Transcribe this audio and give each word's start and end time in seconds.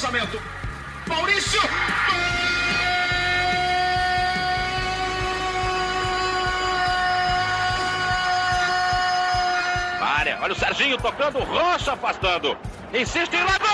cruzamento. 0.00 0.40
Maurício! 1.06 1.60
Área, 10.00 10.38
olha 10.40 10.54
o 10.54 10.56
Serginho 10.56 10.96
tocando, 10.96 11.40
Rocha 11.40 11.92
afastando. 11.92 12.56
Insiste 12.94 13.36
lá, 13.36 13.58
gol! 13.58 13.68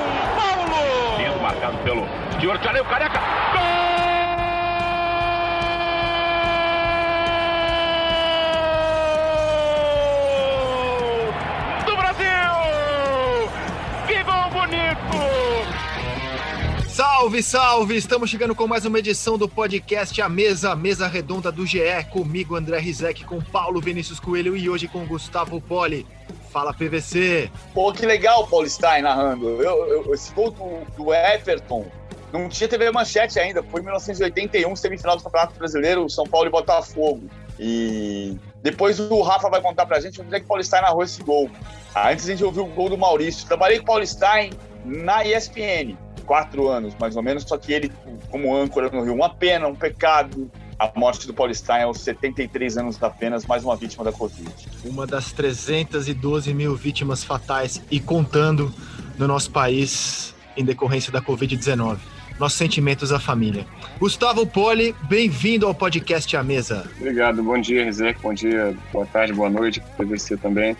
Salve, 17.40 17.42
salve! 17.42 17.96
Estamos 17.96 18.30
chegando 18.30 18.54
com 18.54 18.66
mais 18.66 18.84
uma 18.84 18.98
edição 18.98 19.38
do 19.38 19.48
podcast 19.48 20.20
A 20.20 20.28
Mesa, 20.28 20.74
mesa 20.74 21.06
redonda 21.06 21.50
do 21.50 21.66
GE, 21.66 21.80
comigo 22.10 22.56
André 22.56 22.78
Rizek, 22.78 23.24
com 23.24 23.40
Paulo 23.40 23.80
Vinícius 23.80 24.18
Coelho 24.18 24.56
e 24.56 24.68
hoje 24.68 24.88
com 24.88 25.06
Gustavo 25.06 25.60
Poli. 25.60 26.06
Fala 26.50 26.72
PVC! 26.72 27.50
Pô, 27.72 27.92
que 27.92 28.04
legal 28.04 28.42
o 28.42 28.46
Paul 28.46 28.68
Stein 28.68 29.02
narrando. 29.02 29.62
Eu, 29.62 29.86
eu, 29.86 30.14
esse 30.14 30.32
gol 30.32 30.50
do, 30.50 30.84
do 30.96 31.14
Everton 31.14 31.86
não 32.32 32.48
tinha 32.48 32.68
TV 32.68 32.90
Manchete 32.90 33.38
ainda, 33.38 33.62
foi 33.62 33.80
em 33.80 33.84
1981, 33.84 34.76
semifinal 34.76 35.16
do 35.16 35.22
Campeonato 35.22 35.54
Brasileiro, 35.58 36.08
São 36.10 36.24
Paulo 36.24 36.48
e 36.48 36.50
Botafogo. 36.50 37.22
E 37.58 38.36
depois 38.62 38.98
o 38.98 39.22
Rafa 39.22 39.48
vai 39.48 39.60
contar 39.60 39.86
pra 39.86 40.00
gente 40.00 40.20
onde 40.20 40.34
é 40.34 40.40
que 40.40 40.44
o 40.44 40.48
Paul 40.48 40.62
Stein 40.62 40.82
narrou 40.82 41.04
esse 41.04 41.22
gol. 41.22 41.50
Ah, 41.94 42.10
antes 42.10 42.26
a 42.26 42.28
gente 42.30 42.44
ouviu 42.44 42.64
o 42.64 42.68
gol 42.68 42.88
do 42.88 42.98
Maurício. 42.98 43.46
Trabalhei 43.46 43.78
com 43.78 43.84
o 43.84 43.86
Paul 43.86 44.06
Stein 44.06 44.50
na 44.84 45.24
ESPN, 45.24 45.96
quatro 46.20 46.68
anos 46.68 46.94
mais 46.98 47.16
ou 47.16 47.22
menos, 47.22 47.42
só 47.44 47.56
que 47.56 47.72
ele, 47.72 47.92
como 48.30 48.54
âncora 48.56 48.90
no 48.90 49.02
Rio, 49.02 49.14
uma 49.14 49.30
pena, 49.30 49.66
um 49.66 49.74
pecado. 49.74 50.50
A 50.78 50.90
morte 50.98 51.26
do 51.26 51.34
Paul 51.34 51.52
Stein 51.52 51.82
aos 51.82 52.00
73 52.00 52.78
anos 52.78 53.02
apenas, 53.02 53.44
mais 53.44 53.62
uma 53.62 53.76
vítima 53.76 54.02
da 54.02 54.10
Covid. 54.12 54.50
Uma 54.82 55.06
das 55.06 55.30
312 55.30 56.54
mil 56.54 56.74
vítimas 56.74 57.22
fatais 57.22 57.82
e 57.90 58.00
contando 58.00 58.72
no 59.18 59.26
nosso 59.26 59.50
país 59.50 60.34
em 60.56 60.64
decorrência 60.64 61.12
da 61.12 61.20
Covid-19. 61.20 61.98
Nossos 62.38 62.56
sentimentos 62.56 63.12
à 63.12 63.20
família. 63.20 63.66
Gustavo 63.98 64.46
Poli, 64.46 64.94
bem-vindo 65.02 65.66
ao 65.66 65.74
podcast 65.74 66.34
A 66.34 66.42
Mesa. 66.42 66.90
Obrigado, 66.96 67.42
bom 67.42 67.60
dia, 67.60 67.84
Rizek, 67.84 68.18
bom 68.22 68.32
dia, 68.32 68.74
boa 68.90 69.04
tarde, 69.04 69.34
boa 69.34 69.50
noite, 69.50 69.82
PVC 69.98 70.38
também. 70.38 70.74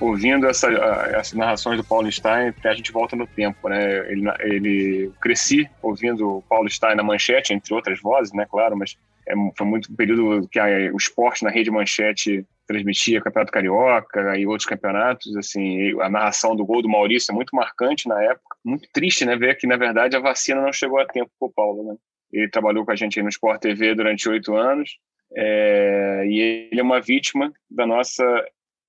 Ouvindo 0.00 0.46
essa, 0.46 0.68
essas 0.68 1.32
narrações 1.32 1.76
do 1.76 1.84
Paulo 1.84 2.10
Stein, 2.10 2.54
a 2.64 2.74
gente 2.74 2.92
volta 2.92 3.16
no 3.16 3.26
tempo, 3.26 3.68
né? 3.68 4.10
Ele, 4.10 4.28
ele 4.40 5.12
cresci 5.20 5.68
ouvindo 5.82 6.38
o 6.38 6.42
Paulo 6.42 6.70
Stein 6.70 6.94
na 6.94 7.02
manchete, 7.02 7.52
entre 7.52 7.74
outras 7.74 8.00
vozes, 8.00 8.32
né? 8.32 8.46
Claro, 8.48 8.76
mas 8.76 8.96
é, 9.26 9.34
foi 9.56 9.66
muito 9.66 9.92
um 9.92 9.96
período 9.96 10.48
que 10.48 10.58
a, 10.58 10.66
o 10.92 10.96
esporte 10.96 11.42
na 11.44 11.50
rede 11.50 11.70
manchete 11.70 12.46
transmitia 12.66 13.20
Campeonato 13.20 13.52
Carioca 13.52 14.38
e 14.38 14.46
outros 14.46 14.68
campeonatos, 14.68 15.34
assim, 15.36 15.98
a 16.00 16.10
narração 16.10 16.54
do 16.54 16.66
gol 16.66 16.82
do 16.82 16.88
Maurício 16.88 17.32
é 17.32 17.34
muito 17.34 17.56
marcante 17.56 18.06
na 18.06 18.22
época. 18.22 18.56
Muito 18.64 18.88
triste, 18.92 19.24
né, 19.24 19.36
ver 19.36 19.56
que, 19.56 19.66
na 19.66 19.76
verdade, 19.76 20.16
a 20.16 20.20
vacina 20.20 20.60
não 20.60 20.72
chegou 20.72 21.00
a 21.00 21.06
tempo 21.06 21.30
para 21.40 21.48
o 21.48 21.52
Paulo, 21.52 21.82
né? 21.82 21.96
Ele 22.30 22.48
trabalhou 22.50 22.84
com 22.84 22.92
a 22.92 22.96
gente 22.96 23.18
aí 23.18 23.22
no 23.22 23.30
Sport 23.30 23.60
TV 23.60 23.94
durante 23.94 24.28
oito 24.28 24.54
anos 24.54 24.98
é, 25.34 26.24
e 26.26 26.68
ele 26.70 26.80
é 26.80 26.82
uma 26.82 27.00
vítima 27.00 27.52
da 27.70 27.86
nossa 27.86 28.24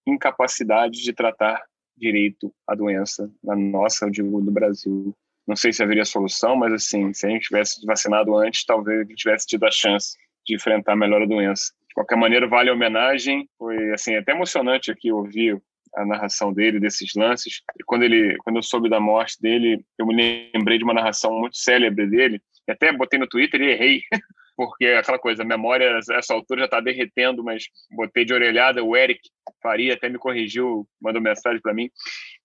incapacidade 0.10 1.02
de 1.02 1.14
tratar 1.14 1.62
direito 1.98 2.54
a 2.68 2.76
doença 2.76 3.30
na 3.44 3.56
nossa, 3.56 4.06
eu 4.06 4.10
digo, 4.10 4.42
do 4.42 4.52
Brasil. 4.52 5.16
Não 5.48 5.56
sei 5.56 5.74
se 5.74 5.84
haveria 5.84 6.06
solução, 6.06 6.56
mas 6.56 6.72
assim, 6.74 7.14
se 7.14 7.26
a 7.26 7.30
gente 7.30 7.48
tivesse 7.48 7.86
vacinado 7.86 8.36
antes, 8.36 8.66
talvez 8.66 9.00
a 9.00 9.04
gente 9.04 9.16
tivesse 9.16 9.48
tido 9.48 9.66
a 9.66 9.72
chance 9.72 10.16
de 10.46 10.56
enfrentar 10.56 10.96
melhor 10.96 11.22
a 11.22 11.26
doença. 11.26 11.74
De 11.88 11.94
qualquer 11.94 12.16
maneira, 12.16 12.48
vale 12.48 12.70
a 12.70 12.74
homenagem. 12.74 13.50
Foi 13.58 13.92
assim 13.92 14.16
até 14.16 14.32
emocionante 14.32 14.92
aqui 14.92 15.12
ouvir 15.12 15.62
a 15.96 16.06
narração 16.06 16.54
dele 16.54 16.80
desses 16.80 17.14
lances. 17.16 17.62
E 17.80 17.84
quando 17.84 18.04
ele, 18.04 18.38
quando 18.44 18.58
eu 18.58 18.64
soube 18.64 18.90
da 18.90 19.00
morte 19.00 19.42
dele, 19.42 19.84
eu 19.98 20.06
me 20.06 20.52
lembrei 20.54 20.78
de 20.78 20.84
uma 20.84 20.94
narração 20.94 21.34
muito 21.34 21.58
célebre 21.58 22.08
dele. 22.08 22.42
E 22.68 22.72
até 22.72 22.92
botei 22.92 23.20
no 23.20 23.28
Twitter 23.28 23.62
e 23.62 23.72
errei, 23.72 24.02
porque 24.60 24.88
aquela 24.88 25.18
coisa, 25.18 25.42
a 25.42 25.46
memória 25.46 26.02
essa 26.12 26.34
altura 26.34 26.60
já 26.60 26.66
está 26.66 26.82
derretendo, 26.82 27.42
mas 27.42 27.64
botei 27.90 28.26
de 28.26 28.34
orelhada. 28.34 28.84
O 28.84 28.94
Eric 28.94 29.22
Faria 29.64 29.94
até 29.94 30.10
me 30.10 30.18
corrigiu, 30.18 30.86
mandou 31.02 31.22
mensagem 31.22 31.62
para 31.62 31.74
mim, 31.74 31.90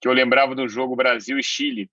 que 0.01 0.07
eu 0.07 0.13
lembrava 0.13 0.55
do 0.55 0.69
jogo 0.69 0.95
Brasil 0.95 1.37
e 1.41 1.43
Chile, 1.43 1.91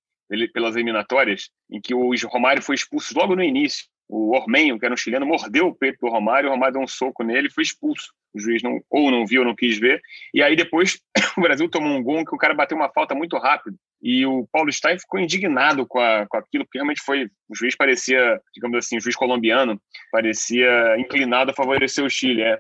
pelas 0.54 0.76
eliminatórias, 0.76 1.50
em 1.72 1.82
que 1.82 1.96
o 1.96 2.14
Romário 2.28 2.62
foi 2.62 2.76
expulso 2.76 3.18
logo 3.18 3.36
no 3.36 3.44
início. 3.44 3.88
O 4.08 4.36
Ormenho, 4.36 4.78
que 4.78 4.86
era 4.86 4.94
um 4.94 4.98
chileno, 4.98 5.26
mordeu 5.26 5.70
o 5.70 5.76
peito 5.76 5.98
do 6.00 6.12
Romário, 6.12 6.50
o 6.50 6.52
Romário 6.52 6.74
deu 6.74 6.84
um 6.84 6.88
soco 6.88 7.24
nele 7.24 7.48
e 7.48 7.52
foi 7.52 7.64
expulso. 7.64 8.14
O 8.32 8.40
juiz 8.40 8.62
não, 8.62 8.80
ou 8.92 9.10
não 9.10 9.26
viu, 9.26 9.42
ou 9.42 9.48
não 9.48 9.56
quis 9.56 9.80
ver. 9.80 10.00
E 10.36 10.44
aí 10.44 10.56
depois 10.56 11.02
o 11.36 11.42
Brasil 11.42 11.68
tomou 11.68 11.98
um 11.98 12.04
gol 12.04 12.24
que 12.24 12.36
o 12.36 12.38
cara 12.38 12.54
bateu 12.54 12.78
uma 12.78 12.92
falta 12.94 13.16
muito 13.16 13.40
rápido. 13.40 13.76
E 14.02 14.26
o 14.26 14.48
Paulo 14.52 14.72
Stein 14.72 14.98
ficou 14.98 15.20
indignado 15.20 15.86
com, 15.86 16.00
a, 16.00 16.26
com 16.28 16.38
aquilo, 16.38 16.66
porque 16.66 16.80
realmente 16.80 17.02
foi. 17.02 17.26
O 17.48 17.56
juiz 17.56 17.76
parecia, 17.76 18.42
digamos 18.54 18.78
assim, 18.78 18.98
o 18.98 19.02
juiz 19.02 19.16
colombiano, 19.16 19.80
parecia 20.12 20.98
inclinado 20.98 21.52
a 21.52 21.54
favorecer 21.54 22.04
o 22.04 22.10
Chile. 22.10 22.42
É. 22.42 22.60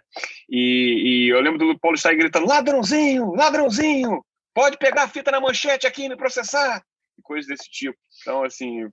E, 0.50 1.26
e 1.28 1.30
eu 1.30 1.42
lembro 1.42 1.58
do 1.58 1.80
Paulo 1.80 1.98
Stein 1.98 2.18
gritando: 2.18 2.48
ladrãozinho, 2.48 3.32
ladrãozinho, 3.34 4.24
pode 4.54 4.78
pegar 4.78 5.04
a 5.04 5.08
fita 5.08 5.32
na 5.32 5.42
manchete 5.42 5.88
aqui 5.88 6.04
e 6.06 6.10
me 6.10 6.16
processar 6.16 6.82
coisas 7.24 7.48
desse 7.48 7.70
tipo. 7.70 7.98
Então, 8.22 8.44
assim, 8.44 8.82
eu, 8.82 8.90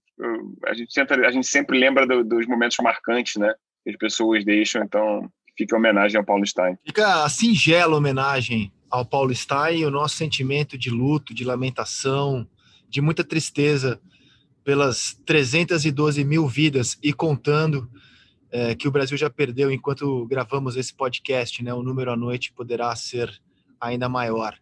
a, 0.66 0.75
gente 0.75 0.92
sempre, 0.92 1.26
a 1.26 1.30
gente 1.30 1.47
sempre 1.47 1.78
lembra 1.78 2.06
do, 2.06 2.25
dos 2.25 2.47
momentos 2.47 2.76
marcantes, 2.80 3.36
né? 3.36 3.53
Que 3.84 3.91
as 3.91 3.97
pessoas 3.97 4.44
deixam, 4.44 4.82
então 4.82 5.28
fica 5.56 5.75
a 5.75 5.78
homenagem 5.78 6.19
ao 6.19 6.25
Paulo 6.25 6.47
Stein. 6.47 6.78
Fica 6.86 7.25
a 7.25 7.28
singela 7.28 7.97
homenagem 7.97 8.72
ao 8.91 9.04
Paulo 9.04 9.34
Stein 9.34 9.84
o 9.84 9.91
nosso 9.91 10.16
sentimento 10.16 10.76
de 10.78 10.91
luto, 10.91 11.34
de 11.34 11.44
lamentação, 11.44 12.47
de 12.88 13.00
muita 13.00 13.22
tristeza 13.22 14.00
pelas 14.65 15.19
312 15.25 16.25
mil 16.25 16.47
vidas 16.47 16.98
e 17.03 17.12
contando 17.12 17.91
é, 18.50 18.75
que 18.75 18.88
o 18.88 18.91
Brasil 18.91 19.16
já 19.16 19.28
perdeu 19.28 19.71
enquanto 19.71 20.27
gravamos 20.27 20.77
esse 20.77 20.94
podcast, 20.94 21.62
né? 21.62 21.72
O 21.72 21.82
número 21.82 22.10
à 22.12 22.16
noite 22.16 22.53
poderá 22.53 22.94
ser 22.97 23.31
ainda 23.81 24.09
maior. 24.09 24.56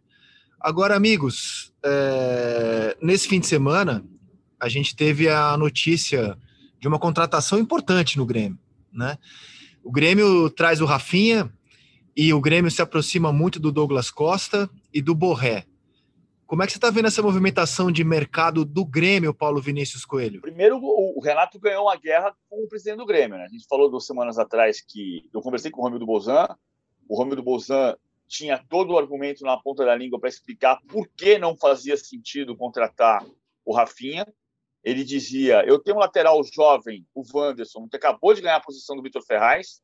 Agora, 0.61 0.97
amigos, 0.97 1.73
é, 1.85 2.97
nesse 3.01 3.29
fim 3.29 3.39
de 3.39 3.47
semana, 3.47 4.05
a 4.61 4.69
gente 4.69 4.97
teve 4.97 5.29
a 5.29 5.57
notícia 5.57 6.37
de 6.81 6.89
uma 6.89 6.99
contratação 6.99 7.59
importante 7.59 8.17
no 8.17 8.27
Grêmio. 8.27 8.59
Né? 8.93 9.19
O 9.85 9.93
Grêmio 9.93 10.51
traz 10.51 10.81
o 10.81 10.87
Rafinha 10.87 11.53
e 12.17 12.33
o 12.33 12.41
Grêmio 12.41 12.71
se 12.71 12.81
aproxima 12.81 13.31
muito 13.31 13.61
do 13.61 13.71
Douglas 13.71 14.11
Costa 14.11 14.71
e 14.93 15.03
do 15.03 15.15
Borré. 15.15 15.67
Como 16.47 16.63
é 16.63 16.67
que 16.67 16.73
você 16.73 16.79
está 16.79 16.91
vendo 16.91 17.09
essa 17.09 17.21
movimentação 17.21 17.91
de 17.91 18.03
mercado 18.05 18.65
do 18.65 18.85
Grêmio, 18.85 19.35
Paulo 19.35 19.61
Vinícius 19.61 20.05
Coelho? 20.05 20.41
Primeiro, 20.41 20.79
o 20.81 21.21
Renato 21.21 21.59
ganhou 21.59 21.87
uma 21.87 21.97
guerra 21.97 22.35
com 22.49 22.63
o 22.63 22.69
presidente 22.69 22.99
do 22.99 23.07
Grêmio. 23.07 23.37
Né? 23.37 23.45
A 23.45 23.49
gente 23.49 23.67
falou 23.69 23.91
duas 23.91 24.07
semanas 24.07 24.39
atrás 24.39 24.81
que 24.81 25.29
eu 25.35 25.43
conversei 25.43 25.71
com 25.71 25.81
o 25.81 25.85
Romildo 25.85 26.07
Bozan. 26.07 26.49
O 27.09 27.19
Romildo 27.19 27.43
Bozan 27.43 27.97
tinha 28.29 28.65
todo 28.69 28.93
o 28.93 28.99
argumento 28.99 29.45
na 29.45 29.57
ponta 29.57 29.85
da 29.85 29.95
língua 29.95 30.21
para 30.21 30.29
explicar 30.29 30.81
por 30.89 31.09
que 31.17 31.37
não 31.37 31.57
fazia 31.57 31.97
sentido 31.97 32.57
contratar 32.57 33.27
o 33.65 33.75
Rafinha. 33.75 34.27
Ele 34.85 35.03
dizia: 35.03 35.65
Eu 35.67 35.81
tenho 35.81 35.97
um 35.97 36.01
lateral 36.01 36.41
jovem, 36.45 37.05
o 37.13 37.25
Wanderson, 37.35 37.89
que 37.89 37.97
acabou 37.97 38.33
de 38.33 38.41
ganhar 38.41 38.57
a 38.57 38.61
posição 38.61 38.95
do 38.95 39.03
Vitor 39.03 39.23
Ferraz, 39.23 39.83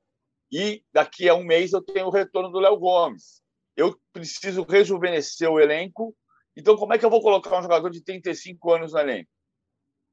e 0.53 0.85
daqui 0.93 1.29
a 1.29 1.35
um 1.35 1.45
mês 1.45 1.73
eu 1.73 1.83
tenho 1.83 2.07
o 2.07 2.11
retorno 2.11 2.51
do 2.51 2.61
Léo 2.61 2.77
Gomes. 2.77 3.43
Eu 3.77 3.99
preciso 4.13 4.63
rejuvenescer 4.63 5.51
o 5.51 5.59
elenco, 5.59 6.15
então 6.57 6.77
como 6.77 6.93
é 6.93 6.99
que 6.99 7.05
eu 7.05 7.11
vou 7.11 7.23
colocar 7.23 7.59
um 7.59 7.63
jogador 7.63 7.91
de 7.91 8.05
35 8.05 8.73
anos 8.73 8.93
no 8.93 8.99
elenco? 8.99 9.31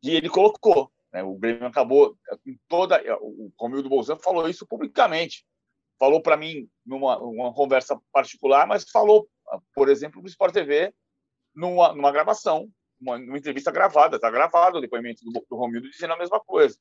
E 0.02 0.12
ele 0.12 0.30
colocou. 0.30 0.90
Né? 1.12 1.22
O 1.22 1.36
Grêmio 1.36 1.68
acabou 1.68 2.16
com 2.44 2.56
toda. 2.70 3.04
O 3.20 3.52
Romildo 3.60 3.90
Bolzano 3.90 4.22
falou 4.22 4.48
isso 4.48 4.66
publicamente 4.66 5.44
falou 6.00 6.22
para 6.22 6.38
mim 6.38 6.68
numa, 6.86 7.20
numa, 7.20 7.54
conversa 7.54 8.00
particular, 8.12 8.66
mas 8.66 8.90
falou, 8.90 9.28
por 9.76 9.90
exemplo, 9.90 10.22
no 10.22 10.28
Sport 10.28 10.54
TV, 10.54 10.94
numa, 11.54 11.94
numa 11.94 12.12
gravação, 12.12 12.70
uma, 13.00 13.20
numa 13.20 13.38
entrevista 13.38 13.70
gravada, 13.70 14.16
está 14.16 14.32
gravado 14.32 14.78
o 14.78 14.82
depoimento 14.82 15.24
do, 15.26 15.46
do 15.48 15.58
Romildo 15.58 15.90
dizendo 15.90 16.14
a 16.14 16.18
mesma 16.18 16.40
coisa. 16.40 16.78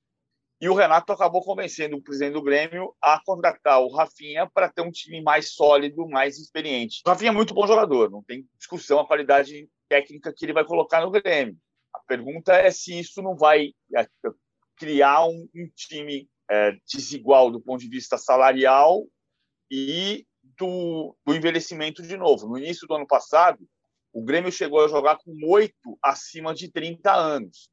E 0.60 0.68
o 0.68 0.74
Renato 0.74 1.12
acabou 1.12 1.40
convencendo 1.40 1.96
o 1.96 2.02
presidente 2.02 2.32
do 2.32 2.42
Grêmio 2.42 2.92
a 3.00 3.20
contratar 3.24 3.80
o 3.80 3.94
Rafinha 3.94 4.48
para 4.52 4.68
ter 4.68 4.82
um 4.82 4.90
time 4.90 5.22
mais 5.22 5.52
sólido, 5.52 6.08
mais 6.08 6.36
experiente. 6.36 7.00
O 7.06 7.08
Rafinha 7.08 7.30
é 7.30 7.34
muito 7.34 7.54
bom 7.54 7.64
jogador, 7.64 8.10
não 8.10 8.24
tem 8.24 8.44
discussão 8.58 8.98
a 8.98 9.06
qualidade 9.06 9.68
técnica 9.88 10.32
que 10.36 10.44
ele 10.44 10.52
vai 10.52 10.64
colocar 10.64 11.00
no 11.00 11.12
Grêmio. 11.12 11.56
A 11.94 12.00
pergunta 12.00 12.52
é 12.54 12.72
se 12.72 12.98
isso 12.98 13.22
não 13.22 13.36
vai 13.36 13.72
é, 13.96 14.06
criar 14.76 15.26
um, 15.26 15.48
um 15.54 15.68
time 15.76 16.28
é, 16.50 16.72
desigual 16.92 17.52
do 17.52 17.60
ponto 17.60 17.80
de 17.80 17.88
vista 17.88 18.18
salarial 18.18 19.06
e 19.70 20.26
do, 20.42 21.16
do 21.24 21.36
envelhecimento 21.36 22.02
de 22.02 22.16
novo. 22.16 22.48
No 22.48 22.58
início 22.58 22.86
do 22.88 22.94
ano 22.94 23.06
passado, 23.06 23.60
o 24.12 24.24
Grêmio 24.24 24.50
chegou 24.50 24.84
a 24.84 24.88
jogar 24.88 25.18
com 25.18 25.32
oito 25.46 25.96
acima 26.02 26.52
de 26.52 26.68
30 26.68 27.14
anos 27.14 27.70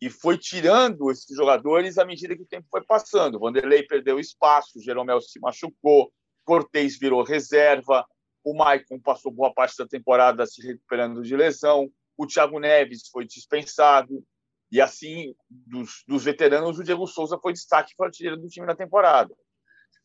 e 0.00 0.08
foi 0.08 0.38
tirando 0.38 1.10
esses 1.10 1.36
jogadores 1.36 1.98
à 1.98 2.04
medida 2.04 2.34
que 2.34 2.42
o 2.42 2.46
tempo 2.46 2.66
foi 2.70 2.82
passando. 2.82 3.38
Vanderlei 3.38 3.82
perdeu 3.82 4.18
espaço, 4.18 4.80
Jeromel 4.80 5.20
se 5.20 5.38
machucou, 5.38 6.12
Cortez 6.44 6.98
virou 6.98 7.22
reserva, 7.22 8.06
o 8.42 8.54
Maicon 8.54 8.98
passou 8.98 9.30
boa 9.30 9.52
parte 9.52 9.76
da 9.76 9.86
temporada 9.86 10.46
se 10.46 10.66
recuperando 10.66 11.22
de 11.22 11.36
lesão, 11.36 11.90
o 12.16 12.26
Thiago 12.26 12.58
Neves 12.58 13.08
foi 13.08 13.26
dispensado, 13.26 14.24
e 14.72 14.80
assim, 14.80 15.34
dos, 15.48 16.04
dos 16.06 16.24
veteranos, 16.24 16.78
o 16.78 16.84
Diego 16.84 17.06
Souza 17.06 17.38
foi 17.38 17.52
destaque 17.52 17.94
para 17.96 18.08
o 18.08 18.36
do 18.36 18.48
time 18.48 18.66
na 18.66 18.74
temporada. 18.74 19.34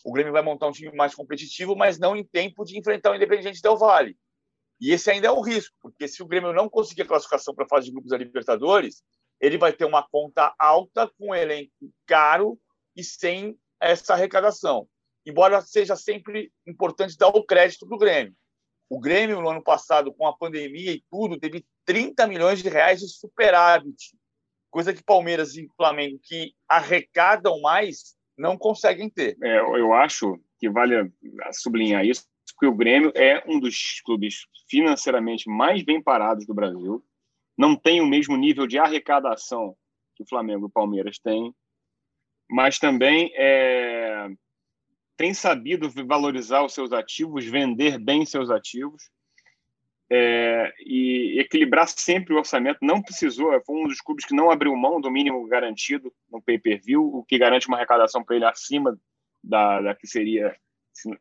O 0.03 0.12
Grêmio 0.12 0.33
vai 0.33 0.42
montar 0.42 0.68
um 0.68 0.71
time 0.71 0.92
mais 0.95 1.13
competitivo, 1.13 1.75
mas 1.75 2.00
não 2.00 2.15
em 2.15 2.24
tempo 2.24 2.65
de 2.65 2.77
enfrentar 2.77 3.12
o 3.12 3.15
Independente 3.15 3.62
Del 3.62 3.77
Vale. 3.77 4.18
E 4.81 4.92
esse 4.92 5.09
ainda 5.09 5.27
é 5.27 5.31
o 5.31 5.42
risco, 5.42 5.75
porque 5.81 6.07
se 6.07 6.21
o 6.21 6.27
Grêmio 6.27 6.51
não 6.51 6.68
conseguir 6.68 7.03
a 7.03 7.07
classificação 7.07 7.53
para 7.53 7.65
a 7.65 7.68
fase 7.68 7.86
de 7.86 7.92
grupos 7.92 8.09
da 8.09 8.18
Libertadores, 8.18 9.03
ele 9.40 9.58
vai 9.58 9.74
ter 9.74 9.86
uma 9.86 10.08
conta 10.08 10.54
alta 10.60 11.08
com 11.18 11.32
um 11.32 11.36
elenco 11.36 11.72
caro 12.06 12.60
e 12.96 13.04
sem 13.04 13.58
essa 13.80 14.14
arrecadação. 14.14 14.88
Embora 15.26 15.62
seja 15.62 15.96
sempre 15.96 16.52
importante 16.68 17.18
dar 17.18 17.30
o 17.30 17.44
crédito 17.44 17.88
para 17.88 17.96
o 17.96 18.00
Grêmio. 18.00 18.36
O 18.90 19.00
Grêmio, 19.00 19.42
no 19.42 19.50
ano 19.50 19.64
passado, 19.64 20.14
com 20.14 20.28
a 20.28 20.38
pandemia 20.38 20.92
e 20.92 21.04
tudo, 21.10 21.40
teve 21.40 21.66
30 21.86 22.28
milhões 22.28 22.62
de 22.62 22.70
reais 22.70 23.00
de 23.00 23.08
superávit, 23.10 24.16
coisa 24.70 24.94
que 24.94 25.04
Palmeiras 25.04 25.56
e 25.56 25.68
Flamengo, 25.76 26.20
que 26.22 26.54
arrecadam 26.68 27.60
mais, 27.62 28.16
não 28.38 28.58
conseguem 28.58 29.10
ter. 29.10 29.38
É, 29.42 29.60
eu 29.60 29.94
acho 29.94 30.40
que 30.60 30.70
vale 30.70 31.12
sublinhar 31.54 32.06
isso, 32.06 32.26
que 32.60 32.68
o 32.68 32.76
Grêmio 32.76 33.12
é 33.16 33.44
um 33.48 33.60
dos 33.60 34.02
clubes 34.06 34.46
financeiramente 34.70 35.50
mais 35.50 35.84
bem 35.84 36.02
parados 36.02 36.46
do 36.46 36.54
Brasil, 36.54 37.04
não 37.57 37.75
tem 37.75 38.02
o 38.02 38.06
mesmo 38.06 38.36
nível 38.36 38.68
de 38.68 38.78
arrecadação 38.78 39.75
que 40.16 40.24
o 40.24 40.28
Flamengo 40.28 40.66
e 40.66 40.68
o 40.68 40.72
Palmeiras 40.72 41.19
têm, 41.19 41.54
mas 42.50 42.80
também 42.80 43.31
é, 43.36 44.28
tem 45.18 45.34
sabido 45.34 45.90
valorizar 46.06 46.63
os 46.63 46.74
seus 46.74 46.92
ativos, 46.92 47.46
vender 47.46 47.98
bem 47.98 48.25
seus 48.25 48.50
ativos 48.50 49.10
é, 50.10 50.74
e 50.80 51.40
equilibrar 51.40 51.88
sempre 51.88 52.34
o 52.34 52.38
orçamento. 52.38 52.80
Não 52.81 53.02
precisou, 53.02 53.60
foi 53.66 53.75
um 53.75 53.88
dos 53.88 54.02
clubes 54.02 54.25
que 54.25 54.36
não 54.36 54.52
abriu 54.52 54.75
mão 54.75 55.02
do 55.02 55.10
mínimo 55.10 55.46
garantido 55.48 56.13
no 56.31 56.42
pay-per-view, 56.42 57.04
o 57.04 57.24
que 57.24 57.38
garante 57.38 57.68
uma 57.68 57.78
arrecadação 57.78 58.24
para 58.24 58.36
ele 58.36 58.46
acima 58.46 58.98
da, 59.44 59.81
da 59.81 59.96
que 59.96 60.07
seria 60.07 60.56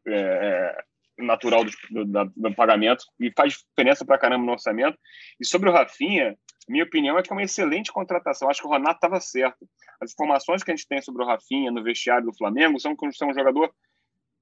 é, 0.06 0.84
natural 1.18 1.64
do, 1.64 2.04
do, 2.04 2.32
do, 2.36 2.54
pagamento 2.54 3.04
e 3.20 3.30
faz 3.36 3.54
diferença 3.54 4.04
para 4.04 4.18
caramba 4.18 4.44
no 4.44 4.52
orçamento. 4.52 4.98
E 5.40 5.46
sobre 5.46 5.68
o 5.68 5.72
Rafinha, 5.72 6.36
minha 6.68 6.84
opinião 6.84 7.18
é 7.18 7.22
que 7.22 7.30
é 7.30 7.34
uma 7.34 7.42
excelente 7.42 7.92
contratação. 7.92 8.48
Acho 8.48 8.62
que 8.62 8.66
o 8.66 8.70
Renato 8.70 8.96
estava 8.96 9.20
certo. 9.20 9.68
As 10.00 10.12
informações 10.12 10.62
que 10.62 10.70
a 10.70 10.76
gente 10.76 10.88
tem 10.88 11.00
sobre 11.00 11.22
o 11.22 11.26
Rafinha 11.26 11.70
no 11.70 11.82
vestiário 11.82 12.26
do 12.26 12.36
Flamengo 12.36 12.80
são 12.80 12.96
que 12.96 13.04
é 13.04 13.26
um 13.26 13.34
jogador 13.34 13.72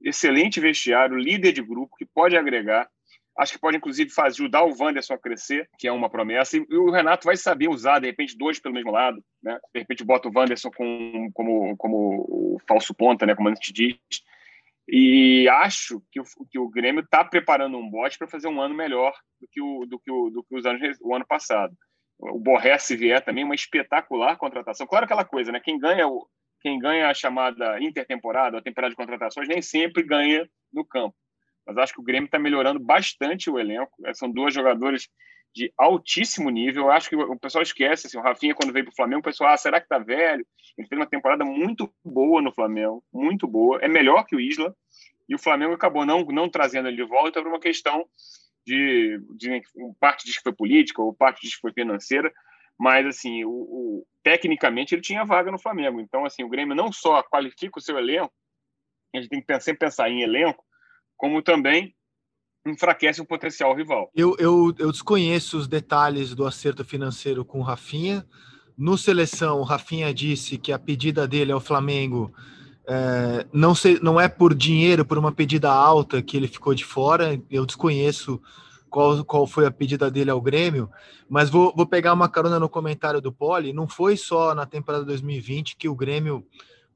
excelente 0.03 0.61
vestiário, 0.61 1.17
líder 1.17 1.53
de 1.53 1.63
grupo, 1.63 1.97
que 1.97 2.07
pode 2.07 2.37
agregar. 2.37 2.89
Acho 3.39 3.55
que 3.55 3.59
pode, 3.59 3.79
inclusive, 3.79 4.11
fazer, 4.11 4.43
ajudar 4.43 4.63
o 4.63 4.77
Wanderson 4.79 5.15
a 5.15 5.19
crescer, 5.19 5.69
que 5.79 5.89
é 5.89 5.93
uma 5.93 6.11
promessa. 6.11 6.57
E, 6.57 6.77
o 6.77 6.91
Renato 6.91 7.25
vai 7.25 7.37
saber 7.37 7.69
usar, 7.69 7.99
de 7.99 8.07
repente, 8.07 8.37
dois 8.37 8.59
pelo 8.59 8.75
mesmo 8.75 8.91
lado. 8.91 9.25
Né? 9.43 9.59
De 9.75 9.81
repente, 9.81 10.05
bota 10.05 10.29
o 10.29 10.33
Wanderson 10.35 10.71
com, 10.71 11.31
como, 11.33 11.77
como 11.77 12.61
falso 12.69 12.95
ponta, 12.95 13.25
né? 13.25 13.35
como 13.35 13.49
a 13.49 13.55
gente 13.55 13.73
diz 13.73 13.97
e 14.89 15.49
acho 15.49 16.03
que 16.11 16.21
o, 16.21 16.25
que 16.51 16.59
o 16.59 16.69
Grêmio 16.69 17.03
está 17.03 17.25
preparando 17.25 17.77
um 17.77 17.89
bote 17.89 18.19
para 18.19 18.29
fazer 18.29 18.49
um 18.49 18.61
ano 18.61 18.75
melhor 18.75 19.13
do 19.41 19.49
que, 19.49 19.61
o, 19.61 19.87
do 19.87 19.99
que, 19.99 20.11
o, 20.11 20.31
do 20.31 20.43
que 20.43 20.57
os 20.57 20.67
anos, 20.67 20.99
o 21.01 21.15
ano 21.15 21.27
passado. 21.27 21.75
O 22.19 22.39
Borré, 22.39 22.79
se 22.79 22.97
vier, 22.97 23.25
também 23.25 23.45
uma 23.45 23.55
espetacular 23.55 24.37
contratação. 24.37 24.87
Claro 24.87 25.05
aquela 25.05 25.25
coisa, 25.25 25.51
né? 25.51 25.61
Quem 25.61 25.79
ganha, 25.79 26.07
o, 26.07 26.27
quem 26.61 26.79
ganha 26.79 27.09
a 27.09 27.15
chamada 27.15 27.81
intertemporada, 27.81 28.59
a 28.59 28.63
temporada 28.63 28.91
de 28.91 28.97
contratações, 28.97 29.49
nem 29.49 29.63
sempre 29.63 30.03
ganha 30.03 30.49
no 30.73 30.85
campo. 30.85 31.17
Mas 31.67 31.77
acho 31.79 31.95
que 31.95 32.01
o 32.01 32.05
Grêmio 32.05 32.27
está 32.27 32.39
melhorando 32.39 32.81
bastante 32.81 33.49
o 33.49 33.59
elenco. 33.59 33.93
São 34.15 34.31
duas 34.31 34.53
jogadores 34.53 35.09
de 35.55 35.73
altíssimo 35.77 36.51
nível. 36.51 36.85
Eu 36.85 36.91
acho 36.91 37.09
que 37.09 37.17
o 37.17 37.39
pessoal 37.39 37.63
esquece, 37.63 38.07
assim, 38.07 38.19
o 38.19 38.23
Rafinha, 38.23 38.55
quando 38.55 38.73
veio 38.73 38.85
para 38.85 38.93
o 38.93 38.97
Flamengo, 38.97 39.21
o 39.21 39.25
pessoal, 39.25 39.53
ah, 39.53 39.57
será 39.57 39.79
que 39.81 39.87
está 39.87 39.99
velho? 39.99 40.47
Ele 40.77 40.89
fez 40.89 40.99
uma 40.99 41.07
temporada 41.07 41.45
muito 41.45 41.93
boa 42.05 42.41
no 42.41 42.53
Flamengo, 42.53 43.05
muito 43.13 43.47
boa. 43.47 43.79
É 43.81 43.89
melhor 43.89 44.25
que 44.25 44.35
o 44.35 44.41
Isla. 44.41 44.75
E 45.29 45.35
o 45.35 45.39
Flamengo 45.39 45.75
acabou 45.75 46.05
não, 46.05 46.25
não 46.25 46.49
trazendo 46.49 46.89
ele 46.89 46.97
de 46.97 47.05
volta 47.05 47.41
por 47.41 47.49
uma 47.49 47.61
questão 47.61 48.07
de, 48.67 49.21
de 49.37 49.63
parte 50.01 50.25
diz 50.25 50.37
que 50.37 50.43
foi 50.43 50.53
política, 50.53 51.03
ou 51.03 51.15
parte 51.15 51.43
diz 51.43 51.55
que 51.55 51.61
foi 51.61 51.73
financeira. 51.73 52.33
Mas, 52.79 53.07
assim, 53.07 53.45
o, 53.45 53.51
o, 53.51 54.07
tecnicamente 54.23 54.95
ele 54.95 55.03
tinha 55.03 55.25
vaga 55.25 55.51
no 55.51 55.59
Flamengo. 55.59 56.01
Então, 56.01 56.25
assim, 56.25 56.43
o 56.43 56.49
Grêmio 56.49 56.75
não 56.75 56.91
só 56.91 57.23
qualifica 57.23 57.79
o 57.79 57.83
seu 57.83 57.99
elenco, 57.99 58.33
a 59.15 59.21
gente 59.21 59.29
tem 59.29 59.43
que 59.43 59.61
sempre 59.61 59.81
pensar 59.81 60.09
em 60.09 60.23
elenco, 60.23 60.65
como 61.17 61.43
também 61.43 61.95
enfraquece 62.67 63.21
o 63.21 63.25
potencial 63.25 63.75
rival. 63.75 64.11
Eu, 64.15 64.37
eu, 64.39 64.75
eu 64.79 64.93
desconheço 64.93 65.59
os 65.59 65.67
detalhes 65.67 66.35
do 66.35 66.47
acerto 66.47 66.85
financeiro 66.85 67.45
com 67.45 67.59
o 67.61 67.63
Rafinha. 67.63 68.27
No 68.77 68.97
seleção, 68.97 69.61
o 69.61 69.65
Rafinha 69.65 70.13
disse 70.15 70.57
que 70.57 70.73
a 70.73 70.79
pedida 70.79 71.27
dele 71.27 71.53
ao 71.53 71.61
Flamengo 71.61 72.33
é, 72.87 73.47
não, 73.53 73.75
sei, 73.75 73.99
não 74.03 74.21
é 74.21 74.29
por 74.29 74.55
dinheiro, 74.55 75.05
por 75.05 75.19
uma 75.19 75.33
pedida 75.33 75.71
alta 75.71 76.23
que 76.23 76.37
ele 76.37 76.49
ficou 76.49 76.75
de 76.75 76.85
fora. 76.85 77.41
Eu 77.51 77.67
desconheço 77.67 78.41
qual, 78.91 79.25
qual 79.25 79.47
foi 79.47 79.67
a 79.67 79.71
pedida 79.71 80.11
dele 80.11 80.31
ao 80.31 80.41
Grêmio, 80.41 80.91
mas 81.29 81.49
vou, 81.49 81.73
vou 81.75 81.87
pegar 81.87 82.13
uma 82.13 82.29
carona 82.29 82.59
no 82.59 82.69
comentário 82.69 83.21
do 83.21 83.33
Poli. 83.33 83.73
Não 83.73 83.89
foi 83.89 84.17
só 84.17 84.55
na 84.55 84.67
temporada 84.67 85.05
2020 85.05 85.77
que 85.77 85.89
o 85.89 85.95
Grêmio 85.95 86.47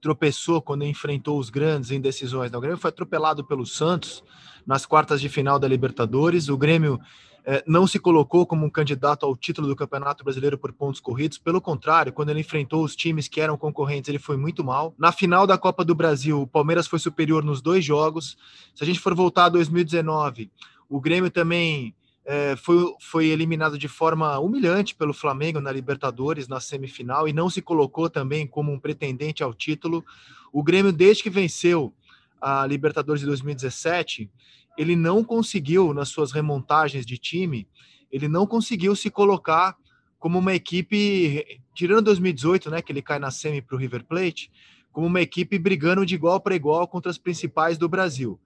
tropeçou 0.07 0.63
quando 0.63 0.85
enfrentou 0.85 1.37
os 1.37 1.51
grandes 1.51 1.91
em 1.91 2.01
decisões. 2.01 2.53
O 2.53 2.61
Grêmio 2.61 2.79
foi 2.79 2.91
atropelado 2.91 3.45
pelo 3.45 3.67
Santos 3.67 4.23
nas 4.65 4.87
quartas 4.87 5.21
de 5.21 5.29
final 5.29 5.59
da 5.59 5.67
Libertadores. 5.67 6.49
O 6.49 6.57
Grêmio 6.57 7.01
eh, 7.45 7.65
não 7.67 7.89
se 7.89 7.99
colocou 7.99 8.47
como 8.47 8.65
um 8.65 8.71
candidato 8.71 9.27
ao 9.27 9.37
título 9.37 9.67
do 9.67 9.75
Campeonato 9.75 10.23
Brasileiro 10.23 10.57
por 10.57 10.73
pontos 10.73 11.01
corridos. 11.01 11.39
Pelo 11.39 11.61
contrário, 11.61 12.13
quando 12.13 12.29
ele 12.29 12.39
enfrentou 12.39 12.85
os 12.85 12.95
times 12.95 13.27
que 13.27 13.41
eram 13.41 13.59
concorrentes, 13.59 14.09
ele 14.09 14.21
foi 14.21 14.37
muito 14.37 14.63
mal. 14.63 14.95
Na 14.97 15.11
final 15.11 15.45
da 15.45 15.59
Copa 15.59 15.85
do 15.85 15.93
Brasil, 15.93 16.43
o 16.43 16.47
Palmeiras 16.47 16.87
foi 16.87 17.01
superior 17.01 17.43
nos 17.43 17.61
dois 17.61 17.85
jogos. 17.85 18.37
Se 18.77 18.85
a 18.85 18.87
gente 18.87 19.01
for 19.01 19.13
voltar 19.13 19.47
a 19.47 19.49
2019, 19.49 20.53
o 20.89 21.01
Grêmio 21.01 21.33
também 21.33 21.97
é, 22.27 22.57
foi, 22.57 22.93
foi 23.01 23.27
eliminado 23.27 23.79
de 23.79 23.87
forma 23.87 24.37
humilhante 24.41 24.97
pelo 24.97 25.15
Flamengo 25.15 25.61
na 25.61 25.71
Libertadores, 25.71 26.49
na 26.49 26.59
semifinal, 26.59 27.29
e 27.29 27.33
não 27.33 27.49
se 27.49 27.63
colocou 27.63 28.11
também 28.11 28.47
como 28.49 28.73
um 28.73 28.81
pretendente 28.81 29.45
ao 29.45 29.55
título. 29.55 30.05
O 30.53 30.61
Grêmio, 30.61 30.93
desde 30.93 31.23
que 31.23 31.31
venceu 31.31 31.95
a 32.41 32.67
Libertadores 32.67 33.21
de 33.21 33.27
2017, 33.27 34.29
ele 34.77 34.97
não 34.97 35.23
conseguiu, 35.23 35.95
nas 35.95 36.09
suas 36.09 36.33
remontagens 36.33 37.07
de 37.07 37.17
time, 37.17 37.69
ele 38.11 38.27
não 38.27 38.45
conseguiu 38.45 38.97
se 38.97 39.09
colocar 39.09 39.77
como 40.19 40.41
uma 40.41 40.53
equipe, 40.53 41.61
tirando 41.73 42.07
2018, 42.07 42.71
né, 42.71 42.83
que 42.83 42.91
ele 42.91 43.03
cai 43.03 43.21
na 43.21 43.31
semi 43.31 43.63
para 43.63 43.77
o 43.77 43.79
River 43.79 44.05
Plate, 44.05 44.51
como 44.93 45.07
uma 45.07 45.21
equipe 45.21 45.59
brigando 45.59 46.05
de 46.05 46.17
igual 46.17 46.41
para 46.41 46.57
igual 46.57 46.89
contra 46.89 47.11
as 47.11 47.19
principais 47.19 47.79
do 47.79 47.89
Brasil. 47.89 48.41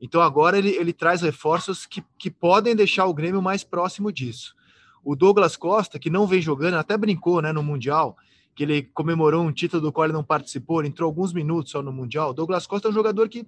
Então 0.00 0.20
agora 0.20 0.58
ele, 0.58 0.70
ele 0.70 0.92
traz 0.92 1.22
reforços 1.22 1.86
que, 1.86 2.04
que 2.18 2.30
podem 2.30 2.74
deixar 2.76 3.06
o 3.06 3.14
Grêmio 3.14 3.40
mais 3.40 3.64
próximo 3.64 4.12
disso. 4.12 4.54
O 5.04 5.14
Douglas 5.14 5.56
Costa, 5.56 5.98
que 5.98 6.10
não 6.10 6.26
vem 6.26 6.42
jogando, 6.42 6.74
até 6.74 6.96
brincou 6.96 7.40
né, 7.40 7.52
no 7.52 7.62
Mundial, 7.62 8.16
que 8.54 8.64
ele 8.64 8.82
comemorou 8.82 9.44
um 9.44 9.52
título 9.52 9.82
do 9.82 9.92
qual 9.92 10.06
ele 10.06 10.12
não 10.12 10.24
participou, 10.24 10.80
ele 10.80 10.88
entrou 10.88 11.06
alguns 11.06 11.32
minutos 11.32 11.70
só 11.70 11.82
no 11.82 11.92
Mundial. 11.92 12.34
Douglas 12.34 12.66
Costa 12.66 12.88
é 12.88 12.90
um 12.90 12.94
jogador 12.94 13.28
que 13.28 13.46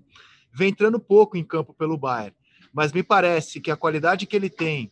vem 0.53 0.71
entrando 0.71 1.01
pouco 1.01 1.37
em 1.37 1.45
campo 1.45 1.75
pelo 1.75 1.99
Bayern, 1.99 2.35
mas 2.73 2.93
me 2.93 3.03
parece 3.03 3.61
que 3.61 3.71
a 3.71 3.77
qualidade 3.77 4.27
que 4.27 4.37
ele 4.37 4.49
tem 4.49 4.91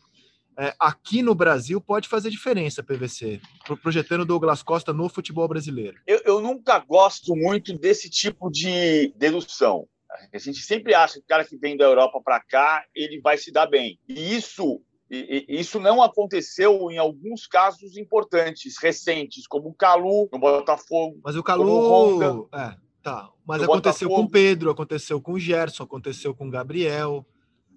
é, 0.57 0.73
aqui 0.79 1.21
no 1.21 1.35
Brasil 1.35 1.79
pode 1.79 2.07
fazer 2.07 2.31
diferença, 2.31 2.81
PVC, 2.81 3.39
projetando 3.81 4.25
Douglas 4.25 4.63
Costa 4.63 4.91
no 4.91 5.07
futebol 5.07 5.47
brasileiro. 5.47 5.99
Eu, 6.07 6.19
eu 6.25 6.41
nunca 6.41 6.79
gosto 6.79 7.35
muito 7.35 7.77
desse 7.77 8.09
tipo 8.09 8.49
de 8.49 9.13
dedução. 9.15 9.87
A 10.33 10.37
gente 10.37 10.59
sempre 10.59 10.93
acha 10.93 11.15
que 11.15 11.25
o 11.25 11.27
cara 11.27 11.45
que 11.45 11.57
vem 11.57 11.75
da 11.75 11.85
Europa 11.85 12.21
para 12.23 12.39
cá 12.39 12.85
ele 12.95 13.19
vai 13.19 13.37
se 13.37 13.51
dar 13.51 13.67
bem. 13.67 13.99
E 14.07 14.35
isso 14.35 14.81
e, 15.09 15.45
isso 15.47 15.79
não 15.79 16.01
aconteceu 16.01 16.91
em 16.91 16.97
alguns 16.97 17.47
casos 17.47 17.95
importantes, 17.97 18.75
recentes, 18.81 19.47
como 19.47 19.69
o 19.69 19.73
Calu 19.73 20.27
no 20.31 20.39
Botafogo. 20.39 21.19
Mas 21.23 21.35
o 21.35 21.43
Calu. 21.43 22.49
É, 22.53 22.75
tá. 23.01 23.29
Mas 23.45 23.63
aconteceu 23.63 24.09
Botafogo. 24.09 24.15
com 24.15 24.21
o 24.23 24.31
Pedro, 24.31 24.69
aconteceu 24.69 25.21
com 25.21 25.33
o 25.33 25.39
Gerson, 25.39 25.83
aconteceu 25.83 26.35
com 26.35 26.47
o 26.47 26.51
Gabriel. 26.51 27.25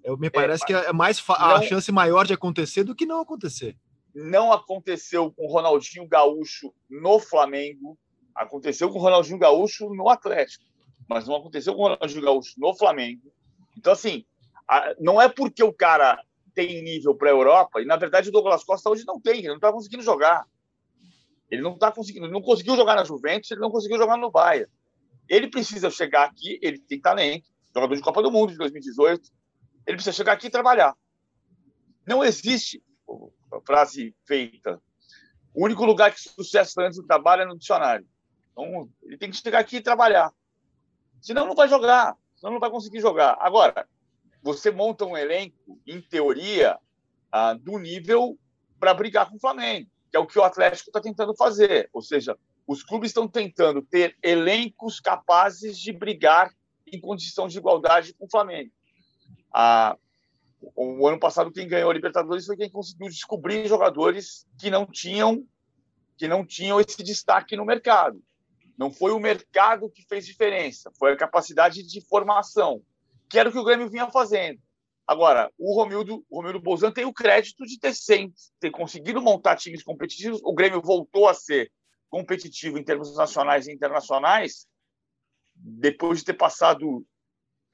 Eu, 0.03 0.17
me 0.17 0.27
é, 0.27 0.29
parece 0.29 0.63
é, 0.63 0.67
que 0.67 0.73
é 0.73 0.91
mais 0.91 1.25
não, 1.25 1.35
a 1.35 1.61
chance 1.61 1.89
maior 1.91 2.25
de 2.25 2.33
acontecer 2.33 2.83
do 2.83 2.95
que 2.95 3.05
não 3.05 3.21
acontecer. 3.21 3.77
Não 4.13 4.51
aconteceu 4.51 5.31
com 5.31 5.45
o 5.45 5.51
Ronaldinho 5.51 6.05
Gaúcho 6.07 6.73
no 6.89 7.17
Flamengo. 7.17 7.97
Aconteceu 8.35 8.89
com 8.89 8.97
o 8.97 9.01
Ronaldinho 9.01 9.39
Gaúcho 9.39 9.93
no 9.93 10.09
Atlético, 10.09 10.65
mas 11.13 11.27
não 11.27 11.35
aconteceu 11.35 11.75
com 11.75 11.81
o 11.81 11.87
Ronaldinho 11.89 12.21
Gaúcho 12.21 12.53
no 12.57 12.73
Flamengo. 12.73 13.33
Então, 13.77 13.91
assim, 13.91 14.25
não 14.97 15.21
é 15.21 15.27
porque 15.27 15.61
o 15.61 15.73
cara 15.73 16.23
tem 16.53 16.81
nível 16.81 17.13
para 17.13 17.29
a 17.29 17.33
Europa, 17.33 17.81
e 17.81 17.85
na 17.85 17.97
verdade 17.97 18.29
o 18.29 18.31
Douglas 18.31 18.63
Costa 18.63 18.89
hoje 18.89 19.03
não 19.05 19.19
tem, 19.19 19.39
ele 19.39 19.49
não 19.49 19.55
está 19.55 19.71
conseguindo 19.71 20.03
jogar. 20.03 20.45
Ele 21.49 21.61
não 21.61 21.73
está 21.73 21.91
conseguindo, 21.91 22.29
não 22.29 22.41
conseguiu 22.41 22.77
jogar 22.77 22.95
na 22.95 23.03
Juventus, 23.03 23.51
ele 23.51 23.59
não 23.59 23.69
conseguiu 23.69 23.97
jogar 23.97 24.15
no 24.15 24.31
Bayern. 24.31 24.71
Ele 25.27 25.49
precisa 25.49 25.89
chegar 25.89 26.23
aqui, 26.23 26.57
ele 26.61 26.79
tem 26.79 26.99
talento, 26.99 27.49
jogador 27.75 27.95
de 27.95 28.01
Copa 28.01 28.21
do 28.21 28.31
Mundo 28.31 28.53
de 28.53 28.57
2018, 28.57 29.29
ele 29.85 29.97
precisa 29.97 30.15
chegar 30.15 30.33
aqui 30.33 30.47
e 30.47 30.49
trabalhar. 30.49 30.95
Não 32.07 32.23
existe 32.23 32.81
frase 33.65 34.15
feita. 34.25 34.81
O 35.53 35.65
único 35.65 35.83
lugar 35.83 36.13
que 36.13 36.21
sucesso 36.21 36.79
antes 36.79 36.97
do 36.97 37.05
trabalho 37.05 37.41
é 37.41 37.45
no 37.45 37.57
dicionário. 37.57 38.07
Então, 38.51 38.89
ele 39.03 39.17
tem 39.17 39.29
que 39.29 39.35
chegar 39.35 39.59
aqui 39.59 39.77
e 39.77 39.81
trabalhar. 39.81 40.31
Senão 41.21 41.45
não 41.45 41.55
vai 41.55 41.69
jogar, 41.69 42.17
senão 42.35 42.53
não 42.53 42.59
vai 42.59 42.69
conseguir 42.69 42.99
jogar. 42.99 43.37
Agora, 43.39 43.87
você 44.41 44.71
monta 44.71 45.05
um 45.05 45.15
elenco, 45.15 45.79
em 45.85 46.01
teoria, 46.01 46.77
ah, 47.31 47.53
do 47.53 47.77
nível 47.77 48.37
para 48.79 48.93
brigar 48.93 49.29
com 49.29 49.37
o 49.37 49.39
Flamengo, 49.39 49.87
que 50.09 50.17
é 50.17 50.19
o 50.19 50.25
que 50.25 50.39
o 50.39 50.43
Atlético 50.43 50.89
está 50.89 50.99
tentando 50.99 51.35
fazer. 51.35 51.89
Ou 51.93 52.01
seja, 52.01 52.37
os 52.67 52.83
clubes 52.83 53.11
estão 53.11 53.27
tentando 53.27 53.81
ter 53.81 54.17
elencos 54.23 54.99
capazes 54.99 55.77
de 55.77 55.93
brigar 55.93 56.51
em 56.91 56.99
condição 56.99 57.47
de 57.47 57.57
igualdade 57.57 58.13
com 58.13 58.25
o 58.25 58.29
Flamengo. 58.29 58.71
Ah, 59.53 59.95
o 60.75 61.07
ano 61.07 61.19
passado 61.19 61.51
quem 61.51 61.67
ganhou 61.67 61.89
a 61.89 61.93
Libertadores 61.93 62.45
foi 62.45 62.57
quem 62.57 62.69
conseguiu 62.69 63.07
descobrir 63.07 63.67
jogadores 63.67 64.45
que 64.59 64.69
não 64.69 64.85
tinham 64.85 65.45
que 66.17 66.27
não 66.27 66.45
tinham 66.45 66.79
esse 66.79 67.01
destaque 67.01 67.55
no 67.55 67.65
mercado. 67.65 68.21
Não 68.81 68.91
foi 68.91 69.11
o 69.11 69.19
mercado 69.19 69.91
que 69.91 70.01
fez 70.09 70.25
diferença, 70.25 70.91
foi 70.97 71.13
a 71.13 71.15
capacidade 71.15 71.83
de 71.83 72.01
formação, 72.07 72.81
que 73.29 73.37
era 73.37 73.47
o 73.47 73.51
que 73.51 73.59
o 73.59 73.63
Grêmio 73.63 73.87
vinha 73.87 74.09
fazendo. 74.09 74.59
Agora, 75.05 75.53
o 75.55 75.75
Romildo, 75.75 76.25
o 76.27 76.37
Romildo 76.37 76.59
Bolzan 76.59 76.91
tem 76.91 77.05
o 77.05 77.13
crédito 77.13 77.63
de 77.63 77.77
ter, 77.79 77.93
sempre, 77.93 78.33
ter 78.59 78.71
conseguido 78.71 79.21
montar 79.21 79.55
times 79.55 79.83
competitivos. 79.83 80.41
O 80.43 80.55
Grêmio 80.55 80.81
voltou 80.81 81.29
a 81.29 81.33
ser 81.35 81.71
competitivo 82.09 82.79
em 82.79 82.83
termos 82.83 83.15
nacionais 83.15 83.67
e 83.67 83.71
internacionais 83.71 84.65
depois 85.53 86.17
de 86.17 86.25
ter 86.25 86.33
passado 86.33 87.05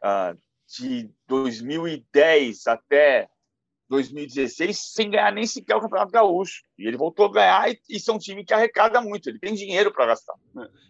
ah, 0.04 0.36
de 0.78 1.10
2010 1.26 2.68
até 2.68 3.30
2016 3.90 4.78
sem 4.94 5.10
ganhar 5.10 5.32
nem 5.32 5.46
sequer 5.46 5.76
o 5.76 5.82
Campeonato 5.82 6.12
Gaúcho. 6.12 6.64
E 6.78 6.88
ele 6.88 6.98
voltou 6.98 7.26
a 7.26 7.32
ganhar 7.32 7.70
e 7.70 7.80
isso 7.90 8.12
é 8.12 8.14
um 8.14 8.20
time 8.20 8.44
que 8.44 8.54
arrecada 8.54 9.02
muito, 9.02 9.30
ele 9.30 9.40
tem 9.40 9.54
dinheiro 9.54 9.92
para 9.92 10.08
gastar. 10.08 10.36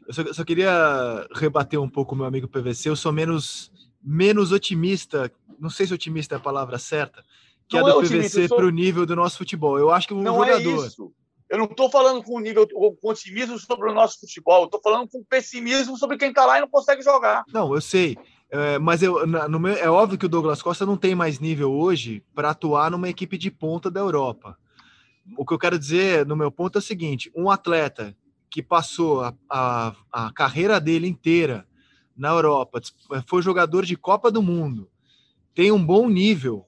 Eu 0.07 0.13
só, 0.13 0.33
só, 0.33 0.43
queria 0.43 1.27
rebater 1.33 1.79
um 1.79 1.89
pouco 1.89 2.15
o 2.15 2.17
meu 2.17 2.25
amigo 2.25 2.47
PVC, 2.47 2.89
eu 2.89 2.95
sou 2.95 3.11
menos, 3.11 3.71
menos 4.01 4.51
otimista, 4.51 5.31
não 5.59 5.69
sei 5.69 5.85
se 5.85 5.93
otimista 5.93 6.35
é 6.35 6.37
a 6.37 6.41
palavra 6.41 6.79
certa, 6.79 7.23
que 7.67 7.79
não 7.79 7.87
é 7.87 7.93
do 7.93 8.01
é 8.01 8.03
PVC 8.03 8.47
sou... 8.47 8.57
para 8.57 8.65
o 8.65 8.71
nível 8.71 9.05
do 9.05 9.15
nosso 9.15 9.37
futebol. 9.37 9.77
Eu 9.77 9.91
acho 9.91 10.07
que 10.07 10.13
um 10.13 10.21
não 10.21 10.37
jogador... 10.37 10.83
É 10.83 10.87
isso. 10.87 11.13
Eu 11.49 11.57
não 11.57 11.65
estou 11.65 11.89
falando 11.89 12.21
com 12.21 12.39
nível 12.41 12.67
com 12.67 13.09
otimismo 13.09 13.57
sobre 13.57 13.89
o 13.89 13.93
nosso 13.93 14.19
futebol, 14.19 14.63
eu 14.63 14.65
estou 14.65 14.81
falando 14.81 15.07
com 15.07 15.23
pessimismo 15.23 15.97
sobre 15.97 16.17
quem 16.17 16.29
está 16.29 16.45
lá 16.45 16.57
e 16.57 16.61
não 16.61 16.67
consegue 16.67 17.01
jogar. 17.01 17.45
Não, 17.53 17.73
eu 17.73 17.79
sei. 17.79 18.17
É, 18.49 18.79
mas 18.79 19.03
eu, 19.03 19.27
no 19.27 19.59
meu, 19.59 19.73
é 19.73 19.89
óbvio 19.89 20.17
que 20.17 20.25
o 20.25 20.29
Douglas 20.29 20.61
Costa 20.61 20.85
não 20.85 20.95
tem 20.95 21.13
mais 21.13 21.39
nível 21.39 21.71
hoje 21.71 22.23
para 22.33 22.51
atuar 22.51 22.89
numa 22.89 23.09
equipe 23.09 23.37
de 23.37 23.51
ponta 23.51 23.91
da 23.91 23.99
Europa. 23.99 24.57
O 25.37 25.45
que 25.45 25.53
eu 25.53 25.59
quero 25.59 25.77
dizer, 25.77 26.25
no 26.25 26.35
meu 26.35 26.49
ponto, 26.49 26.77
é 26.77 26.79
o 26.79 26.81
seguinte: 26.81 27.31
um 27.35 27.49
atleta 27.49 28.15
que 28.49 28.63
passou 28.63 29.21
a, 29.21 29.33
a, 29.49 29.95
a 30.11 30.31
carreira 30.31 30.79
dele 30.79 31.07
inteira 31.07 31.67
na 32.15 32.29
Europa, 32.29 32.81
foi 33.27 33.41
jogador 33.41 33.85
de 33.85 33.95
Copa 33.95 34.31
do 34.31 34.41
Mundo, 34.41 34.89
tem 35.53 35.71
um 35.71 35.83
bom 35.83 36.09
nível, 36.09 36.65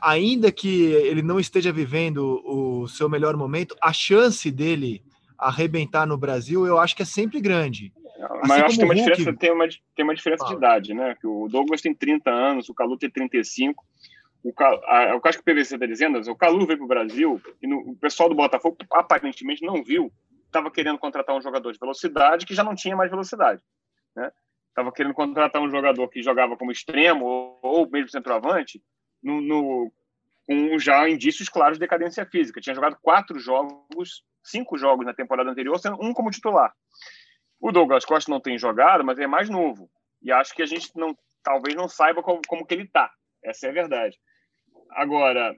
ainda 0.00 0.50
que 0.52 0.84
ele 0.84 1.20
não 1.20 1.38
esteja 1.40 1.72
vivendo 1.72 2.40
o 2.44 2.86
seu 2.88 3.08
melhor 3.08 3.36
momento, 3.36 3.76
a 3.82 3.92
chance 3.92 4.50
dele 4.50 5.02
arrebentar 5.36 6.06
no 6.06 6.16
Brasil, 6.16 6.66
eu 6.66 6.78
acho 6.78 6.94
que 6.94 7.02
é 7.02 7.06
sempre 7.06 7.40
grande. 7.40 7.92
Assim 8.22 8.48
Mas 8.48 8.58
eu 8.58 8.66
acho 8.66 8.74
que 8.74 8.80
tem 8.80 8.84
uma, 8.84 8.94
Hulk... 8.94 9.10
diferença, 9.10 9.38
tem 9.38 9.52
uma, 9.52 9.68
tem 9.96 10.04
uma 10.04 10.14
diferença 10.14 10.44
de 10.46 10.54
idade, 10.54 10.94
né? 10.94 11.16
Que 11.20 11.26
o 11.26 11.48
Douglas 11.48 11.80
tem 11.80 11.94
30 11.94 12.30
anos, 12.30 12.68
o 12.68 12.74
Calu 12.74 12.98
tem 12.98 13.10
35. 13.10 13.84
O, 14.42 14.52
Cal, 14.52 14.80
a, 14.86 15.14
o 15.16 15.20
que 15.20 15.28
o 15.28 15.42
PVC 15.42 15.74
está 15.74 15.86
dizendo, 15.86 16.18
o 16.30 16.36
Calu 16.36 16.66
veio 16.66 16.78
para 16.78 16.84
o 16.84 16.88
Brasil 16.88 17.40
e 17.62 17.66
no, 17.66 17.78
o 17.90 17.96
pessoal 17.96 18.28
do 18.28 18.34
Botafogo 18.34 18.76
aparentemente 18.92 19.64
não 19.64 19.84
viu, 19.84 20.10
estava 20.46 20.70
querendo 20.70 20.98
contratar 20.98 21.36
um 21.36 21.42
jogador 21.42 21.72
de 21.72 21.78
velocidade 21.78 22.46
que 22.46 22.54
já 22.54 22.64
não 22.64 22.74
tinha 22.74 22.96
mais 22.96 23.10
velocidade. 23.10 23.62
Né? 24.16 24.30
Estava 24.68 24.92
querendo 24.92 25.14
contratar 25.14 25.60
um 25.60 25.70
jogador 25.70 26.08
que 26.08 26.22
jogava 26.22 26.56
como 26.56 26.72
extremo 26.72 27.26
ou, 27.26 27.60
ou 27.62 27.90
mesmo 27.90 28.08
centroavante, 28.08 28.82
no, 29.22 29.40
no, 29.40 29.92
com 30.46 30.78
já 30.78 31.08
indícios 31.08 31.48
claros 31.48 31.76
de 31.76 31.80
decadência 31.80 32.24
física. 32.24 32.60
Tinha 32.60 32.74
jogado 32.74 32.96
quatro 33.02 33.38
jogos, 33.38 34.24
cinco 34.42 34.78
jogos 34.78 35.04
na 35.04 35.14
temporada 35.14 35.50
anterior, 35.50 35.78
sendo 35.78 35.98
um 36.00 36.12
como 36.12 36.30
titular. 36.30 36.72
O 37.60 37.70
Douglas 37.70 38.04
Costa 38.04 38.30
não 38.30 38.40
tem 38.40 38.58
jogado, 38.58 39.04
mas 39.04 39.18
é 39.18 39.26
mais 39.26 39.50
novo. 39.50 39.90
E 40.22 40.32
acho 40.32 40.54
que 40.54 40.62
a 40.62 40.66
gente 40.66 40.90
não, 40.96 41.16
talvez 41.42 41.74
não 41.74 41.88
saiba 41.88 42.22
como, 42.22 42.40
como 42.46 42.66
que 42.66 42.74
ele 42.74 42.84
está. 42.84 43.10
Essa 43.44 43.66
é 43.66 43.70
a 43.70 43.74
verdade. 43.74 44.16
Agora, 44.90 45.54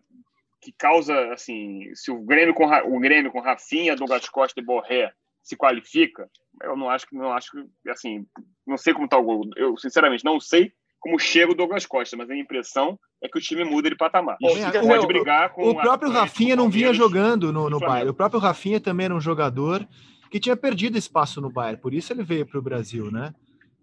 que 0.61 0.73
causa, 0.73 1.33
assim, 1.33 1.93
se 1.95 2.11
o 2.11 2.21
Grêmio 2.23 2.55
com, 2.55 2.67
o 2.67 3.01
Grêmio 3.01 3.31
com 3.31 3.41
Rafinha, 3.41 3.97
Douglas 3.97 4.29
Costa 4.29 4.61
e 4.61 4.65
Borré 4.65 5.13
se 5.43 5.57
qualifica, 5.57 6.29
eu 6.63 6.77
não 6.77 6.89
acho 6.89 7.07
que, 7.07 7.17
não 7.17 7.33
acho 7.33 7.51
que, 7.51 7.91
assim, 7.91 8.25
não 8.67 8.77
sei 8.77 8.93
como 8.93 9.07
está 9.07 9.19
o 9.19 9.25
gol. 9.25 9.51
Eu, 9.57 9.77
sinceramente, 9.77 10.25
não 10.25 10.39
sei 10.39 10.73
como 11.01 11.19
chega 11.19 11.51
o 11.51 11.55
Douglas 11.55 11.85
Costa, 11.85 12.17
mas 12.17 12.31
a 12.31 12.37
impressão 12.37 12.99
é 13.21 13.29
que 13.29 13.37
o 13.37 13.41
time 13.41 13.65
muda 13.65 13.91
de 13.91 13.97
patamar. 13.97 14.37
É, 14.41 14.81
pode 14.81 15.07
brigar 15.07 15.51
com 15.51 15.69
o 15.69 15.75
próprio 15.75 16.11
Rafinha 16.13 16.55
não 16.55 16.71
vinha 16.71 16.95
jogando 16.95 17.53
no, 17.53 17.69
no 17.69 17.81
Bayern. 17.81 18.11
O 18.11 18.15
próprio 18.15 18.41
Rafinha 18.41 18.81
também 18.81 19.07
era 19.07 19.15
um 19.15 19.21
jogador 19.21 19.87
que 20.33 20.41
tinha 20.41 20.57
perdido 20.57 20.97
espaço 20.97 21.43
no 21.43 21.51
Bayern, 21.51 21.79
por 21.79 21.93
isso 21.93 22.11
ele 22.11 22.23
veio 22.23 22.47
para 22.47 22.59
o 22.59 22.63
Brasil, 22.63 23.11
né? 23.11 23.35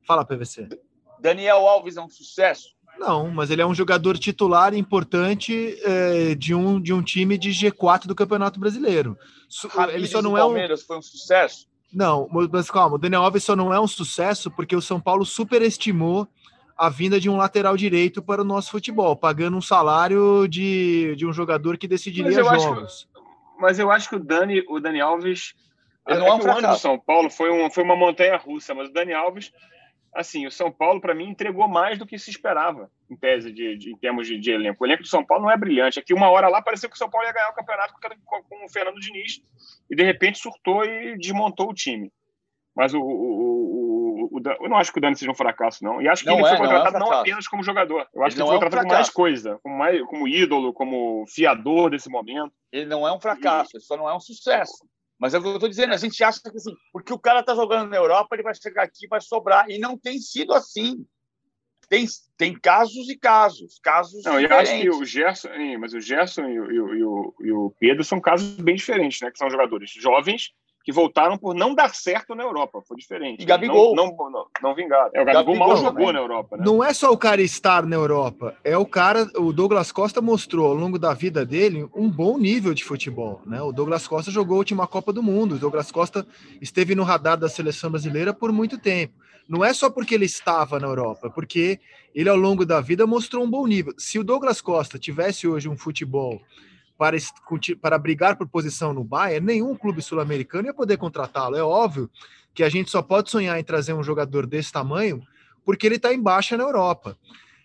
Fala, 0.02 0.26
PVC. 0.26 0.68
Daniel 1.20 1.68
Alves 1.68 1.96
é 1.96 2.02
um 2.02 2.10
sucesso? 2.10 2.70
Não, 2.98 3.30
mas 3.30 3.52
ele 3.52 3.62
é 3.62 3.68
um 3.68 3.76
jogador 3.76 4.18
titular 4.18 4.74
importante 4.74 5.78
é, 5.84 6.34
de, 6.34 6.56
um, 6.56 6.82
de 6.82 6.92
um 6.92 7.04
time 7.04 7.38
de 7.38 7.52
G4 7.52 8.08
do 8.08 8.16
Campeonato 8.16 8.60
Brasileiro. 8.60 9.16
ele 9.94 10.08
só 10.08 10.24
não 10.24 10.36
é 10.36 10.44
um... 10.44 10.48
Palmeiras 10.48 10.82
foi 10.82 10.98
um 10.98 11.04
sucesso? 11.04 11.68
Não, 11.94 12.28
mas 12.52 12.72
calma, 12.72 12.96
o 12.96 12.98
Daniel 13.00 13.22
Alves 13.22 13.44
só 13.44 13.56
não 13.56 13.72
é 13.72 13.80
um 13.80 13.88
sucesso 13.88 14.50
porque 14.50 14.76
o 14.76 14.82
São 14.82 15.00
Paulo 15.00 15.26
superestimou 15.26 16.28
a 16.76 16.90
vinda 16.90 17.20
de 17.20 17.30
um 17.30 17.38
lateral 17.38 17.78
direito 17.78 18.24
para 18.24 18.42
o 18.42 18.46
nosso 18.46 18.72
futebol, 18.72 19.16
pagando 19.16 19.56
um 19.56 19.62
salário 19.62 20.48
de, 20.48 21.16
de 21.16 21.28
um 21.28 21.34
jogador 21.34 21.78
que 21.78 21.88
decidiria 21.88 22.44
mas 22.44 22.64
jogos. 22.64 22.84
Acho, 22.84 23.08
mas 23.60 23.78
eu 23.78 23.92
acho 23.92 24.10
que 24.10 24.16
o 24.16 24.20
Dani, 24.20 24.64
o 24.68 24.80
Dani 24.80 25.00
Alves 25.00 25.54
ele 26.10 26.20
não 26.20 26.28
é 26.28 26.34
um 26.34 26.40
o 26.40 26.52
ano 26.52 26.68
do 26.70 26.78
São 26.78 27.00
Paulo 27.00 27.30
foi, 27.30 27.52
um, 27.52 27.70
foi 27.70 27.84
uma 27.84 27.96
montanha 27.96 28.38
russa, 28.38 28.74
mas 28.74 28.90
o 28.90 28.94
Dani 28.94 29.14
Alves, 29.14 29.52
assim, 30.14 30.48
o 30.48 30.52
São 30.52 30.72
Paulo, 30.72 31.00
para 31.00 31.14
mim, 31.14 31.30
entregou 31.30 31.68
mais 31.68 31.98
do 31.98 32.06
que 32.06 32.18
se 32.18 32.30
esperava, 32.30 32.90
em 33.10 33.16
tese, 33.16 33.52
de, 33.52 33.78
de 33.78 33.92
em 33.92 33.98
termos 33.98 34.28
de, 34.28 34.40
de, 34.40 34.52
elenco. 34.52 34.84
O 34.84 34.88
elenco 34.88 35.04
do 35.04 35.10
São 35.10 35.24
Paulo 35.24 35.44
não 35.44 35.52
é 35.52 35.58
brilhante. 35.58 36.00
Aqui, 36.00 36.14
uma 36.14 36.30
hora 36.30 36.48
lá, 36.48 36.62
pareceu 36.62 36.90
que 36.90 36.96
o 36.96 36.98
São 36.98 37.10
Paulo 37.10 37.28
ia 37.28 37.34
ganhar 37.34 37.50
o 37.50 37.56
campeonato 37.56 37.94
com, 38.26 38.44
com 38.44 38.66
o 38.66 38.70
Fernando 38.70 39.00
Diniz, 39.00 39.42
e 39.90 39.96
de 39.96 40.04
repente 40.04 40.40
surtou 40.40 40.84
e 40.84 41.18
desmontou 41.18 41.70
o 41.70 41.74
time. 41.74 42.12
Mas 42.76 42.94
o, 42.94 43.02
o, 43.02 44.30
o, 44.32 44.42
eu 44.62 44.70
não 44.70 44.78
acho 44.78 44.92
que 44.92 45.00
o 45.00 45.02
Dani 45.02 45.16
seja 45.16 45.32
um 45.32 45.36
fracasso, 45.36 45.84
não. 45.84 46.02
E 46.02 46.08
acho 46.08 46.24
que 46.24 46.30
não 46.30 46.40
ele 46.40 46.48
é, 46.48 46.50
foi 46.50 46.58
contratado 46.58 47.00
não, 47.00 47.08
é 47.08 47.10
não, 47.10 47.20
apenas 47.20 47.48
como 47.48 47.64
jogador. 47.64 48.08
Eu 48.14 48.24
acho 48.24 48.36
ele 48.38 48.44
que 48.44 48.50
ele 48.50 48.58
foi 48.58 48.60
contratado 48.60 48.76
é 48.76 48.86
um 48.86 48.88
como 48.88 48.94
mais 48.94 49.10
coisa, 49.10 49.60
como, 49.62 49.78
mais, 49.78 50.02
como 50.04 50.28
ídolo, 50.28 50.74
como 50.74 51.26
fiador 51.28 51.90
desse 51.90 52.10
momento. 52.10 52.54
Ele 52.72 52.86
não 52.86 53.08
é 53.08 53.14
um 53.14 53.20
fracasso, 53.20 53.72
e... 53.74 53.78
ele 53.78 53.84
só 53.84 53.98
não 53.98 54.10
é 54.10 54.16
um 54.16 54.20
sucesso. 54.20 54.86
Mas 55.20 55.34
é 55.34 55.38
o 55.38 55.42
que 55.42 55.48
eu 55.50 55.54
estou 55.56 55.70
dizendo, 55.70 55.94
a 55.94 55.98
gente 55.98 56.24
acha 56.24 56.40
que 56.42 56.56
assim, 56.56 56.74
porque 56.94 57.12
o 57.12 57.20
cara 57.20 57.42
está 57.42 57.54
jogando 57.54 57.90
na 57.90 57.98
Europa, 57.98 58.36
ele 58.36 58.44
vai 58.44 58.56
chegar 58.56 58.84
aqui 58.84 59.06
vai 59.08 59.20
sobrar. 59.20 59.70
E 59.70 59.78
não 59.78 59.98
tem 59.98 60.18
sido 60.18 60.54
assim. 60.54 61.06
Tem, 61.90 62.06
tem 62.38 62.58
casos 62.58 63.10
e 63.10 63.18
casos, 63.18 63.80
casos 63.82 64.24
Não, 64.24 64.40
eu 64.40 64.56
acho 64.56 64.80
que 64.80 64.90
o 64.92 65.04
Gerson, 65.04 65.50
mas 65.80 65.92
o 65.92 66.00
Gerson 66.00 66.44
e 66.44 66.60
o, 66.60 66.72
e, 66.72 67.04
o, 67.04 67.36
e 67.42 67.52
o 67.52 67.74
Pedro 67.80 68.04
são 68.04 68.22
casos 68.22 68.48
bem 68.62 68.76
diferentes, 68.76 69.20
né? 69.22 69.32
Que 69.32 69.40
são 69.40 69.50
jogadores 69.50 69.92
jovens 69.92 70.54
que 70.90 70.92
voltaram 70.92 71.38
por 71.38 71.54
não 71.54 71.76
dar 71.76 71.94
certo 71.94 72.34
na 72.34 72.42
Europa. 72.42 72.82
Foi 72.88 72.98
diferente. 72.98 73.44
E 73.44 73.46
Gabigol. 73.46 73.96
Não, 73.96 74.08
não, 74.08 74.32
não, 74.32 74.46
não 74.60 74.74
vingaram. 74.74 75.12
É, 75.14 75.22
o 75.22 75.26
Gabigol, 75.26 75.54
Gabigol 75.54 75.68
mal 75.68 75.78
jogou 75.78 76.12
na 76.12 76.20
Europa. 76.20 76.58
Né? 76.58 76.64
Não 76.66 76.84
é 76.84 76.92
só 76.94 77.12
o 77.12 77.18
cara 77.18 77.44
estar 77.44 77.86
na 77.86 77.96
Europa, 77.96 78.56
é 78.64 78.76
o 78.76 78.88
cara. 78.88 79.30
O 79.36 79.54
Douglas 79.54 79.92
Costa 79.92 80.20
mostrou 80.20 80.66
ao 80.66 80.74
longo 80.74 80.98
da 80.98 81.14
vida 81.14 81.46
dele 81.46 81.88
um 81.94 82.10
bom 82.10 82.40
nível 82.40 82.74
de 82.74 82.84
futebol. 82.84 83.40
Né? 83.46 83.62
O 83.62 83.72
Douglas 83.72 84.08
Costa 84.08 84.32
jogou 84.32 84.56
a 84.56 84.58
última 84.58 84.88
Copa 84.88 85.14
do 85.14 85.22
Mundo. 85.22 85.56
O 85.56 85.60
Douglas 85.60 85.92
Costa 85.92 86.26
esteve 86.60 86.96
no 86.96 87.04
radar 87.04 87.38
da 87.38 87.48
seleção 87.48 87.92
brasileira 87.92 88.34
por 88.34 88.52
muito 88.52 88.80
tempo. 88.80 89.14
Não 89.48 89.64
é 89.64 89.74
só 89.74 89.92
porque 89.92 90.16
ele 90.16 90.26
estava 90.26 90.80
na 90.80 90.88
Europa, 90.88 91.28
é 91.28 91.30
porque 91.30 91.80
ele 92.16 92.30
ao 92.30 92.36
longo 92.36 92.66
da 92.66 92.82
vida 92.82 93.06
mostrou 93.06 93.44
um 93.44 93.50
bom 93.50 93.68
nível. 93.68 93.94
Se 93.96 94.18
o 94.18 94.24
Douglas 94.24 94.60
Costa 94.60 94.98
tivesse 94.98 95.48
hoje 95.48 95.70
um 95.70 95.78
futebol 95.78 96.42
para, 97.00 97.18
para 97.82 97.98
brigar 97.98 98.36
por 98.36 98.46
posição 98.46 98.94
no 98.94 99.06
Bayern, 99.06 99.46
nenhum 99.46 99.74
clube 99.74 100.02
sul-americano 100.02 100.68
ia 100.68 100.74
poder 100.74 100.98
contratá-lo. 100.98 101.56
É 101.56 101.64
óbvio 101.64 102.10
que 102.54 102.62
a 102.62 102.68
gente 102.68 102.92
só 102.92 103.02
pode 103.02 103.32
sonhar 103.32 103.58
em 103.58 103.64
trazer 103.64 103.94
um 103.94 104.04
jogador 104.04 104.46
desse 104.46 104.70
tamanho 104.70 105.24
porque 105.64 105.88
ele 105.88 105.96
está 105.96 106.14
em 106.14 106.22
baixa 106.22 106.58
na 106.58 106.66
Europa. 106.66 107.18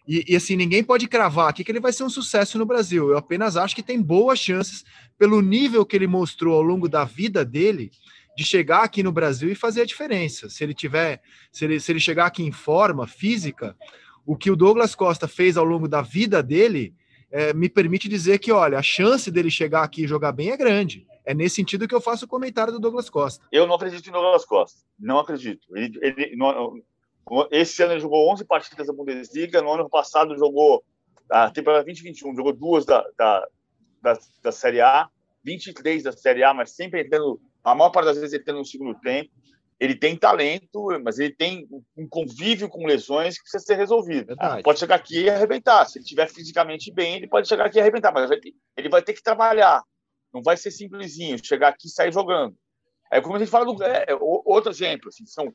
E, 0.06 0.24
e, 0.28 0.36
assim, 0.36 0.54
ninguém 0.54 0.84
pode 0.84 1.08
cravar 1.08 1.48
aqui 1.48 1.64
que 1.64 1.72
ele 1.72 1.80
vai 1.80 1.92
ser 1.92 2.04
um 2.04 2.10
sucesso 2.10 2.58
no 2.58 2.64
Brasil. 2.64 3.10
Eu 3.10 3.18
apenas 3.18 3.56
acho 3.56 3.74
que 3.74 3.82
tem 3.82 4.00
boas 4.00 4.38
chances, 4.38 4.84
pelo 5.18 5.42
nível 5.42 5.84
que 5.84 5.96
ele 5.96 6.06
mostrou 6.06 6.54
ao 6.54 6.62
longo 6.62 6.88
da 6.88 7.04
vida 7.04 7.44
dele, 7.44 7.90
de 8.36 8.44
chegar 8.44 8.84
aqui 8.84 9.02
no 9.02 9.10
Brasil 9.10 9.50
e 9.50 9.56
fazer 9.56 9.80
a 9.80 9.86
diferença. 9.86 10.48
Se 10.48 10.62
ele 10.62 10.74
tiver, 10.74 11.20
se 11.50 11.64
ele, 11.64 11.80
se 11.80 11.90
ele 11.90 11.98
chegar 11.98 12.26
aqui 12.26 12.44
em 12.44 12.52
forma 12.52 13.04
física, 13.06 13.76
o 14.24 14.36
que 14.36 14.50
o 14.50 14.56
Douglas 14.56 14.94
Costa 14.94 15.26
fez 15.26 15.56
ao 15.56 15.64
longo 15.64 15.88
da 15.88 16.02
vida 16.02 16.40
dele 16.40 16.94
é, 17.34 17.52
me 17.52 17.68
permite 17.68 18.08
dizer 18.08 18.38
que, 18.38 18.52
olha, 18.52 18.78
a 18.78 18.82
chance 18.82 19.28
dele 19.28 19.50
chegar 19.50 19.82
aqui 19.82 20.04
e 20.04 20.06
jogar 20.06 20.30
bem 20.30 20.50
é 20.50 20.56
grande. 20.56 21.04
É 21.24 21.34
nesse 21.34 21.56
sentido 21.56 21.88
que 21.88 21.94
eu 21.94 22.00
faço 22.00 22.26
o 22.26 22.28
comentário 22.28 22.72
do 22.72 22.78
Douglas 22.78 23.10
Costa. 23.10 23.44
Eu 23.50 23.66
não 23.66 23.74
acredito 23.74 24.08
em 24.08 24.12
Douglas 24.12 24.44
Costa. 24.44 24.78
Não 24.96 25.18
acredito. 25.18 25.66
Ele, 25.76 25.98
ele, 26.00 26.36
no, 26.36 26.80
esse 27.50 27.82
ano 27.82 27.94
ele 27.94 28.00
jogou 28.00 28.30
11 28.32 28.44
partidas 28.44 28.86
da 28.86 28.92
Bundesliga. 28.92 29.60
No 29.60 29.72
ano 29.72 29.90
passado 29.90 30.38
jogou 30.38 30.84
a 31.28 31.50
temporada 31.50 31.82
2021, 31.82 32.36
jogou 32.36 32.52
duas 32.52 32.84
da, 32.84 33.04
da, 33.18 33.44
da, 34.00 34.18
da 34.40 34.52
Série 34.52 34.80
A, 34.80 35.08
23 35.42 36.04
da 36.04 36.12
Série 36.12 36.44
A, 36.44 36.54
mas 36.54 36.70
sempre 36.70 37.02
entrando 37.02 37.40
a 37.64 37.74
maior 37.74 37.90
parte 37.90 38.06
das 38.06 38.18
vezes 38.18 38.44
tem 38.44 38.54
no 38.54 38.64
segundo 38.64 38.94
tempo. 39.00 39.28
Ele 39.78 39.94
tem 39.94 40.16
talento, 40.16 40.86
mas 41.02 41.18
ele 41.18 41.34
tem 41.34 41.66
um 41.96 42.08
convívio 42.08 42.68
com 42.68 42.86
lesões 42.86 43.36
que 43.36 43.42
precisa 43.42 43.64
ser 43.64 43.74
resolvido. 43.74 44.28
Verdade. 44.28 44.62
Pode 44.62 44.78
chegar 44.78 44.94
aqui 44.94 45.22
e 45.22 45.30
arrebentar. 45.30 45.84
Se 45.86 45.98
ele 45.98 46.04
estiver 46.04 46.28
fisicamente 46.28 46.92
bem, 46.92 47.16
ele 47.16 47.28
pode 47.28 47.48
chegar 47.48 47.66
aqui 47.66 47.78
e 47.78 47.80
arrebentar, 47.80 48.12
mas 48.12 48.30
ele 48.76 48.88
vai 48.88 49.02
ter 49.02 49.12
que 49.12 49.22
trabalhar. 49.22 49.82
Não 50.32 50.42
vai 50.42 50.56
ser 50.56 50.70
simplesinho 50.70 51.44
chegar 51.44 51.68
aqui 51.68 51.88
e 51.88 51.90
sair 51.90 52.12
jogando. 52.12 52.56
É 53.10 53.20
como 53.20 53.36
a 53.36 53.38
gente 53.38 53.50
fala 53.50 53.64
do 53.64 53.82
é, 53.82 54.06
é 54.08 54.14
outro 54.20 54.70
exemplo. 54.70 55.08
Assim, 55.08 55.26
são 55.26 55.52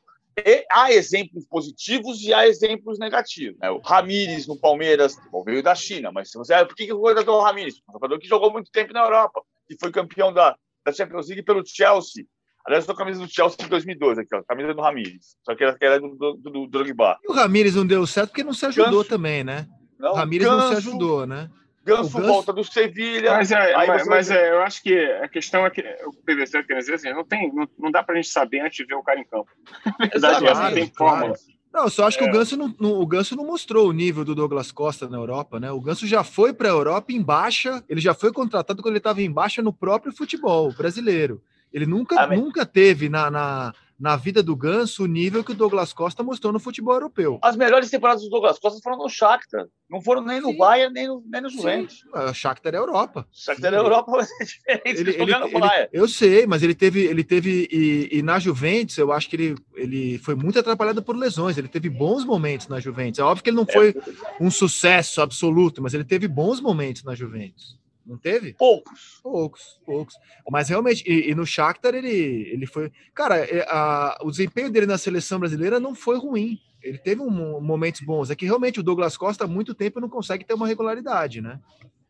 há 0.70 0.92
exemplos 0.92 1.44
positivos 1.46 2.22
e 2.22 2.32
há 2.32 2.46
exemplos 2.46 2.98
negativos. 2.98 3.58
Né? 3.58 3.70
O 3.70 3.80
Ramires 3.80 4.46
no 4.46 4.58
Palmeiras 4.58 5.16
veio 5.44 5.62
da 5.62 5.74
China, 5.74 6.10
mas 6.12 6.30
se 6.30 6.38
você 6.38 6.54
por 6.64 6.74
que, 6.74 6.86
que 6.86 6.92
o 6.92 7.08
jogador 7.08 7.40
Ramires? 7.42 7.80
Um 7.88 7.92
jogador 7.92 8.18
que 8.18 8.28
jogou 8.28 8.50
muito 8.52 8.70
tempo 8.70 8.92
na 8.92 9.00
Europa 9.00 9.42
e 9.68 9.76
foi 9.78 9.90
campeão 9.90 10.32
da, 10.32 10.56
da 10.84 10.92
Champions 10.92 11.28
League 11.28 11.42
pelo 11.42 11.64
Chelsea. 11.66 12.24
Aliás, 12.66 12.84
eu 12.84 12.88
tô 12.88 12.94
com 12.94 13.02
a 13.02 13.06
camisa 13.06 13.24
do 13.24 13.32
Chelsea 13.32 13.56
de 13.58 13.68
2012 13.68 14.20
aqui, 14.20 14.34
ó, 14.34 14.42
camisa 14.42 14.74
do 14.74 14.80
Ramires. 14.80 15.36
Só 15.42 15.54
que 15.54 15.64
era 15.64 15.98
do, 15.98 16.08
do, 16.14 16.32
do, 16.34 16.50
do 16.50 16.66
Drogba. 16.66 17.18
E 17.24 17.30
o 17.30 17.34
Ramires 17.34 17.74
não 17.74 17.86
deu 17.86 18.06
certo 18.06 18.30
porque 18.30 18.44
não 18.44 18.52
se 18.52 18.66
ajudou 18.66 18.98
Ganso, 18.98 19.08
também, 19.08 19.42
né? 19.42 19.66
Não, 19.98 20.12
o 20.12 20.14
Ramires 20.14 20.46
Ganso, 20.46 20.58
não 20.58 20.68
se 20.68 20.76
ajudou, 20.76 21.26
né? 21.26 21.50
Ganso, 21.84 22.02
Ganso, 22.02 22.20
volta 22.20 22.52
do 22.52 22.62
Sevilha. 22.62 23.32
Mas, 23.32 23.50
é, 23.50 23.74
mas, 23.74 24.06
mas 24.06 24.30
é, 24.30 24.50
eu 24.50 24.62
acho 24.62 24.82
que 24.82 24.94
a 24.94 25.28
questão 25.28 25.64
é 25.64 25.70
que 25.70 25.80
o 26.06 26.12
PVC 26.12 26.62
quer 26.64 26.78
dizer 26.78 26.94
assim, 26.94 27.12
não, 27.12 27.24
tem, 27.24 27.52
não, 27.52 27.68
não 27.78 27.90
dá 27.90 28.02
pra 28.02 28.14
gente 28.14 28.28
saber 28.28 28.60
antes 28.60 28.76
de 28.76 28.84
ver 28.84 28.94
o 28.94 29.02
cara 29.02 29.18
em 29.18 29.24
campo. 29.24 29.50
Exato, 30.14 30.44
não 30.44 30.72
tem 30.72 30.86
claro. 30.88 31.34
Não, 31.72 31.84
eu 31.84 31.90
só 31.90 32.06
acho 32.06 32.18
é. 32.18 32.20
que 32.20 32.24
o 32.26 32.28
é. 32.28 32.32
Ganso 32.32 32.56
não, 32.56 32.74
não, 32.78 33.00
o 33.00 33.06
Ganso 33.06 33.36
não 33.36 33.46
mostrou 33.46 33.88
o 33.88 33.92
nível 33.92 34.24
do 34.24 34.34
Douglas 34.34 34.72
Costa 34.72 35.08
na 35.08 35.16
Europa, 35.16 35.58
né? 35.60 35.70
O 35.70 35.80
Ganso 35.80 36.06
já 36.06 36.22
foi 36.22 36.52
para 36.52 36.68
a 36.68 36.72
Europa 36.72 37.12
em 37.12 37.22
baixa, 37.22 37.82
ele 37.88 38.00
já 38.00 38.12
foi 38.12 38.32
contratado 38.32 38.82
quando 38.82 38.92
ele 38.92 38.98
estava 38.98 39.22
em 39.22 39.30
baixa 39.30 39.62
no 39.62 39.72
próprio 39.72 40.12
futebol 40.12 40.72
brasileiro. 40.72 41.40
Ele 41.72 41.86
nunca, 41.86 42.20
ah, 42.20 42.26
nunca 42.26 42.66
teve 42.66 43.08
na, 43.08 43.30
na, 43.30 43.74
na 44.00 44.16
vida 44.16 44.42
do 44.42 44.56
Ganso 44.56 45.04
o 45.04 45.06
nível 45.06 45.44
que 45.44 45.52
o 45.52 45.54
Douglas 45.54 45.92
Costa 45.92 46.22
mostrou 46.22 46.52
no 46.52 46.58
futebol 46.58 46.94
europeu. 46.94 47.38
As 47.42 47.54
melhores 47.54 47.90
temporadas 47.90 48.22
do 48.22 48.30
Douglas 48.30 48.58
Costa 48.58 48.80
foram 48.82 48.96
no 48.96 49.08
Shakhtar. 49.10 49.66
Não 49.90 50.00
foram 50.00 50.24
nem 50.24 50.40
no 50.40 50.52
Sim. 50.52 50.56
Bayern, 50.56 50.94
nem 50.94 51.06
no, 51.06 51.22
nem 51.26 51.42
no 51.42 51.50
Juventus. 51.50 52.04
O 52.12 52.32
Shakhtar 52.32 52.74
é 52.74 52.78
Europa. 52.78 53.26
Shakhtar 53.30 53.74
é 53.74 53.76
Europa 53.76 54.10
vai 54.10 54.24
ser 54.24 54.44
diferente. 54.44 55.00
Ele, 55.00 55.10
ele, 55.10 55.32
ele, 55.32 55.88
eu 55.92 56.08
sei, 56.08 56.46
mas 56.46 56.62
ele 56.62 56.74
teve... 56.74 57.04
Ele 57.04 57.22
teve 57.22 57.68
e, 57.70 58.18
e, 58.18 58.22
na 58.22 58.38
Juventus, 58.38 58.96
eu 58.96 59.12
acho 59.12 59.28
que 59.28 59.36
ele, 59.36 59.54
ele 59.74 60.18
foi 60.18 60.34
muito 60.34 60.58
atrapalhado 60.58 61.02
por 61.02 61.14
lesões. 61.14 61.58
Ele 61.58 61.68
teve 61.68 61.90
bons 61.90 62.24
momentos 62.24 62.68
na 62.68 62.80
Juventus. 62.80 63.18
É 63.18 63.22
óbvio 63.22 63.44
que 63.44 63.50
ele 63.50 63.56
não 63.56 63.66
é. 63.68 63.72
foi 63.72 63.94
um 64.40 64.50
sucesso 64.50 65.20
absoluto, 65.20 65.82
mas 65.82 65.92
ele 65.92 66.04
teve 66.04 66.26
bons 66.26 66.60
momentos 66.60 67.04
na 67.04 67.14
Juventus. 67.14 67.79
Não 68.10 68.18
teve? 68.18 68.54
Poucos. 68.54 69.20
Poucos, 69.22 69.80
poucos. 69.86 70.16
Mas 70.50 70.68
realmente, 70.68 71.04
e, 71.06 71.30
e 71.30 71.34
no 71.34 71.46
Shakhtar 71.46 71.94
ele, 71.94 72.10
ele 72.52 72.66
foi. 72.66 72.90
Cara, 73.14 73.36
é, 73.38 73.64
a, 73.68 74.18
o 74.22 74.32
desempenho 74.32 74.68
dele 74.68 74.84
na 74.84 74.98
seleção 74.98 75.38
brasileira 75.38 75.78
não 75.78 75.94
foi 75.94 76.18
ruim. 76.18 76.58
Ele 76.82 76.98
teve 76.98 77.20
um, 77.22 77.60
momentos 77.60 78.00
bons. 78.00 78.28
É 78.28 78.34
que 78.34 78.44
realmente 78.44 78.80
o 78.80 78.82
Douglas 78.82 79.16
Costa 79.16 79.44
há 79.44 79.46
muito 79.46 79.76
tempo 79.76 80.00
não 80.00 80.08
consegue 80.08 80.44
ter 80.44 80.54
uma 80.54 80.66
regularidade, 80.66 81.40
né? 81.40 81.60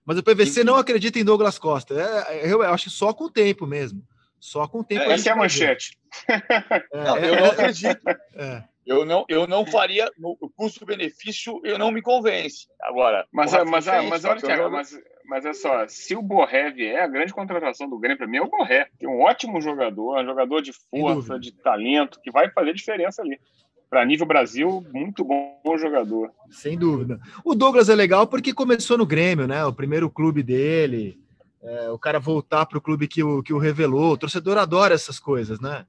Mas 0.03 0.17
o 0.17 0.23
PVC 0.23 0.65
não 0.65 0.77
acredita 0.77 1.19
em 1.19 1.25
Douglas 1.25 1.59
Costa. 1.59 1.95
É, 1.95 2.47
é, 2.47 2.51
eu 2.51 2.63
acho 2.63 2.85
que 2.85 2.91
só 2.91 3.13
com 3.13 3.25
o 3.25 3.31
tempo 3.31 3.67
mesmo. 3.67 4.03
Só 4.39 4.67
com 4.67 4.81
o 4.81 4.85
tempo. 4.85 5.03
É, 5.03 5.13
essa 5.13 5.29
é 5.29 5.33
a 5.33 5.37
manchete. 5.37 5.99
É, 6.27 7.05
não, 7.05 7.19
eu 7.19 7.37
não 7.37 7.51
acredito. 7.51 8.01
Eu 8.91 9.05
não, 9.05 9.25
eu 9.29 9.47
não 9.47 9.65
faria 9.65 10.11
no 10.19 10.37
custo-benefício, 10.57 11.61
eu 11.63 11.79
não 11.79 11.93
me 11.93 12.03
convence. 12.03 12.67
Agora, 12.83 13.25
mas, 13.33 13.53
mas, 13.53 13.87
mas, 13.87 14.09
mas 14.09 14.25
olha, 14.25 14.41
Thiago, 14.41 14.69
mas 14.69 14.99
mas 15.31 15.45
é 15.45 15.53
só, 15.53 15.87
se 15.87 16.17
o 16.17 16.23
Borré 16.23 16.73
vier, 16.73 17.01
a 17.01 17.07
grande 17.07 17.33
contratação 17.33 17.89
do 17.89 18.01
Grêmio 18.01 18.19
para 18.19 18.27
mim 18.27 18.39
é 18.39 18.43
o 18.43 18.51
Borré. 18.51 18.89
Tem 18.99 19.09
um 19.09 19.21
ótimo 19.21 19.61
jogador, 19.61 20.21
um 20.21 20.25
jogador 20.25 20.61
de 20.61 20.73
força, 20.91 21.39
de 21.39 21.53
talento, 21.53 22.19
que 22.21 22.33
vai 22.33 22.51
fazer 22.51 22.75
diferença 22.75 23.23
ali. 23.23 23.39
Para 23.89 24.05
nível 24.05 24.27
Brasil, 24.27 24.85
muito 24.93 25.25
bom 25.25 25.79
jogador. 25.79 26.33
Sem 26.51 26.77
dúvida. 26.77 27.21
O 27.45 27.55
Douglas 27.55 27.89
é 27.89 27.95
legal 27.95 28.27
porque 28.27 28.53
começou 28.53 28.99
no 28.99 29.07
Grêmio, 29.07 29.47
né? 29.47 29.65
O 29.65 29.73
primeiro 29.73 30.11
clube 30.11 30.43
dele. 30.43 31.17
É, 31.63 31.91
o 31.91 31.99
cara 31.99 32.19
voltar 32.19 32.67
para 32.67 32.79
o 32.79 32.81
clube 32.81 33.07
que 33.07 33.23
o, 33.23 33.41
que 33.41 33.53
o 33.53 33.59
revelou. 33.59 34.15
O 34.15 34.19
torcedor 34.19 34.59
adora 34.59 34.95
essas 34.95 35.21
coisas, 35.21 35.61
né? 35.61 35.87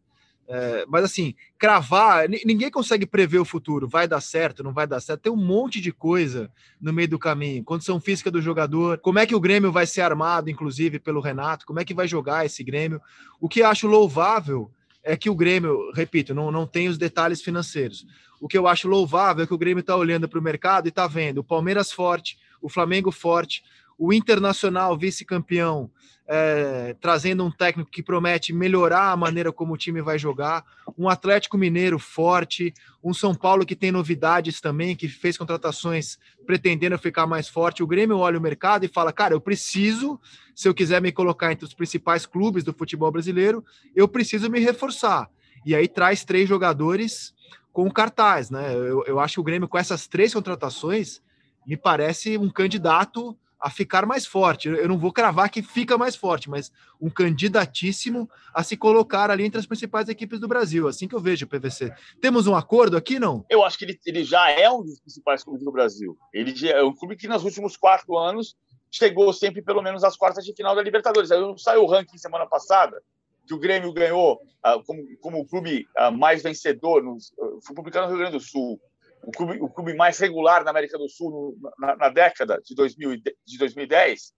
É, 0.54 0.86
mas 0.86 1.06
assim, 1.06 1.34
cravar, 1.58 2.28
ninguém 2.28 2.70
consegue 2.70 3.06
prever 3.06 3.40
o 3.40 3.46
futuro. 3.46 3.88
Vai 3.88 4.06
dar 4.06 4.20
certo, 4.20 4.62
não 4.62 4.74
vai 4.74 4.86
dar 4.86 5.00
certo. 5.00 5.22
Tem 5.22 5.32
um 5.32 5.38
monte 5.38 5.80
de 5.80 5.94
coisa 5.94 6.52
no 6.80 6.92
meio 6.92 7.08
do 7.08 7.18
caminho. 7.18 7.64
Condição 7.64 8.02
física 8.02 8.30
do 8.30 8.42
jogador, 8.42 8.98
como 8.98 9.18
é 9.18 9.26
que 9.26 9.34
o 9.34 9.40
Grêmio 9.40 9.72
vai 9.72 9.88
ser 9.88 10.02
armado, 10.02 10.50
inclusive, 10.50 11.00
pelo 11.00 11.22
Renato, 11.22 11.66
como 11.66 11.80
é 11.80 11.86
que 11.86 11.94
vai 11.94 12.06
jogar 12.06 12.46
esse 12.46 12.66
Grêmio. 12.66 13.00
O 13.40 13.48
que 13.48 13.64
acho 13.64 13.88
louvável 13.88 14.70
é 15.02 15.16
que 15.16 15.30
o 15.30 15.36
Grêmio, 15.36 15.90
repito, 15.94 16.36
não, 16.36 16.52
não 16.52 16.68
tem 16.68 16.90
os 16.90 16.98
detalhes 16.98 17.42
financeiros. 17.42 18.06
O 18.42 18.48
que 18.50 18.58
eu 18.58 18.68
acho 18.68 18.90
louvável 18.90 19.46
é 19.46 19.48
que 19.48 19.54
o 19.54 19.58
Grêmio 19.58 19.80
está 19.80 19.96
olhando 19.96 20.28
para 20.28 20.38
o 20.38 20.44
mercado 20.44 20.86
e 20.86 20.90
está 20.90 21.08
vendo 21.08 21.38
o 21.38 21.44
Palmeiras 21.46 21.94
forte, 21.94 22.38
o 22.62 22.68
Flamengo 22.68 23.10
forte, 23.10 23.64
o 23.98 24.12
Internacional 24.12 24.98
vice-campeão 24.98 25.90
é, 26.34 26.96
trazendo 27.02 27.44
um 27.44 27.52
técnico 27.52 27.92
que 27.92 28.02
promete 28.02 28.54
melhorar 28.54 29.12
a 29.12 29.18
maneira 29.18 29.52
como 29.52 29.74
o 29.74 29.78
time 29.78 30.02
vai 30.02 30.18
jogar, 30.18 30.64
um 30.98 31.10
Atlético 31.10 31.58
Mineiro 31.58 32.00
forte, 32.00 32.74
um 33.04 33.14
São 33.14 33.36
Paulo 33.36 33.66
que 33.66 33.76
tem 33.76 33.92
novidades 33.92 34.62
também, 34.62 34.96
que 34.96 35.10
fez 35.10 35.38
contratações 35.38 36.18
pretendendo 36.46 36.98
ficar 36.98 37.28
mais 37.28 37.50
forte. 37.50 37.84
O 37.84 37.88
Grêmio 37.88 38.18
olha 38.18 38.40
o 38.40 38.42
mercado 38.42 38.86
e 38.86 38.88
fala: 38.88 39.12
cara, 39.12 39.34
eu 39.34 39.42
preciso, 39.42 40.18
se 40.56 40.70
eu 40.70 40.74
quiser 40.74 41.02
me 41.02 41.12
colocar 41.12 41.52
entre 41.52 41.66
os 41.66 41.74
principais 41.74 42.26
clubes 42.26 42.64
do 42.64 42.72
futebol 42.72 43.12
brasileiro, 43.12 43.62
eu 43.94 44.08
preciso 44.08 44.50
me 44.50 44.62
reforçar. 44.62 45.30
E 45.66 45.76
aí 45.76 45.86
traz 45.86 46.24
três 46.24 46.48
jogadores 46.48 47.34
com 47.74 47.92
cartaz, 47.92 48.50
né? 48.50 48.74
Eu, 48.74 49.04
eu 49.06 49.20
acho 49.20 49.34
que 49.34 49.40
o 49.42 49.44
Grêmio, 49.44 49.68
com 49.68 49.78
essas 49.78 50.08
três 50.08 50.34
contratações, 50.34 51.22
me 51.68 51.76
parece 51.76 52.38
um 52.38 52.50
candidato 52.50 53.38
a 53.62 53.70
ficar 53.70 54.06
mais 54.08 54.26
forte. 54.26 54.68
Eu 54.68 54.88
não 54.88 54.98
vou 54.98 55.14
cravar 55.14 55.50
que 55.50 55.62
fica 55.62 55.98
mais 55.98 56.16
forte, 56.16 56.50
mas 56.50 56.72
um 57.00 57.10
candidatíssimo 57.10 58.28
a 58.54 58.64
se 58.64 58.76
colocar 58.76 59.30
ali 59.30 59.46
entre 59.46 59.60
as 59.60 59.68
principais 59.68 60.10
equipes 60.10 60.40
do 60.40 60.48
Brasil. 60.48 60.88
Assim 60.88 61.08
que 61.08 61.14
eu 61.14 61.20
vejo 61.20 61.46
o 61.46 61.48
PVC. 61.48 61.94
Temos 62.20 62.48
um 62.48 62.56
acordo 62.56 62.98
aqui, 62.98 63.20
não? 63.20 63.46
Eu 63.50 63.64
acho 63.64 63.78
que 63.78 63.86
ele, 63.86 64.00
ele 64.06 64.24
já 64.24 64.50
é 64.50 64.70
um 64.70 64.82
dos 64.82 65.00
principais 65.00 65.44
clubes 65.44 65.64
do 65.64 65.72
Brasil. 65.72 66.18
Ele 66.34 66.70
é 66.70 66.84
um 66.84 66.96
clube 66.96 67.16
que 67.16 67.28
nos 67.28 67.44
últimos 67.44 67.78
quatro 67.78 68.18
anos 68.18 68.56
chegou 68.90 69.32
sempre 69.32 69.62
pelo 69.62 69.82
menos 69.82 70.04
às 70.04 70.18
quartas 70.18 70.44
de 70.44 70.56
final 70.56 70.76
da 70.76 70.82
Libertadores. 70.82 71.30
Saiu 71.58 71.84
o 71.84 71.88
ranking 71.88 72.18
semana 72.18 72.48
passada 72.48 73.00
que 73.46 73.54
o 73.54 73.60
Grêmio 73.60 73.92
ganhou 73.94 74.36
uh, 74.66 74.84
como, 74.86 75.04
como 75.20 75.40
o 75.40 75.46
clube 75.46 75.88
uh, 76.00 76.12
mais 76.12 76.42
vencedor, 76.42 77.04
no, 77.04 77.18
foi 77.66 77.76
publicado 77.76 78.06
no 78.08 78.14
Rio 78.14 78.20
Grande 78.20 78.38
do 78.38 78.44
Sul 78.44 78.80
o 79.24 79.32
clube, 79.32 79.62
o 79.62 79.70
clube 79.70 79.94
mais 79.96 80.18
regular 80.20 80.64
na 80.64 80.72
América 80.72 80.98
do 80.98 81.10
Sul 81.10 81.58
na, 81.78 81.96
na 81.96 82.10
década 82.10 82.60
de, 82.64 82.74
2000, 82.76 83.18
de 83.18 83.58
2010, 83.58 84.34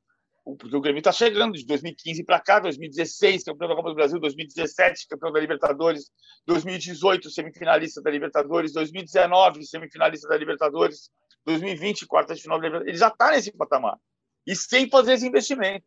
porque 0.59 0.75
o 0.75 0.81
Grêmio 0.81 0.99
está 0.99 1.11
chegando 1.11 1.53
de 1.53 1.65
2015 1.65 2.23
para 2.25 2.39
cá, 2.39 2.59
2016, 2.59 3.45
campeão 3.45 3.69
da 3.69 3.75
Copa 3.75 3.89
do 3.89 3.95
Brasil, 3.95 4.19
2017, 4.19 5.07
campeão 5.07 5.31
da 5.31 5.39
Libertadores, 5.39 6.11
2018, 6.45 7.29
semifinalista 7.29 8.01
da 8.01 8.11
Libertadores, 8.11 8.73
2019, 8.73 9.65
semifinalista 9.65 10.27
da 10.27 10.35
Libertadores, 10.35 11.09
2020, 11.45 12.05
quarta 12.07 12.35
de 12.35 12.41
final 12.41 12.57
da 12.57 12.65
Libertadores. 12.65 12.89
Ele 12.89 12.99
já 12.99 13.07
está 13.07 13.31
nesse 13.31 13.53
patamar. 13.53 13.97
E 14.45 14.53
sem 14.53 14.89
fazer 14.89 15.13
esse 15.13 15.25
investimento, 15.25 15.85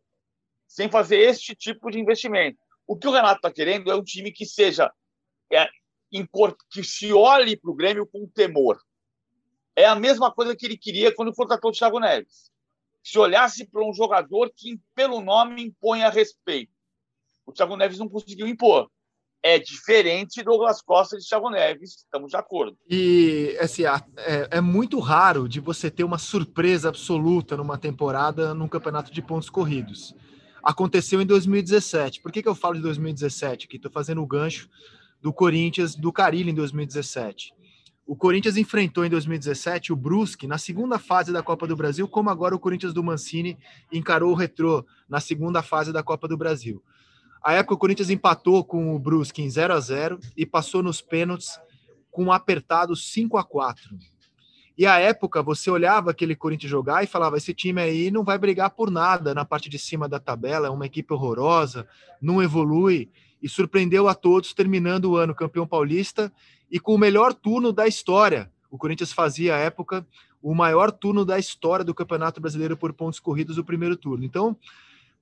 sem 0.67 0.91
fazer 0.91 1.19
este 1.19 1.55
tipo 1.55 1.91
de 1.91 2.01
investimento. 2.01 2.59
O 2.87 2.97
que 2.97 3.09
o 3.09 3.13
Renato 3.13 3.37
está 3.37 3.53
querendo 3.53 3.91
é 3.91 3.95
um 3.95 4.03
time 4.03 4.33
que 4.33 4.47
seja 4.47 4.91
é, 5.53 5.69
que 6.71 6.83
se 6.83 7.13
olhe 7.13 7.59
para 7.59 7.71
o 7.71 7.75
Grêmio 7.75 8.07
com 8.07 8.27
temor. 8.29 8.79
É 9.77 9.85
a 9.85 9.95
mesma 9.95 10.33
coisa 10.33 10.57
que 10.57 10.65
ele 10.65 10.79
queria 10.79 11.15
quando 11.15 11.35
contratou 11.35 11.71
o 11.71 11.75
Thiago 11.75 12.01
Neves. 12.01 12.51
se 13.03 13.19
olhasse 13.19 13.65
para 13.65 13.85
um 13.85 13.93
jogador 13.93 14.51
que, 14.57 14.81
pelo 14.95 15.21
nome, 15.21 15.63
impõe 15.63 16.03
a 16.03 16.11
respeito. 16.11 16.73
O 17.47 17.53
Thiago 17.53 17.77
Neves 17.77 17.99
não 17.99 18.09
conseguiu 18.09 18.49
impor. 18.49 18.91
É 19.43 19.61
diferente 19.61 20.43
do 20.43 20.51
Douglas 20.51 20.83
Costa 20.83 21.17
de 21.17 21.25
Thiago 21.25 21.51
Neves, 21.51 21.99
estamos 21.99 22.31
de 22.31 22.37
acordo. 22.37 22.77
E 22.91 23.57
assim, 23.61 23.85
é, 23.85 24.49
é 24.51 24.61
muito 24.61 24.99
raro 24.99 25.49
de 25.49 25.61
você 25.61 25.89
ter 25.89 26.03
uma 26.03 26.19
surpresa 26.19 26.89
absoluta 26.89 27.57
numa 27.57 27.79
temporada 27.79 28.53
num 28.55 28.67
campeonato 28.67 29.13
de 29.13 29.23
pontos 29.23 29.49
corridos. 29.49 30.17
Aconteceu 30.65 31.21
em 31.21 31.27
2017. 31.27 32.21
Por 32.21 32.33
que, 32.33 32.43
que 32.43 32.49
eu 32.49 32.57
falo 32.57 32.75
de 32.75 32.83
2017? 32.83 33.69
Que 33.69 33.77
estou 33.77 33.93
fazendo 33.93 34.21
o 34.21 34.27
gancho 34.27 34.69
do 35.23 35.33
Corinthians, 35.33 35.95
do 35.95 36.13
Carilho 36.13 36.51
em 36.51 36.55
2017. 36.55 37.55
O 38.07 38.15
Corinthians 38.15 38.57
enfrentou 38.57 39.05
em 39.05 39.11
2017 39.11 39.93
o 39.93 39.97
Brusque 39.97 40.47
na 40.47 40.59
segunda 40.59 40.97
fase 40.97 41.33
da 41.33 41.43
Copa 41.43 41.67
do 41.67 41.75
Brasil, 41.75 42.07
como 42.07 42.31
agora 42.31 42.55
o 42.55 42.59
Corinthians 42.59 42.95
do 42.95 43.03
Mancini 43.03 43.59
encarou 43.93 44.31
o 44.31 44.35
Retrô 44.37 44.87
na 45.09 45.19
segunda 45.19 45.61
fase 45.61 45.93
da 45.93 46.05
Copa 46.05 46.29
do 46.29 46.37
Brasil. 46.37 46.81
A 47.43 47.55
época 47.55 47.75
o 47.75 47.79
Corinthians 47.79 48.09
empatou 48.09 48.65
com 48.65 48.95
o 48.95 48.99
Brusque 48.99 49.43
em 49.43 49.51
0 49.51 49.75
a 49.75 49.81
0 49.81 50.21
e 50.37 50.47
passou 50.47 50.85
nos 50.85 51.03
pênaltis 51.03 51.59
com 52.09 52.27
um 52.27 52.33
apertado 52.33 52.95
5 52.95 53.39
a 53.39 53.43
4. 53.43 53.99
E 54.79 54.87
a 54.87 55.01
época 55.01 55.43
você 55.43 55.69
olhava 55.69 56.13
aquele 56.13 56.37
Corinthians 56.37 56.71
jogar 56.71 57.03
e 57.03 57.09
falava: 57.09 57.37
esse 57.37 57.53
time 57.53 57.81
aí 57.81 58.13
não 58.13 58.23
vai 58.23 58.39
brigar 58.39 58.71
por 58.71 58.89
nada 58.89 59.35
na 59.35 59.45
parte 59.45 59.69
de 59.69 59.81
cima 59.81 60.09
da 60.09 60.21
tabela, 60.21 60.69
é 60.69 60.71
uma 60.71 60.87
equipe 60.87 61.13
horrorosa, 61.13 61.89
não 62.23 62.41
evolui. 62.41 63.11
E 63.43 63.49
surpreendeu 63.49 64.09
a 64.09 64.15
todos, 64.15 64.55
terminando 64.55 65.07
o 65.07 65.17
ano 65.17 65.35
campeão 65.35 65.67
paulista 65.67 66.33
e 66.71 66.81
com 66.81 66.95
o 66.95 66.99
melhor 66.99 67.33
turno 67.33 67.73
da 67.73 67.87
história. 67.87 68.51
O 68.71 68.79
Corinthians 68.79 69.13
fazia 69.13 69.55
à 69.55 69.59
época 69.59 70.07
o 70.43 70.55
maior 70.55 70.93
turno 70.93 71.25
da 71.25 71.39
história 71.39 71.85
do 71.85 71.95
Campeonato 71.95 72.41
Brasileiro 72.41 72.77
por 72.77 72.93
pontos 72.93 73.19
corridos 73.19 73.57
do 73.57 73.65
primeiro 73.65 73.97
turno. 73.97 74.25
Então, 74.25 74.57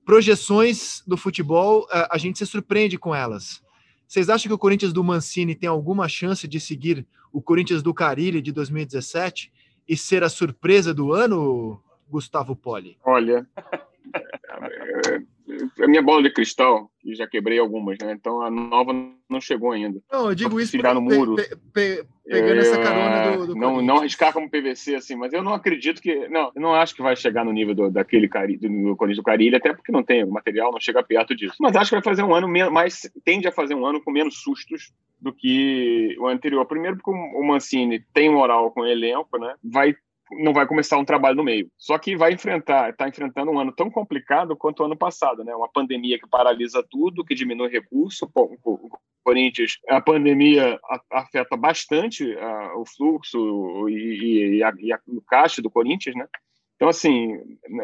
projeções 0.05 1.03
do 1.07 1.17
futebol, 1.17 1.87
a 1.89 2.17
gente 2.17 2.37
se 2.37 2.45
surpreende 2.45 2.97
com 2.97 3.13
elas. 3.13 3.63
Vocês 4.07 4.29
acham 4.29 4.49
que 4.49 4.53
o 4.53 4.57
Corinthians 4.57 4.93
do 4.93 5.03
Mancini 5.03 5.55
tem 5.55 5.67
alguma 5.67 6.07
chance 6.07 6.47
de 6.47 6.59
seguir 6.59 7.05
o 7.33 7.41
Corinthians 7.41 7.81
do 7.81 7.93
Carilli 7.93 8.41
de 8.41 8.51
2017 8.51 9.51
e 9.87 9.97
ser 9.97 10.23
a 10.23 10.29
surpresa 10.29 10.93
do 10.93 11.11
ano, 11.11 11.81
Gustavo 12.07 12.55
Poli? 12.55 12.97
Olha, 13.03 13.47
a 15.81 15.87
minha 15.87 16.01
bola 16.01 16.23
de 16.23 16.31
cristal, 16.31 16.89
que 16.99 17.15
já 17.15 17.27
quebrei 17.27 17.59
algumas, 17.59 17.97
né? 17.99 18.13
Então 18.13 18.41
a 18.41 18.49
nova 18.49 18.93
não 19.29 19.41
chegou 19.41 19.71
ainda. 19.71 19.99
Não, 20.11 20.29
eu 20.29 20.35
digo 20.35 20.59
isso 20.59 20.77
para 20.77 20.93
no 20.93 21.01
muro. 21.01 21.35
Pe, 21.35 21.55
pe, 21.73 22.05
pegando 22.25 22.55
é, 22.55 22.59
essa 22.59 22.77
carona 22.77 23.37
do, 23.37 23.47
do 23.47 23.55
não, 23.55 23.81
não 23.81 23.97
arriscar 23.97 24.33
como 24.33 24.49
PVC 24.49 24.95
assim, 24.95 25.15
mas 25.15 25.33
eu 25.33 25.43
não 25.43 25.53
acredito 25.53 26.01
que, 26.01 26.27
não, 26.27 26.51
eu 26.55 26.61
não 26.61 26.73
acho 26.73 26.95
que 26.95 27.01
vai 27.01 27.15
chegar 27.15 27.45
no 27.45 27.51
nível 27.51 27.75
do, 27.75 27.91
daquele 27.91 28.27
cari, 28.27 28.57
do, 28.57 28.67
do 28.67 28.95
Corinthians 28.95 29.17
do 29.17 29.23
Carilho, 29.23 29.57
até 29.57 29.73
porque 29.73 29.91
não 29.91 30.03
tem 30.03 30.23
o 30.23 30.31
material, 30.31 30.71
não 30.71 30.79
chega 30.79 31.03
perto 31.03 31.35
disso. 31.35 31.55
Mas 31.59 31.75
acho 31.75 31.89
que 31.89 31.95
vai 31.95 32.03
fazer 32.03 32.23
um 32.23 32.33
ano 32.33 32.47
mais 32.71 33.09
tende 33.23 33.47
a 33.47 33.51
fazer 33.51 33.75
um 33.75 33.85
ano 33.85 34.01
com 34.01 34.11
menos 34.11 34.41
sustos 34.41 34.93
do 35.19 35.33
que 35.33 36.15
o 36.19 36.27
anterior. 36.27 36.65
Primeiro 36.65 36.97
porque 36.97 37.11
o 37.11 37.43
Mancini 37.43 38.03
tem 38.13 38.29
moral 38.29 38.71
com 38.71 38.81
o 38.81 38.87
elenco, 38.87 39.37
né? 39.37 39.55
Vai 39.63 39.95
não 40.31 40.53
vai 40.53 40.67
começar 40.67 40.97
um 40.97 41.05
trabalho 41.05 41.37
no 41.37 41.43
meio. 41.43 41.69
Só 41.77 41.97
que 41.97 42.15
vai 42.15 42.33
enfrentar, 42.33 42.89
está 42.89 43.07
enfrentando 43.07 43.51
um 43.51 43.59
ano 43.59 43.71
tão 43.71 43.89
complicado 43.89 44.55
quanto 44.55 44.81
o 44.81 44.85
ano 44.85 44.97
passado, 44.97 45.43
né? 45.43 45.55
Uma 45.55 45.69
pandemia 45.69 46.19
que 46.19 46.27
paralisa 46.27 46.85
tudo, 46.89 47.23
que 47.23 47.35
diminui 47.35 47.69
recurso. 47.69 48.29
O 48.35 48.89
Corinthians, 49.23 49.79
a 49.87 50.01
pandemia 50.01 50.79
afeta 51.11 51.55
bastante 51.55 52.35
o 52.75 52.85
fluxo 52.85 53.89
e, 53.89 54.57
e, 54.57 54.63
a, 54.63 54.73
e 54.79 54.93
a, 54.93 54.99
o 55.07 55.21
caixa 55.21 55.61
do 55.61 55.69
Corinthians, 55.69 56.15
né? 56.15 56.27
Então, 56.75 56.89
assim, 56.89 57.37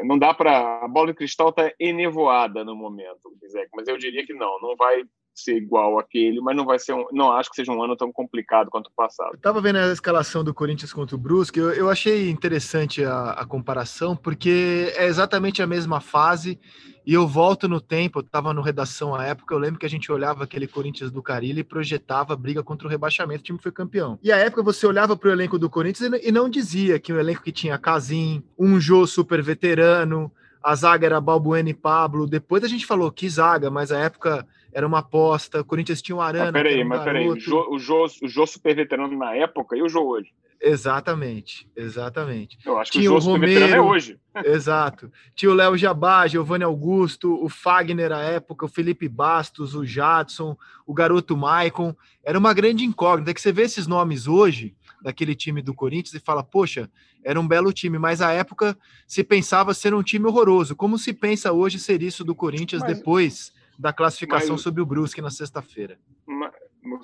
não 0.03 0.17
dá 0.17 0.33
para. 0.33 0.83
A 0.83 0.87
bola 0.87 1.07
de 1.07 1.13
cristal 1.13 1.49
está 1.49 1.71
enevoada 1.79 2.63
no 2.63 2.75
momento, 2.75 3.31
mas 3.73 3.87
eu 3.87 3.97
diria 3.97 4.25
que 4.25 4.33
não, 4.33 4.59
não 4.59 4.75
vai 4.75 5.03
ser 5.33 5.57
igual 5.57 5.97
aquele, 5.97 6.41
mas 6.41 6.55
não 6.55 6.65
vai 6.65 6.77
ser 6.77 6.93
um, 6.93 7.05
não 7.11 7.31
acho 7.31 7.49
que 7.49 7.55
seja 7.55 7.71
um 7.71 7.81
ano 7.81 7.95
tão 7.95 8.11
complicado 8.11 8.69
quanto 8.69 8.87
o 8.87 8.91
passado. 8.95 9.33
Eu 9.33 9.39
tava 9.39 9.61
vendo 9.61 9.77
a 9.77 9.91
escalação 9.91 10.43
do 10.43 10.53
Corinthians 10.53 10.93
contra 10.93 11.15
o 11.15 11.19
Brusque, 11.19 11.59
eu, 11.59 11.71
eu 11.71 11.89
achei 11.89 12.29
interessante 12.29 13.03
a, 13.03 13.31
a, 13.31 13.45
comparação, 13.45 14.15
porque 14.15 14.93
é 14.95 15.05
exatamente 15.05 15.61
a 15.61 15.67
mesma 15.67 16.01
fase, 16.01 16.59
e 17.05 17.13
eu 17.13 17.27
volto 17.27 17.67
no 17.67 17.81
tempo, 17.81 18.19
eu 18.21 18.53
no 18.53 18.61
redação 18.61 19.15
à 19.15 19.25
época, 19.25 19.53
eu 19.53 19.59
lembro 19.59 19.79
que 19.79 19.85
a 19.85 19.89
gente 19.89 20.11
olhava 20.11 20.43
aquele 20.43 20.67
Corinthians 20.67 21.11
do 21.11 21.23
Carilli 21.23 21.61
e 21.61 21.63
projetava 21.63 22.35
briga 22.35 22.61
contra 22.61 22.87
o 22.87 22.91
rebaixamento, 22.91 23.41
o 23.41 23.43
time 23.43 23.59
foi 23.59 23.71
campeão. 23.71 24.19
E 24.21 24.31
à 24.31 24.37
época 24.37 24.61
você 24.61 24.85
olhava 24.85 25.15
para 25.15 25.29
o 25.29 25.31
elenco 25.31 25.57
do 25.57 25.69
Corinthians 25.69 26.21
e 26.21 26.31
não 26.31 26.49
dizia 26.49 26.99
que 26.99 27.13
o 27.13 27.19
elenco 27.19 27.41
que 27.41 27.51
tinha 27.51 27.77
Casim, 27.77 28.43
um 28.57 28.79
Jô 28.79 29.07
super 29.07 29.41
veterano, 29.41 30.31
a 30.63 30.75
zaga 30.75 31.07
era 31.07 31.21
Balbuena 31.21 31.69
e 31.69 31.73
Pablo, 31.73 32.27
depois 32.27 32.63
a 32.63 32.67
gente 32.67 32.85
falou 32.85 33.11
que 33.11 33.27
zaga, 33.27 33.71
mas 33.71 33.91
a 33.91 33.97
época 33.97 34.45
era 34.73 34.85
uma 34.85 34.99
aposta. 34.99 35.61
O 35.61 35.65
Corinthians 35.65 36.01
tinha 36.01 36.15
um 36.15 36.21
Arana. 36.21 36.51
Mas 36.51 36.63
peraí, 36.63 36.83
um 36.83 36.87
mas 36.87 37.03
peraí. 37.03 37.27
O 37.27 37.39
Jô, 37.39 37.67
o, 37.69 37.79
Jô, 37.79 38.05
o 38.21 38.27
Jô 38.27 38.47
super 38.47 38.75
veterano 38.75 39.17
na 39.17 39.35
época 39.35 39.75
e 39.75 39.81
o 39.81 39.89
Jô 39.89 40.01
hoje? 40.01 40.29
Exatamente, 40.63 41.67
exatamente. 41.75 42.59
Eu 42.63 42.77
acho 42.77 42.91
que 42.91 42.99
tinha 42.99 43.11
o, 43.11 43.19
Jô 43.19 43.29
o 43.29 43.33
Romero 43.33 43.65
é 43.65 43.81
hoje. 43.81 44.19
Exato. 44.45 45.11
Tinha 45.35 45.51
o 45.51 45.55
Léo 45.55 45.75
Jabá, 45.75 46.27
Giovanni 46.27 46.63
Augusto, 46.63 47.43
o 47.43 47.49
Fagner 47.49 48.11
à 48.11 48.21
época, 48.21 48.65
o 48.65 48.69
Felipe 48.69 49.09
Bastos, 49.09 49.73
o 49.73 49.83
Jadson, 49.83 50.55
o 50.85 50.93
garoto 50.93 51.35
Maicon. 51.35 51.95
Era 52.23 52.37
uma 52.37 52.53
grande 52.53 52.85
incógnita. 52.85 53.33
Que 53.33 53.41
você 53.41 53.51
vê 53.51 53.63
esses 53.63 53.87
nomes 53.87 54.27
hoje 54.27 54.75
daquele 55.01 55.33
time 55.33 55.63
do 55.63 55.73
Corinthians 55.73 56.13
e 56.13 56.23
fala, 56.23 56.43
poxa, 56.43 56.87
era 57.23 57.39
um 57.39 57.47
belo 57.47 57.73
time, 57.73 57.97
mas 57.97 58.21
à 58.21 58.31
época 58.31 58.77
se 59.07 59.23
pensava 59.23 59.73
ser 59.73 59.95
um 59.95 60.03
time 60.03 60.27
horroroso. 60.27 60.75
Como 60.75 60.97
se 60.97 61.11
pensa 61.11 61.51
hoje 61.51 61.79
ser 61.79 62.03
isso 62.03 62.23
do 62.23 62.35
Corinthians 62.35 62.83
mas... 62.83 62.97
depois 62.97 63.51
da 63.77 63.93
classificação 63.93 64.53
Mas, 64.53 64.61
sobre 64.61 64.81
o 64.81 64.85
Brusque 64.85 65.21
na 65.21 65.29
sexta-feira. 65.29 65.99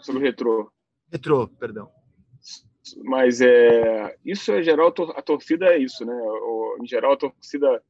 Sobre 0.02 0.22
o 0.22 0.24
retrô. 0.24 0.72
Retrô, 1.12 1.48
perdão. 1.48 1.90
Mas 3.04 3.42
é, 3.42 4.16
isso 4.24 4.52
é 4.52 4.64
geral, 4.64 4.94
a 5.16 5.22
torcida 5.22 5.68
é 5.68 5.78
isso, 5.78 6.06
né? 6.06 6.14
em 6.82 6.88
geral, 6.88 7.14
a 7.14 7.18
torcida 7.18 7.82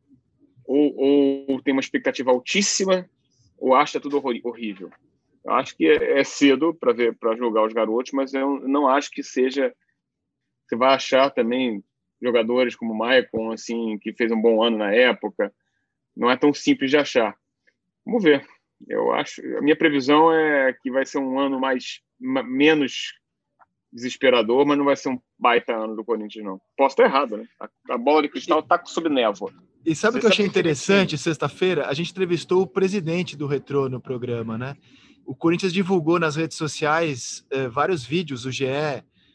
ou, 0.65 1.47
ou 1.49 1.61
tem 1.61 1.71
uma 1.71 1.81
expectativa 1.81 2.31
altíssima 2.31 3.09
ou 3.57 3.73
acha 3.73 3.99
tudo 3.99 4.21
horrível. 4.43 4.89
Eu 5.43 5.53
acho 5.53 5.75
que 5.75 5.87
é, 5.87 6.19
é 6.19 6.23
cedo 6.23 6.73
para 6.73 6.93
ver, 6.93 7.17
para 7.17 7.35
julgar 7.35 7.65
os 7.65 7.73
garotos, 7.73 8.11
mas 8.11 8.33
eu 8.33 8.59
não 8.67 8.87
acho 8.87 9.09
que 9.09 9.23
seja. 9.23 9.73
Você 10.65 10.75
vai 10.75 10.93
achar 10.93 11.29
também 11.31 11.83
jogadores 12.21 12.75
como 12.75 12.93
o 12.93 12.97
Maicon, 12.97 13.51
assim, 13.51 13.97
que 13.99 14.13
fez 14.13 14.31
um 14.31 14.41
bom 14.41 14.61
ano 14.61 14.77
na 14.77 14.93
época. 14.93 15.53
Não 16.15 16.29
é 16.29 16.35
tão 16.35 16.53
simples 16.53 16.91
de 16.91 16.97
achar. 16.97 17.37
Vamos 18.05 18.23
ver. 18.23 18.45
Eu 18.87 19.11
acho, 19.13 19.41
a 19.57 19.61
minha 19.61 19.75
previsão 19.75 20.31
é 20.31 20.73
que 20.73 20.91
vai 20.91 21.05
ser 21.05 21.17
um 21.17 21.39
ano 21.39 21.59
mais 21.59 21.99
menos 22.19 23.13
desesperador, 23.91 24.65
mas 24.65 24.77
não 24.77 24.85
vai 24.85 24.95
ser 24.95 25.09
um 25.09 25.19
baita 25.39 25.73
ano 25.73 25.95
do 25.95 26.03
Corinthians 26.03 26.45
não. 26.45 26.59
Posso 26.75 26.93
estar 26.93 27.05
errado, 27.05 27.37
né? 27.37 27.47
A, 27.59 27.95
a 27.95 27.97
bola 27.97 28.23
de 28.23 28.29
cristal 28.29 28.59
está 28.59 28.81
sob 28.85 29.09
névoa. 29.09 29.51
E 29.85 29.95
sabe 29.95 30.17
o 30.17 30.19
que 30.19 30.25
eu 30.25 30.29
achei 30.29 30.45
interessante 30.45 31.17
sexta-feira? 31.17 31.87
A 31.87 31.93
gente 31.93 32.11
entrevistou 32.11 32.61
o 32.61 32.67
presidente 32.67 33.37
do 33.37 33.47
Retrô 33.47 33.87
no 33.87 34.01
programa, 34.01 34.57
né? 34.57 34.75
O 35.25 35.35
Corinthians 35.35 35.73
divulgou 35.73 36.19
nas 36.19 36.35
redes 36.35 36.57
sociais 36.57 37.45
eh, 37.49 37.67
vários 37.67 38.05
vídeos, 38.05 38.45
o 38.45 38.51
GE 38.51 38.65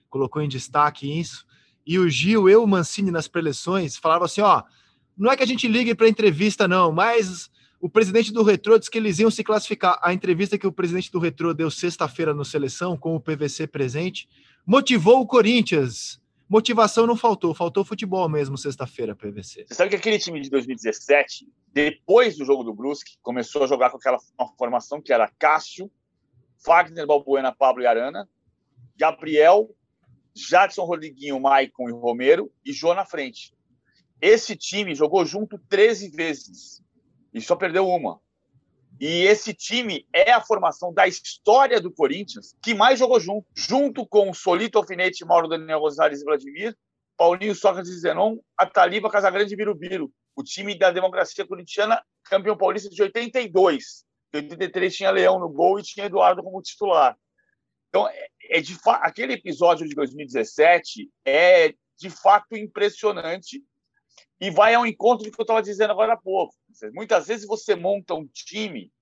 colocou 0.09 0.43
em 0.43 0.49
destaque 0.49 1.19
isso. 1.19 1.45
E 1.87 1.99
o 1.99 2.09
Gil, 2.09 2.49
eu, 2.49 2.63
o 2.63 2.69
Mancini 2.69 3.11
nas 3.11 3.27
preleções, 3.27 3.97
falavam 3.97 4.27
assim: 4.27 4.41
ó, 4.41 4.63
não 5.17 5.31
é 5.31 5.37
que 5.37 5.43
a 5.43 5.47
gente 5.47 5.67
ligue 5.67 5.95
para 5.95 6.09
entrevista, 6.09 6.69
não, 6.69 6.93
mas 6.93 7.51
o 7.83 7.89
presidente 7.89 8.33
do 8.33 8.45
Retrô 8.45 8.79
disse 8.79 8.89
que 8.89 8.97
eles 8.97 9.19
iam 9.19 9.29
se 9.29 9.43
classificar. 9.43 9.99
A 10.01 10.15
entrevista 10.15 10.57
que 10.57 10.69
o 10.69 10.73
presidente 10.73 11.11
do 11.11 11.19
Retrô 11.19 11.53
deu 11.53 11.69
sexta-feira 11.69 12.33
no 12.33 12.45
Seleção, 12.45 12.97
com 12.97 13.17
o 13.17 13.21
PVC 13.21 13.67
presente, 13.67 14.29
motivou 14.65 15.21
o 15.21 15.27
Corinthians. 15.27 16.23
Motivação 16.49 17.09
não 17.09 17.17
faltou, 17.17 17.53
faltou 17.53 17.85
futebol 17.85 18.29
mesmo 18.29 18.57
sexta-feira, 18.57 19.17
PVC. 19.17 19.65
Você 19.67 19.75
sabe 19.75 19.91
que 19.91 19.97
aquele 19.97 20.17
time 20.21 20.41
de 20.41 20.49
2017, 20.49 21.49
depois 21.73 22.39
do 22.39 22.45
jogo 22.45 22.63
do 22.63 22.73
Brusque, 22.73 23.19
começou 23.21 23.65
a 23.65 23.67
jogar 23.67 23.91
com 23.91 23.97
aquela 23.97 24.19
formação 24.57 25.03
que 25.03 25.13
era 25.13 25.29
Cássio, 25.37 25.91
Fagner, 26.65 27.05
Balbuena, 27.05 27.51
Pablo 27.51 27.83
e 27.83 27.87
Arana, 27.87 28.29
Gabriel, 28.97 29.75
Jadson, 30.33 30.85
Rodriguinho, 30.85 31.41
Maicon 31.41 31.89
e 31.89 31.93
Romero 31.93 32.49
e 32.65 32.73
Jô 32.73 32.95
na 32.95 33.05
frente. 33.05 33.53
Esse 34.21 34.55
time 34.55 34.95
jogou 34.95 35.27
junto 35.27 35.59
13 35.69 36.11
vezes 36.11 36.81
e 37.33 37.41
só 37.41 37.57
perdeu 37.57 37.89
uma. 37.89 38.21
E 39.01 39.23
esse 39.23 39.53
time 39.53 40.07
é 40.15 40.33
a 40.33 40.41
formação 40.41 40.93
da 40.93 41.09
história 41.09 41.81
do 41.81 41.91
Corinthians 41.91 42.55
que 42.63 42.75
mais 42.75 42.99
jogou 42.99 43.19
junto, 43.19 43.47
junto 43.55 44.07
com 44.07 44.33
Solito 44.33 44.79
Alfinete, 44.79 45.25
Mauro 45.25 45.49
Daniel 45.49 45.81
Rosales 45.81 46.21
e 46.21 46.25
Vladimir, 46.25 46.77
Paulinho 47.17 47.55
Sócrates 47.55 48.01
Zenon, 48.01 48.39
Ataliba 48.57 49.11
Casagrande 49.11 49.55
e 49.55 49.57
Birubiru. 49.57 50.13
O 50.37 50.43
time 50.43 50.79
da 50.79 50.91
democracia 50.91 51.47
corintiana, 51.47 52.03
campeão 52.25 52.57
paulista 52.57 52.89
de 52.89 53.03
82. 53.03 54.05
Em 54.33 54.39
83 54.39 54.97
tinha 54.97 55.11
Leão 55.11 55.39
no 55.39 55.49
gol 55.49 55.79
e 55.79 55.83
tinha 55.83 56.07
Eduardo 56.07 56.43
como 56.43 56.63
titular. 56.63 57.17
Então, 57.89 58.09
é, 58.09 58.29
é 58.51 58.61
de 58.61 58.79
aquele 58.87 59.35
episódio 59.35 59.87
de 59.87 59.95
2017 59.95 61.11
é 61.27 61.75
de 61.99 62.09
fato 62.09 62.57
impressionante 62.57 63.63
E 64.41 64.51
vai 64.51 64.75
ao 64.75 64.87
encontro 64.87 65.25
do 65.25 65.33
que 65.33 65.41
eu 65.41 65.45
estava 65.45 65.63
dizendo 65.63 65.93
agora 65.93 66.15
há 66.15 66.17
pouco. 66.17 66.55
Muitas 66.93 67.27
vezes 67.27 67.47
você 67.47 67.75
monta 67.75 68.15
um 68.15 68.27
time 68.27 68.93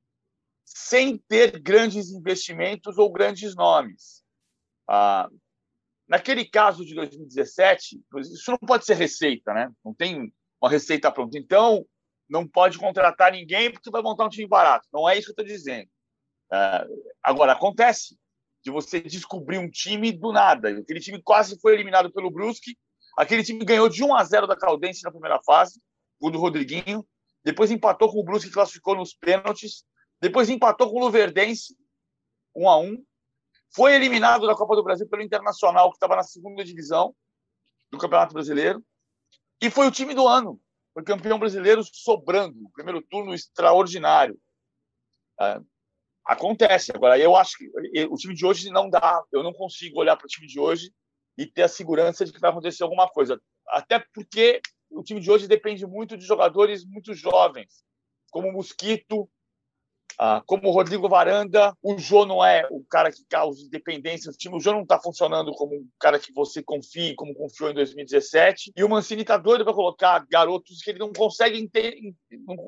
sem 0.65 1.19
ter 1.19 1.59
grandes 1.61 2.11
investimentos 2.11 2.99
ou 2.99 3.11
grandes 3.11 3.55
nomes. 3.57 4.23
Ah, 4.89 5.29
naquele 6.07 6.45
caso 6.45 6.85
de 6.85 6.95
2017, 6.95 8.01
isso 8.21 8.51
não 8.51 8.59
pode 8.59 8.85
ser 8.85 8.95
receita, 8.95 9.55
né? 9.55 9.73
Não 9.85 9.95
tem 9.95 10.33
uma 10.61 10.71
receita 10.71 11.11
pronta. 11.11 11.39
Então, 11.39 11.87
não 12.29 12.47
pode 12.47 12.79
contratar 12.79 13.33
ninguém 13.33 13.73
porque 13.73 13.91
vai 13.91 14.03
montar 14.03 14.27
um 14.27 14.29
time 14.29 14.47
barato. 14.47 14.87
Não 14.93 15.09
é 15.09 15.17
isso 15.17 15.33
que 15.33 15.41
eu 15.41 15.45
estou 15.45 15.57
dizendo. 15.57 15.89
Ah, 16.53 16.87
agora, 17.23 17.53
acontece 17.53 18.19
de 18.63 18.71
você 18.71 19.01
descobrir 19.01 19.59
um 19.59 19.71
time 19.71 20.13
do 20.13 20.33
nada. 20.33 20.69
Aquele 20.69 21.01
time 21.01 21.21
quase 21.23 21.59
foi 21.61 21.75
eliminado 21.75 22.13
pelo 22.13 22.31
Brusque. 22.31 22.77
Aquele 23.21 23.45
time 23.45 23.63
ganhou 23.67 23.87
de 23.87 24.03
1 24.03 24.15
a 24.15 24.25
0 24.25 24.47
da 24.47 24.57
Caldense 24.57 25.03
na 25.05 25.11
primeira 25.11 25.39
fase, 25.43 25.79
o 26.19 26.31
do 26.31 26.39
Rodriguinho. 26.39 27.07
Depois 27.45 27.71
empatou 27.71 28.11
com 28.11 28.19
o 28.19 28.25
Brusque, 28.25 28.49
que 28.49 28.55
classificou 28.55 28.97
nos 28.97 29.13
pênaltis. 29.13 29.85
Depois 30.23 30.49
empatou 30.49 30.91
com 30.91 30.97
o 30.97 31.01
Luverdense, 31.01 31.77
1 32.57 32.67
a 32.67 32.79
1 32.79 33.05
Foi 33.75 33.95
eliminado 33.95 34.47
da 34.47 34.55
Copa 34.55 34.75
do 34.75 34.83
Brasil 34.83 35.07
pelo 35.07 35.21
Internacional, 35.21 35.91
que 35.91 35.97
estava 35.97 36.17
na 36.17 36.23
segunda 36.23 36.65
divisão 36.65 37.15
do 37.93 37.99
Campeonato 37.99 38.33
Brasileiro. 38.33 38.83
E 39.61 39.69
foi 39.69 39.87
o 39.87 39.91
time 39.91 40.15
do 40.15 40.27
ano. 40.27 40.59
Foi 40.95 41.05
campeão 41.05 41.39
brasileiro 41.39 41.83
sobrando. 41.85 42.71
Primeiro 42.73 43.03
turno 43.03 43.35
extraordinário. 43.35 44.41
É, 45.39 45.61
acontece. 46.25 46.91
Agora, 46.95 47.19
eu 47.19 47.37
acho 47.37 47.59
que 47.59 47.71
o 48.07 48.17
time 48.17 48.35
de 48.35 48.47
hoje 48.47 48.71
não 48.71 48.89
dá. 48.89 49.23
Eu 49.31 49.43
não 49.43 49.53
consigo 49.53 50.01
olhar 50.01 50.17
para 50.17 50.25
o 50.25 50.29
time 50.29 50.47
de 50.47 50.59
hoje 50.59 50.91
e 51.41 51.47
ter 51.47 51.63
a 51.63 51.69
segurança 51.69 52.23
de 52.23 52.33
que 52.33 52.39
vai 52.39 52.51
acontecer 52.51 52.83
alguma 52.83 53.09
coisa. 53.09 53.41
Até 53.69 53.99
porque 54.13 54.61
o 54.91 55.03
time 55.03 55.21
de 55.21 55.31
hoje 55.31 55.49
depende 55.49 55.87
muito 55.87 56.15
de 56.15 56.27
jogadores 56.27 56.85
muito 56.85 57.15
jovens, 57.15 57.83
como 58.31 58.49
o 58.49 58.53
Mosquito, 58.53 59.27
ah, 60.19 60.43
como 60.45 60.69
o 60.69 60.71
Rodrigo 60.71 61.09
Varanda, 61.09 61.75
o 61.83 61.97
Jô 61.97 62.27
não 62.27 62.45
é 62.45 62.69
o 62.71 62.85
cara 62.85 63.11
que 63.11 63.25
causa 63.25 63.65
independência 63.65 64.31
do 64.31 64.37
time, 64.37 64.55
o 64.55 64.61
Jô 64.61 64.73
não 64.73 64.83
está 64.83 65.01
funcionando 65.01 65.51
como 65.53 65.75
um 65.75 65.89
cara 65.99 66.19
que 66.19 66.31
você 66.31 66.63
confie, 66.63 67.15
como 67.15 67.35
confiou 67.35 67.71
em 67.71 67.75
2017, 67.75 68.73
e 68.77 68.85
o 68.85 68.89
Mancini 68.89 69.23
está 69.23 69.39
doido 69.39 69.65
para 69.65 69.73
colocar 69.73 70.27
garotos 70.29 70.83
que 70.83 70.91
ele 70.91 70.99
não 70.99 71.11
consegue 71.11 71.67
ter, 71.71 71.97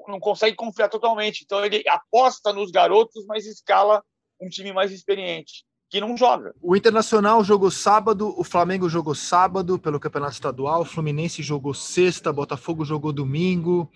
não 0.09 0.19
consegue 0.19 0.57
confiar 0.57 0.89
totalmente. 0.89 1.43
Então 1.45 1.63
ele 1.63 1.85
aposta 1.87 2.55
nos 2.55 2.71
garotos, 2.71 3.27
mas 3.27 3.45
escala 3.45 4.03
um 4.41 4.49
time 4.49 4.73
mais 4.73 4.91
experiente 4.91 5.63
que 5.93 6.01
não 6.01 6.17
joga. 6.17 6.55
O 6.63 6.75
Internacional 6.75 7.45
jogou 7.45 7.71
sábado, 7.71 8.33
o 8.39 8.43
Flamengo 8.43 8.89
jogou 8.89 9.15
sábado 9.15 9.79
pelo 9.79 10.01
Campeonato 10.01 10.33
Estadual, 10.33 10.81
o 10.81 10.87
Fluminense 10.87 11.43
jogou 11.43 11.75
sexta, 11.75 12.33
Botafogo 12.33 12.83
jogou 12.83 13.13
domingo. 13.13 13.91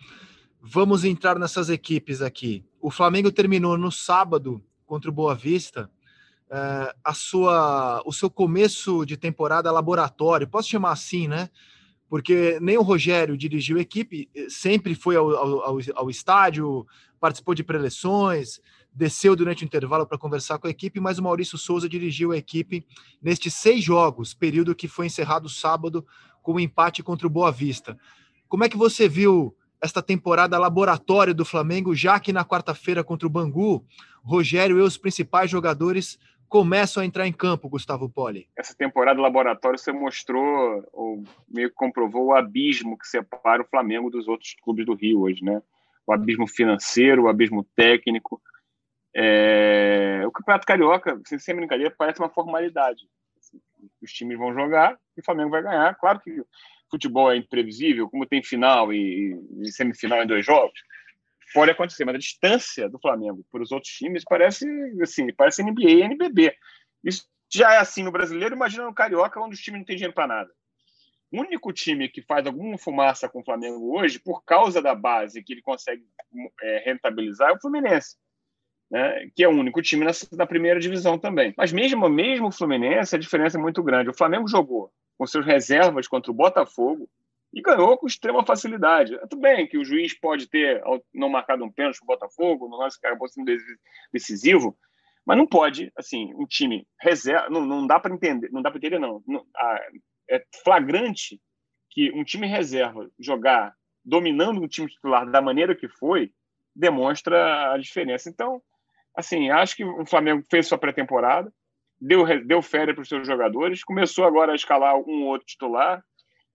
Vamos 0.60 1.04
entrar 1.04 1.38
nessas 1.38 1.70
equipes 1.70 2.20
aqui. 2.20 2.62
O 2.82 2.90
Flamengo 2.90 3.32
terminou 3.32 3.78
no 3.78 3.90
sábado 3.90 4.62
contra 4.84 5.08
o 5.08 5.12
Boa 5.12 5.34
Vista. 5.34 5.90
Uh, 6.50 6.92
a 7.02 7.14
sua, 7.14 8.02
o 8.04 8.12
seu 8.12 8.28
começo 8.28 9.06
de 9.06 9.16
temporada 9.16 9.72
laboratório, 9.72 10.46
posso 10.46 10.68
chamar 10.68 10.92
assim, 10.92 11.26
né? 11.26 11.48
Porque 12.10 12.58
nem 12.60 12.76
o 12.76 12.82
Rogério 12.82 13.38
dirigiu 13.38 13.78
a 13.78 13.80
equipe, 13.80 14.28
sempre 14.50 14.94
foi 14.94 15.16
ao, 15.16 15.34
ao, 15.34 15.78
ao 15.94 16.10
estádio, 16.10 16.86
participou 17.18 17.54
de 17.54 17.64
preleções, 17.64 18.60
desceu 18.96 19.36
durante 19.36 19.62
o 19.62 19.66
intervalo 19.66 20.06
para 20.06 20.18
conversar 20.18 20.58
com 20.58 20.66
a 20.66 20.70
equipe, 20.70 20.98
mas 20.98 21.18
o 21.18 21.22
Maurício 21.22 21.58
Souza 21.58 21.88
dirigiu 21.88 22.32
a 22.32 22.36
equipe 22.36 22.86
nestes 23.22 23.54
seis 23.54 23.84
jogos, 23.84 24.32
período 24.32 24.74
que 24.74 24.88
foi 24.88 25.06
encerrado 25.06 25.48
sábado 25.48 26.06
com 26.42 26.52
o 26.52 26.54
um 26.56 26.60
empate 26.60 27.02
contra 27.02 27.26
o 27.26 27.30
Boa 27.30 27.52
Vista. 27.52 27.98
Como 28.48 28.64
é 28.64 28.68
que 28.68 28.76
você 28.76 29.08
viu 29.08 29.54
esta 29.82 30.02
temporada 30.02 30.58
laboratório 30.58 31.34
do 31.34 31.44
Flamengo, 31.44 31.94
já 31.94 32.18
que 32.18 32.32
na 32.32 32.44
quarta-feira 32.44 33.04
contra 33.04 33.26
o 33.26 33.30
Bangu, 33.30 33.84
Rogério 34.22 34.78
e 34.78 34.82
os 34.82 34.96
principais 34.96 35.50
jogadores 35.50 36.18
começam 36.48 37.02
a 37.02 37.06
entrar 37.06 37.26
em 37.26 37.32
campo, 37.32 37.68
Gustavo 37.68 38.08
Poli. 38.08 38.48
Essa 38.56 38.74
temporada 38.74 39.20
laboratório 39.20 39.78
você 39.78 39.92
mostrou, 39.92 40.82
ou 40.92 41.22
meio 41.48 41.68
que 41.68 41.74
comprovou 41.74 42.26
o 42.26 42.34
abismo 42.34 42.96
que 42.96 43.06
separa 43.06 43.62
o 43.62 43.66
Flamengo 43.66 44.10
dos 44.10 44.26
outros 44.28 44.54
clubes 44.62 44.86
do 44.86 44.94
Rio 44.94 45.22
hoje, 45.22 45.44
né? 45.44 45.60
O 46.06 46.12
abismo 46.12 46.46
financeiro, 46.46 47.24
o 47.24 47.28
abismo 47.28 47.66
técnico. 47.74 48.40
É... 49.18 50.22
O 50.26 50.30
Campeonato 50.30 50.66
Carioca, 50.66 51.18
sem 51.24 51.56
brincadeira, 51.56 51.94
parece 51.96 52.20
uma 52.20 52.28
formalidade. 52.28 53.08
Os 54.02 54.12
times 54.12 54.36
vão 54.36 54.52
jogar 54.52 54.98
e 55.16 55.20
o 55.20 55.24
Flamengo 55.24 55.50
vai 55.50 55.62
ganhar. 55.62 55.94
Claro 55.94 56.20
que 56.20 56.42
futebol 56.90 57.32
é 57.32 57.36
imprevisível, 57.36 58.08
como 58.10 58.26
tem 58.26 58.42
final 58.42 58.92
e, 58.92 59.40
e 59.60 59.72
semifinal 59.72 60.22
em 60.22 60.26
dois 60.26 60.44
jogos, 60.44 60.78
pode 61.52 61.70
acontecer, 61.70 62.04
mas 62.04 62.14
a 62.14 62.18
distância 62.18 62.88
do 62.88 62.98
Flamengo 62.98 63.44
para 63.50 63.62
os 63.62 63.72
outros 63.72 63.92
times 63.92 64.22
parece 64.24 64.66
assim, 65.00 65.32
parece 65.32 65.62
NBA 65.62 65.90
e 65.90 66.02
NBB. 66.02 66.54
Isso 67.02 67.26
já 67.48 67.74
é 67.74 67.78
assim 67.78 68.02
no 68.02 68.12
brasileiro, 68.12 68.54
imagina 68.54 68.84
no 68.84 68.94
Carioca, 68.94 69.40
onde 69.40 69.54
os 69.54 69.60
times 69.60 69.80
não 69.80 69.86
têm 69.86 69.96
dinheiro 69.96 70.14
para 70.14 70.26
nada. 70.26 70.50
O 71.32 71.40
único 71.40 71.72
time 71.72 72.08
que 72.08 72.22
faz 72.22 72.46
alguma 72.46 72.78
fumaça 72.78 73.28
com 73.28 73.40
o 73.40 73.44
Flamengo 73.44 73.96
hoje, 73.98 74.18
por 74.18 74.44
causa 74.44 74.80
da 74.80 74.94
base 74.94 75.42
que 75.42 75.54
ele 75.54 75.62
consegue 75.62 76.04
é, 76.62 76.82
rentabilizar, 76.84 77.50
é 77.50 77.52
o 77.52 77.60
Fluminense. 77.60 78.16
Né, 78.88 79.28
que 79.34 79.42
é 79.42 79.48
o 79.48 79.52
único 79.52 79.82
time 79.82 80.04
na, 80.04 80.12
na, 80.32 80.46
primeira 80.46 80.78
divisão 80.78 81.18
também. 81.18 81.52
Mas 81.56 81.72
mesmo, 81.72 82.08
mesmo 82.08 82.46
o 82.46 82.52
Fluminense, 82.52 83.16
a 83.16 83.18
diferença 83.18 83.58
é 83.58 83.60
muito 83.60 83.82
grande. 83.82 84.10
O 84.10 84.16
Flamengo 84.16 84.46
jogou 84.46 84.92
com 85.18 85.26
seus 85.26 85.44
reservas 85.44 86.06
contra 86.06 86.30
o 86.30 86.34
Botafogo 86.34 87.08
e 87.52 87.60
ganhou 87.60 87.98
com 87.98 88.06
extrema 88.06 88.44
facilidade. 88.46 89.18
Tudo 89.28 89.40
bem 89.40 89.66
que 89.66 89.76
o 89.76 89.84
juiz 89.84 90.16
pode 90.18 90.48
ter 90.48 90.80
não 91.12 91.28
marcado 91.28 91.64
um 91.64 91.72
pênalti 91.72 91.98
para 91.98 92.04
o 92.04 92.18
Botafogo, 92.18 92.68
no 92.68 92.76
lance 92.76 93.00
que 93.00 93.06
acabou 93.06 93.28
sendo 93.28 93.50
decisivo, 94.12 94.76
mas 95.26 95.36
não 95.36 95.46
pode, 95.46 95.90
assim, 95.96 96.32
um 96.34 96.46
time 96.46 96.86
reserva, 97.00 97.50
não, 97.50 97.66
não 97.66 97.86
dá 97.86 97.98
para 97.98 98.14
entender, 98.14 98.48
não 98.52 98.62
dá 98.62 98.70
para 98.70 98.78
entender, 98.78 99.00
não. 99.00 99.20
não 99.26 99.44
a, 99.56 99.80
é 100.30 100.44
flagrante 100.62 101.40
que 101.90 102.12
um 102.12 102.22
time 102.22 102.46
reserva 102.46 103.10
jogar 103.18 103.74
dominando 104.04 104.62
um 104.62 104.68
time 104.68 104.88
titular 104.88 105.28
da 105.28 105.42
maneira 105.42 105.74
que 105.74 105.88
foi, 105.88 106.30
demonstra 106.74 107.72
a 107.72 107.78
diferença. 107.78 108.28
Então, 108.28 108.62
assim, 109.16 109.50
acho 109.50 109.74
que 109.74 109.84
o 109.84 110.04
Flamengo 110.04 110.44
fez 110.50 110.66
sua 110.66 110.78
pré-temporada, 110.78 111.52
deu, 112.00 112.24
deu 112.44 112.60
férias 112.60 112.94
para 112.94 113.02
os 113.02 113.08
seus 113.08 113.26
jogadores, 113.26 113.82
começou 113.82 114.24
agora 114.24 114.52
a 114.52 114.56
escalar 114.56 114.96
um 114.96 115.24
outro 115.24 115.46
titular 115.46 116.04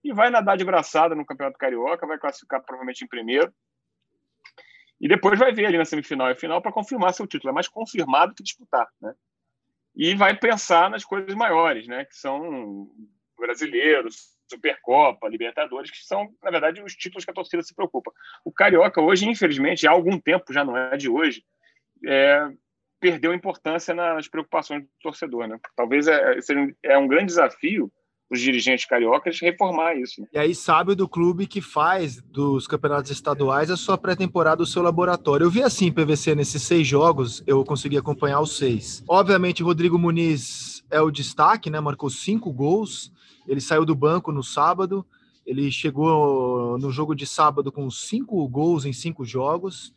e 0.04 0.12
vai 0.12 0.30
nadar 0.30 0.56
de 0.56 0.64
braçada 0.64 1.14
no 1.14 1.26
Campeonato 1.26 1.58
Carioca, 1.58 2.06
vai 2.06 2.18
classificar 2.18 2.62
provavelmente 2.62 3.04
em 3.04 3.08
primeiro. 3.08 3.52
E 5.00 5.08
depois 5.08 5.38
vai 5.38 5.52
ver 5.52 5.66
ali 5.66 5.76
na 5.76 5.84
semifinal 5.84 6.30
e 6.30 6.36
final 6.36 6.62
para 6.62 6.72
confirmar 6.72 7.12
seu 7.12 7.26
título. 7.26 7.50
É 7.50 7.54
mais 7.54 7.66
confirmado 7.66 8.34
que 8.34 8.42
disputar, 8.42 8.88
né? 9.00 9.12
E 9.94 10.14
vai 10.14 10.36
pensar 10.36 10.88
nas 10.88 11.04
coisas 11.04 11.34
maiores, 11.34 11.88
né? 11.88 12.04
Que 12.04 12.16
são 12.16 12.88
brasileiros, 13.36 14.36
Supercopa, 14.48 15.28
Libertadores, 15.28 15.90
que 15.90 15.98
são, 16.04 16.32
na 16.42 16.50
verdade, 16.50 16.80
os 16.82 16.94
títulos 16.94 17.24
que 17.24 17.30
a 17.32 17.34
torcida 17.34 17.62
se 17.62 17.74
preocupa. 17.74 18.12
O 18.44 18.52
Carioca 18.52 19.00
hoje, 19.00 19.28
infelizmente, 19.28 19.86
há 19.86 19.90
algum 19.90 20.20
tempo, 20.20 20.52
já 20.52 20.64
não 20.64 20.76
é 20.76 20.96
de 20.96 21.08
hoje, 21.08 21.44
é, 22.06 22.48
perdeu 23.00 23.34
importância 23.34 23.94
nas 23.94 24.28
preocupações 24.28 24.82
do 24.82 24.88
torcedor. 25.02 25.46
Né? 25.46 25.58
Talvez 25.76 26.06
é, 26.06 26.40
seja 26.40 26.60
um, 26.60 26.72
é 26.82 26.98
um 26.98 27.08
grande 27.08 27.26
desafio 27.26 27.90
os 28.32 28.40
dirigentes 28.40 28.86
cariocas 28.86 29.38
reformar 29.40 29.94
isso. 29.94 30.22
Né? 30.22 30.26
E 30.32 30.38
aí 30.38 30.54
sabe 30.54 30.94
do 30.94 31.06
clube 31.06 31.46
que 31.46 31.60
faz 31.60 32.22
dos 32.22 32.66
campeonatos 32.66 33.10
estaduais 33.10 33.70
a 33.70 33.76
sua 33.76 33.98
pré-temporada, 33.98 34.62
o 34.62 34.66
seu 34.66 34.82
laboratório. 34.82 35.44
Eu 35.44 35.50
vi 35.50 35.62
assim, 35.62 35.92
PVC, 35.92 36.34
nesses 36.34 36.62
seis 36.62 36.86
jogos, 36.86 37.42
eu 37.46 37.62
consegui 37.62 37.98
acompanhar 37.98 38.40
os 38.40 38.56
seis. 38.56 39.04
Obviamente, 39.06 39.62
Rodrigo 39.62 39.98
Muniz 39.98 40.82
é 40.90 40.98
o 40.98 41.10
destaque, 41.10 41.68
né? 41.68 41.78
Marcou 41.78 42.08
cinco 42.08 42.50
gols. 42.50 43.12
Ele 43.46 43.60
saiu 43.60 43.84
do 43.84 43.94
banco 43.94 44.32
no 44.32 44.42
sábado. 44.42 45.04
Ele 45.44 45.70
chegou 45.70 46.78
no 46.78 46.90
jogo 46.90 47.14
de 47.14 47.26
sábado 47.26 47.70
com 47.70 47.90
cinco 47.90 48.48
gols 48.48 48.86
em 48.86 48.94
cinco 48.94 49.26
jogos. 49.26 49.92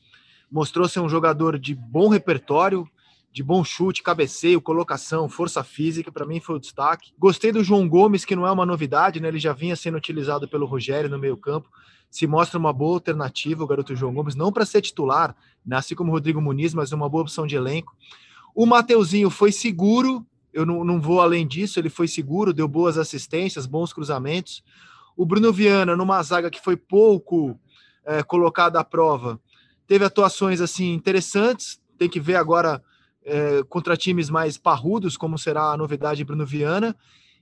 Mostrou 0.56 0.88
ser 0.88 1.02
um 1.02 1.10
jogador 1.10 1.60
de 1.60 1.76
bom 1.76 2.08
repertório, 2.08 2.90
de 3.30 3.44
bom 3.44 3.62
chute, 3.62 4.02
cabeceio, 4.02 4.62
colocação, 4.62 5.28
força 5.28 5.62
física, 5.66 6.14
para 6.14 6.26
mim 6.26 6.40
foi 6.40 6.56
o 6.56 6.60
destaque. 6.60 7.12
Gostei 7.20 7.52
do 7.52 7.62
João 7.62 7.90
Gomes, 7.90 8.24
que 8.24 8.38
não 8.38 8.48
é 8.48 8.52
uma 8.54 8.66
novidade, 8.66 9.20
né? 9.20 9.28
Ele 9.28 9.38
já 9.38 9.52
vinha 9.52 9.76
sendo 9.76 9.98
utilizado 9.98 10.48
pelo 10.48 10.66
Rogério 10.66 11.10
no 11.10 11.20
meio-campo. 11.20 11.70
Se 12.10 12.26
mostra 12.26 12.58
uma 12.58 12.72
boa 12.72 12.94
alternativa 12.94 13.66
o 13.66 13.68
garoto 13.68 13.98
João 13.98 14.14
Gomes, 14.14 14.34
não 14.34 14.50
para 14.50 14.66
ser 14.66 14.80
titular, 14.80 15.36
né? 15.66 15.76
assim 15.76 15.94
como 15.94 16.10
o 16.10 16.14
Rodrigo 16.14 16.40
Muniz, 16.40 16.74
mas 16.74 16.94
uma 16.94 17.10
boa 17.10 17.24
opção 17.24 17.46
de 17.46 17.58
elenco. 17.58 17.94
O 18.56 18.66
Mateuzinho 18.66 19.30
foi 19.30 19.52
seguro, 19.52 20.26
eu 20.54 20.66
não, 20.66 20.86
não 20.86 21.02
vou 21.02 21.20
além 21.20 21.46
disso, 21.46 21.82
ele 21.82 21.90
foi 21.90 22.08
seguro, 22.08 22.54
deu 22.54 22.70
boas 22.70 22.98
assistências, 22.98 23.66
bons 23.66 23.92
cruzamentos. 23.92 24.64
O 25.18 25.26
Bruno 25.26 25.52
Viana, 25.52 25.98
numa 25.98 26.24
zaga 26.24 26.50
que 26.50 26.62
foi 26.62 26.78
pouco 26.78 27.60
é, 28.06 28.24
colocada 28.24 28.80
à 28.80 28.86
prova, 28.86 29.38
teve 29.88 30.06
atuações 30.06 30.62
assim 30.62 30.94
interessantes. 30.94 31.80
Tem 31.98 32.10
que 32.10 32.20
ver 32.20 32.36
agora 32.36 32.82
é, 33.24 33.64
contra 33.70 33.98
times 33.98 34.30
mais 34.30 34.58
parrudos, 34.58 35.18
como 35.18 35.38
será 35.38 35.72
a 35.72 35.78
novidade 35.78 36.24
Bruno 36.24 36.46
Viana. 36.46 36.96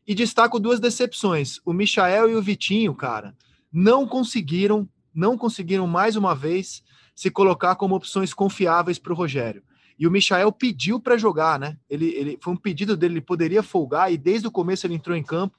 E 0.07 0.13
destaco 0.13 0.59
duas 0.59 0.79
decepções: 0.79 1.59
o 1.65 1.73
Michael 1.73 2.29
e 2.29 2.35
o 2.35 2.41
Vitinho, 2.41 2.93
cara. 2.93 3.35
não 3.71 4.07
conseguiram, 4.07 4.87
não 5.13 5.37
conseguiram 5.37 5.87
mais 5.87 6.15
uma 6.15 6.35
vez 6.35 6.83
se 7.15 7.29
colocar 7.29 7.75
como 7.75 7.95
opções 7.95 8.33
confiáveis 8.33 8.99
para 8.99 9.13
o 9.13 9.15
Rogério. 9.15 9.63
E 9.97 10.07
o 10.07 10.11
Michael 10.11 10.51
pediu 10.51 10.99
para 10.99 11.17
jogar, 11.17 11.59
né? 11.59 11.77
Ele, 11.89 12.07
ele 12.07 12.37
foi 12.41 12.53
um 12.53 12.57
pedido 12.57 12.97
dele, 12.97 13.15
ele 13.15 13.21
poderia 13.21 13.61
folgar 13.61 14.11
e 14.11 14.17
desde 14.17 14.47
o 14.47 14.51
começo 14.51 14.85
ele 14.85 14.95
entrou 14.95 15.15
em 15.15 15.23
campo. 15.23 15.55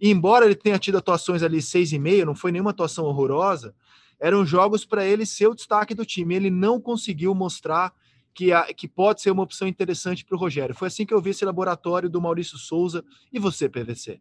E 0.00 0.10
embora 0.10 0.44
ele 0.44 0.54
tenha 0.54 0.78
tido 0.78 0.98
atuações 0.98 1.42
ali 1.42 1.60
seis 1.60 1.92
e 1.92 1.98
meio, 1.98 2.26
não 2.26 2.34
foi 2.34 2.52
nenhuma 2.52 2.70
atuação 2.70 3.04
horrorosa, 3.04 3.74
eram 4.22 4.46
jogos 4.46 4.84
para 4.84 5.04
ele 5.04 5.26
ser 5.26 5.48
o 5.48 5.54
destaque 5.54 5.96
do 5.96 6.06
time. 6.06 6.36
Ele 6.36 6.48
não 6.48 6.80
conseguiu 6.80 7.34
mostrar 7.34 7.92
que, 8.32 8.52
a, 8.52 8.72
que 8.72 8.86
pode 8.86 9.20
ser 9.20 9.32
uma 9.32 9.42
opção 9.42 9.66
interessante 9.66 10.24
para 10.24 10.36
o 10.36 10.38
Rogério. 10.38 10.76
Foi 10.76 10.86
assim 10.86 11.04
que 11.04 11.12
eu 11.12 11.20
vi 11.20 11.30
esse 11.30 11.44
laboratório 11.44 12.08
do 12.08 12.22
Maurício 12.22 12.56
Souza. 12.56 13.04
E 13.32 13.40
você, 13.40 13.68
PVC? 13.68 14.20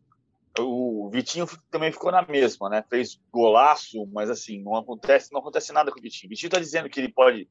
O 0.60 1.08
Vitinho 1.14 1.46
também 1.70 1.92
ficou 1.92 2.12
na 2.12 2.26
mesma, 2.26 2.68
né? 2.68 2.84
Fez 2.90 3.22
golaço, 3.32 4.08
mas 4.08 4.28
assim, 4.32 4.62
não 4.64 4.76
acontece, 4.76 5.32
não 5.32 5.40
acontece 5.40 5.72
nada 5.72 5.92
com 5.92 6.00
o 6.00 6.02
Vitinho. 6.02 6.28
O 6.28 6.32
Vitinho 6.32 6.48
está 6.48 6.60
dizendo 6.60 6.90
que 6.90 7.00
ele 7.00 7.14
pode 7.14 7.48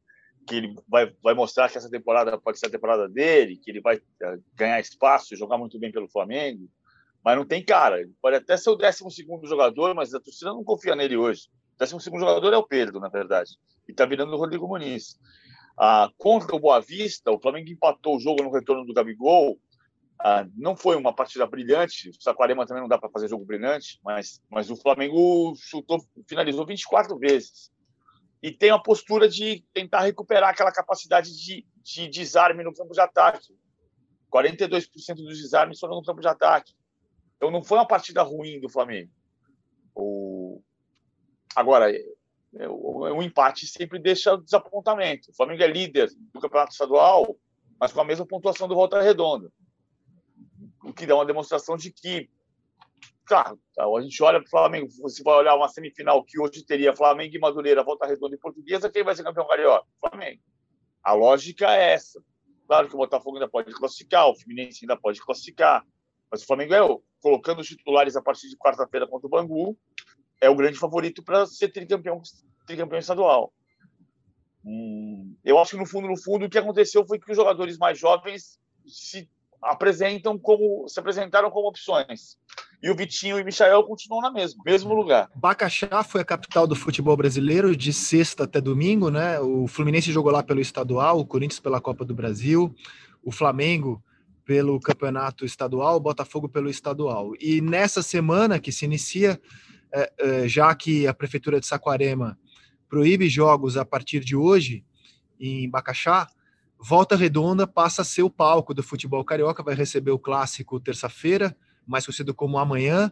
que 0.47 0.57
ele 0.57 0.75
vai, 0.89 1.15
vai 1.23 1.35
mostrar 1.35 1.71
que 1.71 1.79
essa 1.79 1.91
temporada 1.91 2.37
pode 2.37 2.59
ser 2.59 2.67
a 2.67 2.71
temporada 2.71 3.09
dele, 3.09 3.61
que 3.63 3.71
ele 3.71 3.81
vai 3.81 3.97
eh, 3.97 4.39
ganhar 4.55 4.81
espaço, 4.81 5.37
jogar 5.37 5.59
muito 5.59 5.79
bem 5.79 5.93
pelo 5.93 6.09
Flamengo, 6.09 6.67
mas 7.23 7.37
não 7.37 7.45
tem 7.45 7.63
cara. 7.63 8.01
Ele 8.01 8.13
pode 8.21 8.37
até 8.37 8.57
ser 8.57 8.71
o 8.71 8.75
12 8.75 9.05
jogador, 9.45 9.95
mas 9.95 10.15
a 10.15 10.19
torcida 10.19 10.51
não 10.51 10.65
confia 10.65 10.97
nele 10.97 11.17
hoje. 11.17 11.43
O 11.81 11.87
12 11.87 12.05
jogador 12.05 12.53
é 12.53 12.57
o 12.57 12.67
Pedro, 12.67 13.01
na 13.01 13.09
verdade, 13.09 13.53
e 13.89 13.93
está 13.93 14.05
virando 14.05 14.35
o 14.35 14.37
Rodrigo 14.37 14.69
Muniz. 14.69 15.19
Ah, 15.79 16.11
contra 16.19 16.55
o 16.55 16.61
Boa 16.61 16.81
Vista, 16.81 17.31
o 17.31 17.41
Flamengo 17.41 17.71
empatou 17.71 18.17
o 18.17 18.21
jogo 18.21 18.43
no 18.43 18.53
retorno 18.53 18.85
do 18.85 18.93
Gabigol. 18.93 19.59
Ah, 20.19 20.47
não 20.55 20.77
foi 20.77 20.97
uma 20.97 21.15
partida 21.15 21.47
brilhante. 21.47 22.11
O 22.11 22.23
Saquarema 22.23 22.67
também 22.67 22.83
não 22.83 22.89
dá 22.89 22.99
para 22.99 23.09
fazer 23.09 23.29
jogo 23.29 23.47
brilhante, 23.47 23.99
mas, 24.05 24.43
mas 24.51 24.71
o 24.71 24.77
Flamengo 24.77 25.55
chutou, 25.57 26.05
finalizou 26.29 26.67
24 26.67 27.19
vezes 27.19 27.71
e 28.43 28.51
tem 28.51 28.71
a 28.71 28.79
postura 28.79 29.29
de 29.29 29.65
tentar 29.73 30.01
recuperar 30.01 30.51
aquela 30.51 30.73
capacidade 30.73 31.37
de, 31.37 31.67
de 31.83 32.09
desarme 32.09 32.65
no 32.65 32.75
campo 32.75 32.93
de 32.93 33.01
ataque. 33.01 33.55
42% 34.33 34.89
dos 35.17 35.39
desarmes 35.39 35.79
foram 35.79 35.97
no 35.97 36.03
campo 36.03 36.21
de 36.21 36.29
ataque. 36.29 36.73
Então 37.37 37.51
não 37.51 37.63
foi 37.63 37.79
uma 37.79 37.87
partida 37.87 38.23
ruim 38.23 38.61
do 38.61 38.69
Flamengo. 38.69 39.11
O... 39.95 40.40
Agora, 41.55 41.91
é, 41.91 42.05
é, 42.57 42.69
o, 42.69 43.23
empate 43.23 43.67
sempre 43.67 43.99
deixa 43.99 44.37
desapontamento. 44.37 45.31
O 45.31 45.35
Flamengo 45.35 45.63
é 45.63 45.67
líder 45.67 46.11
do 46.33 46.41
campeonato 46.41 46.73
estadual, 46.73 47.37
mas 47.79 47.93
com 47.93 48.01
a 48.01 48.05
mesma 48.05 48.27
pontuação 48.27 48.69
do 48.69 48.75
Volta 48.75 49.01
Redonda. 49.01 49.51
O 50.83 50.93
que 50.93 51.07
dá 51.07 51.15
uma 51.15 51.27
demonstração 51.27 51.77
de 51.77 51.93
que 51.93 52.29
Claro, 53.31 53.61
tá, 53.77 53.85
a 53.85 54.01
gente 54.01 54.21
olha 54.25 54.41
para 54.41 54.49
o 54.49 54.51
Flamengo, 54.51 54.89
você 55.01 55.23
vai 55.23 55.37
olhar 55.37 55.55
uma 55.55 55.69
semifinal 55.69 56.25
que 56.25 56.37
hoje 56.37 56.65
teria 56.65 56.97
Flamengo 56.97 57.33
e 57.33 57.39
Madureira, 57.39 57.85
Volta 57.85 58.05
Redonda 58.05 58.35
e 58.35 58.39
Portuguesa, 58.39 58.91
quem 58.91 59.05
vai 59.05 59.15
ser 59.15 59.23
campeão 59.23 59.47
carioca? 59.47 59.87
Flamengo. 60.01 60.43
A 61.01 61.13
lógica 61.13 61.73
é 61.73 61.93
essa. 61.93 62.21
Claro 62.67 62.89
que 62.89 62.95
o 62.97 62.99
Botafogo 62.99 63.37
ainda 63.37 63.49
pode 63.49 63.73
classificar, 63.73 64.27
o 64.27 64.35
Fluminense 64.35 64.81
ainda 64.83 64.97
pode 64.97 65.21
classificar, 65.21 65.87
mas 66.29 66.43
o 66.43 66.47
Flamengo 66.47 66.75
é, 66.75 66.81
colocando 67.21 67.61
os 67.61 67.69
titulares 67.69 68.17
a 68.17 68.23
partir 68.23 68.49
de 68.49 68.57
quarta-feira 68.57 69.07
contra 69.07 69.29
o 69.29 69.31
Bangu, 69.31 69.79
é 70.41 70.49
o 70.49 70.55
grande 70.55 70.79
favorito 70.79 71.23
para 71.23 71.47
ser 71.47 71.69
tricampeão, 71.69 72.21
tricampeão 72.67 72.99
estadual. 72.99 73.53
Hum, 74.65 75.35
eu 75.45 75.59
acho 75.59 75.73
que 75.73 75.77
no 75.77 75.87
fundo, 75.87 76.09
no 76.09 76.17
fundo, 76.17 76.47
o 76.47 76.51
que 76.51 76.59
aconteceu 76.59 77.07
foi 77.07 77.19
que 77.19 77.31
os 77.31 77.37
jogadores 77.37 77.79
mais 77.79 77.99
jovens 77.99 78.59
se 78.87 79.29
apresentam 79.63 80.39
como 80.39 80.89
se 80.89 80.99
apresentaram 80.99 81.51
como 81.51 81.69
opções 81.69 82.39
e 82.83 82.91
o 82.91 82.97
Vitinho 82.97 83.39
e 83.39 83.43
o 83.43 83.45
Michael 83.45 83.85
continuam 83.85 84.23
na 84.23 84.31
mesma, 84.31 84.63
mesmo 84.65 84.95
lugar. 84.95 85.31
Bacaxá 85.35 86.03
foi 86.03 86.23
a 86.23 86.25
capital 86.25 86.67
do 86.67 86.75
futebol 86.75 87.17
brasileiro 87.17 87.77
de 87.77 87.93
sexta 87.93 88.45
até 88.45 88.61
domingo, 88.61 89.11
né? 89.11 89.39
O 89.41 89.67
Fluminense 89.67 90.11
jogou 90.11 90.33
lá 90.33 90.43
pelo 90.43 90.61
estadual, 90.61 91.19
o 91.19 91.27
Corinthians 91.27 91.61
pela 91.61 91.81
Copa 91.81 92.05
do 92.05 92.15
Brasil, 92.15 92.75
o 93.23 93.31
Flamengo 93.31 94.03
pelo 94.47 94.81
campeonato 94.81 95.45
estadual, 95.45 95.97
o 95.97 96.01
Botafogo 96.01 96.49
pelo 96.49 96.71
estadual. 96.71 97.33
E 97.39 97.61
nessa 97.61 98.03
semana 98.03 98.59
que 98.59 98.73
se 98.73 98.87
inicia, 98.87 99.39
já 100.47 100.75
que 100.75 101.07
a 101.07 101.15
prefeitura 101.15 101.61
de 101.61 101.67
Saquarema 101.67 102.39
proíbe 102.89 103.29
jogos 103.29 103.77
a 103.77 103.85
partir 103.85 104.21
de 104.21 104.35
hoje 104.35 104.85
em 105.39 105.69
Bacaxá, 105.69 106.29
Volta 106.79 107.15
Redonda 107.15 107.67
passa 107.67 108.03
a 108.03 108.05
ser 108.05 108.23
o 108.23 108.31
palco 108.31 108.73
do 108.73 108.83
futebol 108.83 109.25
carioca, 109.25 109.63
vai 109.63 109.75
receber 109.75 110.11
o 110.11 110.19
clássico 110.19 110.81
terça-feira 110.81 111.57
mais 111.87 112.07
conhecido 112.07 112.33
como 112.33 112.59
Amanhã, 112.59 113.11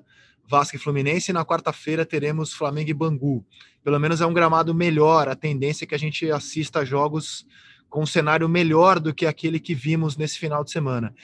Vasco 0.49 0.77
e 0.77 0.79
Fluminense, 0.79 1.31
e 1.31 1.35
na 1.35 1.45
quarta-feira 1.45 2.07
teremos 2.07 2.53
Flamengo 2.53 2.91
e 2.91 2.95
Bangu. 2.95 3.45
Pelo 3.83 3.99
menos 3.99 4.21
é 4.21 4.27
um 4.27 4.33
gramado 4.33 4.75
melhor, 4.75 5.29
a 5.29 5.35
tendência 5.35 5.85
é 5.85 5.87
que 5.87 5.95
a 5.95 5.99
gente 5.99 6.31
assista 6.31 6.85
jogos 6.85 7.47
com 7.91 8.03
um 8.03 8.07
cenário 8.07 8.49
melhor 8.49 9.01
do 9.01 9.13
que 9.13 9.27
aquele 9.27 9.59
que 9.59 9.75
vimos 9.75 10.17
nesse 10.17 10.39
final 10.39 10.63
de 10.63 10.71
semana. 10.71 11.15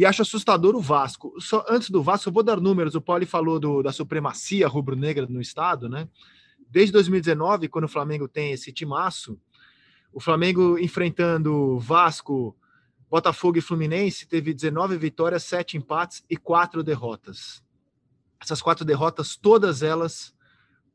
E 0.00 0.06
acho 0.06 0.22
assustador 0.22 0.74
o 0.74 0.80
Vasco. 0.80 1.34
Só 1.38 1.62
antes 1.68 1.90
do 1.90 2.02
Vasco, 2.02 2.30
eu 2.30 2.32
vou 2.32 2.42
dar 2.42 2.58
números. 2.58 2.94
O 2.94 3.02
Paulo 3.02 3.26
falou 3.26 3.60
do, 3.60 3.82
da 3.82 3.92
supremacia 3.92 4.66
rubro-negra 4.66 5.26
no 5.26 5.42
estado, 5.42 5.90
né? 5.90 6.08
Desde 6.70 6.90
2019, 6.92 7.68
quando 7.68 7.84
o 7.84 7.88
Flamengo 7.88 8.26
tem 8.26 8.50
esse 8.50 8.72
timaço, 8.72 9.38
o 10.10 10.18
Flamengo 10.18 10.78
enfrentando 10.78 11.78
Vasco, 11.78 12.56
Botafogo 13.10 13.58
e 13.58 13.60
Fluminense 13.60 14.26
teve 14.26 14.54
19 14.54 14.96
vitórias, 14.96 15.44
7 15.44 15.76
empates 15.76 16.24
e 16.30 16.34
4 16.34 16.82
derrotas. 16.82 17.62
Essas 18.40 18.62
quatro 18.62 18.86
derrotas, 18.86 19.36
todas 19.36 19.82
elas 19.82 20.34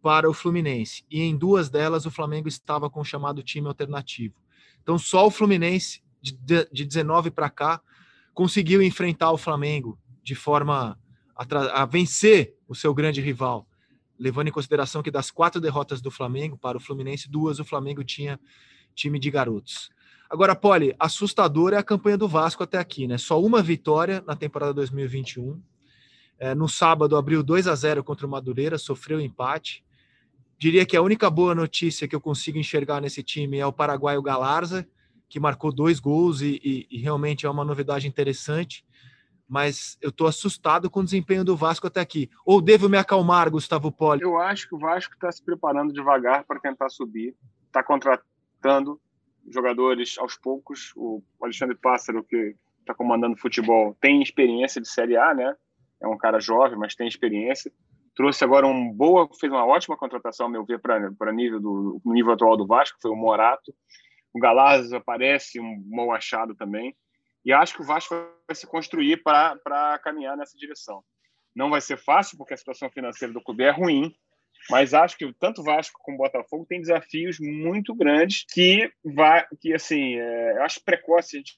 para 0.02 0.28
o 0.28 0.34
Fluminense. 0.34 1.06
E 1.12 1.22
em 1.22 1.38
duas 1.38 1.70
delas 1.70 2.08
o 2.08 2.12
Flamengo 2.12 2.48
estava 2.48 2.90
com 2.90 3.02
o 3.02 3.06
chamado 3.06 3.44
time 3.44 3.68
alternativo. 3.68 4.34
Então 4.82 4.98
só 4.98 5.28
o 5.28 5.30
Fluminense, 5.30 6.02
de 6.20 6.86
19 6.86 7.30
para 7.30 7.52
cá, 7.52 7.80
conseguiu 8.36 8.84
enfrentar 8.84 9.32
o 9.32 9.38
Flamengo 9.38 9.98
de 10.22 10.36
forma 10.36 11.00
a, 11.36 11.82
a 11.82 11.86
vencer 11.86 12.54
o 12.68 12.76
seu 12.76 12.94
grande 12.94 13.22
rival. 13.22 13.68
Levando 14.20 14.50
em 14.50 14.52
consideração 14.52 15.02
que 15.02 15.10
das 15.10 15.32
quatro 15.32 15.60
derrotas 15.60 16.02
do 16.02 16.12
Flamengo 16.12 16.58
para 16.58 16.78
o 16.78 16.82
Fluminense, 16.82 17.30
duas 17.30 17.60
o 17.60 17.66
Flamengo 17.66 18.04
tinha 18.04 18.40
time 18.94 19.18
de 19.18 19.32
garotos. 19.32 19.90
Agora, 20.30 20.56
Poli, 20.56 20.94
assustador 21.00 21.74
é 21.74 21.78
a 21.78 21.84
campanha 21.84 22.18
do 22.18 22.28
Vasco 22.28 22.64
até 22.64 22.78
aqui, 22.78 23.08
né? 23.08 23.18
Só 23.18 23.42
uma 23.42 23.62
vitória 23.62 24.24
na 24.28 24.36
temporada 24.36 24.74
2021. 24.74 25.62
É, 26.38 26.54
no 26.54 26.68
sábado 26.68 27.16
abriu 27.16 27.42
2 27.42 27.68
a 27.68 27.76
0 27.76 28.04
contra 28.04 28.28
o 28.28 28.30
Madureira, 28.30 28.78
sofreu 28.78 29.22
empate. 29.22 29.84
Diria 30.58 30.86
que 30.86 30.98
a 30.98 31.02
única 31.02 31.30
boa 31.30 31.54
notícia 31.56 32.08
que 32.08 32.16
eu 32.16 32.22
consigo 32.22 32.58
enxergar 32.58 33.02
nesse 33.02 33.22
time 33.24 33.60
é 33.60 33.66
o 33.66 33.72
paraguaio 33.72 34.22
Galarza, 34.22 34.88
que 35.28 35.40
marcou 35.40 35.72
dois 35.72 36.00
gols 36.00 36.42
e, 36.42 36.60
e, 36.64 36.88
e 36.90 36.98
realmente 37.00 37.46
é 37.46 37.50
uma 37.50 37.66
novidade 37.66 38.08
interessante. 38.08 38.86
Mas 39.48 39.98
eu 40.02 40.10
estou 40.10 40.28
assustado 40.28 40.90
com 40.90 41.02
o 41.02 41.04
desempenho 41.04 41.44
do 41.44 41.56
Vasco 41.56 41.86
até 41.86 42.00
aqui. 42.00 42.30
Ou 42.46 42.60
devo 42.60 42.90
me 42.90 42.98
acalmar, 42.98 43.50
Gustavo 43.50 43.92
Poli? 43.92 44.22
Eu 44.22 44.40
acho 44.40 44.68
que 44.68 44.76
o 44.76 44.80
Vasco 44.80 45.14
está 45.14 45.32
se 45.32 45.44
preparando 45.44 45.94
devagar 45.94 46.44
para 46.46 46.60
tentar 46.60 46.90
subir. 46.90 47.36
Está 47.68 47.84
contratando 47.84 49.00
jogadores 49.48 50.18
aos 50.18 50.36
poucos. 50.36 50.92
O 50.96 51.22
Alexandre 51.42 51.76
Pássaro, 51.76 52.24
que 52.24 52.56
está 52.80 52.94
comandando 52.94 53.38
futebol, 53.38 53.96
tem 54.02 54.22
experiência 54.22 54.82
de 54.82 54.88
Série 54.88 55.18
A, 55.18 55.34
né? 55.34 55.56
É 56.02 56.08
um 56.08 56.18
cara 56.18 56.40
jovem, 56.40 56.78
mas 56.78 56.96
tem 56.96 57.08
experiência. 57.08 57.72
Trouxe 58.16 58.44
agora 58.44 58.66
um 58.66 58.92
boa, 58.92 59.28
fez 59.40 59.52
uma 59.52 59.66
ótima 59.66 59.98
contratação, 59.98 60.46
ao 60.46 60.52
meu 60.52 60.64
ver, 60.64 60.80
para 60.80 61.34
nível 61.34 61.60
do 61.60 62.02
nível 62.06 62.34
atual 62.34 62.56
do 62.56 62.66
Vasco, 62.66 62.98
foi 63.02 63.12
o 63.12 63.16
Morato. 63.16 63.74
O 64.36 64.40
Galaz 64.40 64.92
aparece 64.92 65.62
um 65.62 65.82
bom 65.82 66.12
achado 66.12 66.54
também. 66.54 66.94
E 67.46 67.54
acho 67.54 67.74
que 67.74 67.82
o 67.82 67.86
Vasco 67.86 68.14
vai 68.46 68.54
se 68.54 68.68
construir 68.68 69.24
para 69.24 69.98
caminhar 70.04 70.36
nessa 70.36 70.58
direção. 70.58 71.02
Não 71.56 71.70
vai 71.70 71.80
ser 71.80 71.98
fácil, 71.98 72.38
porque 72.38 72.54
a 72.54 72.58
situação 72.58 72.90
financeira 72.90 73.34
do 73.34 73.42
clube 73.42 73.64
é 73.64 73.72
ruim, 73.72 74.14
mas 74.70 74.94
acho 74.94 75.16
que 75.18 75.32
tanto 75.40 75.64
Vasco 75.64 76.02
como 76.04 76.18
Botafogo 76.18 76.66
tem 76.68 76.82
desafios 76.82 77.38
muito 77.40 77.96
grandes 77.96 78.44
que 78.52 78.92
vai, 79.06 79.48
que 79.62 79.74
assim, 79.74 80.16
é, 80.16 80.58
acho 80.64 80.84
precoce 80.84 81.38
gente 81.38 81.58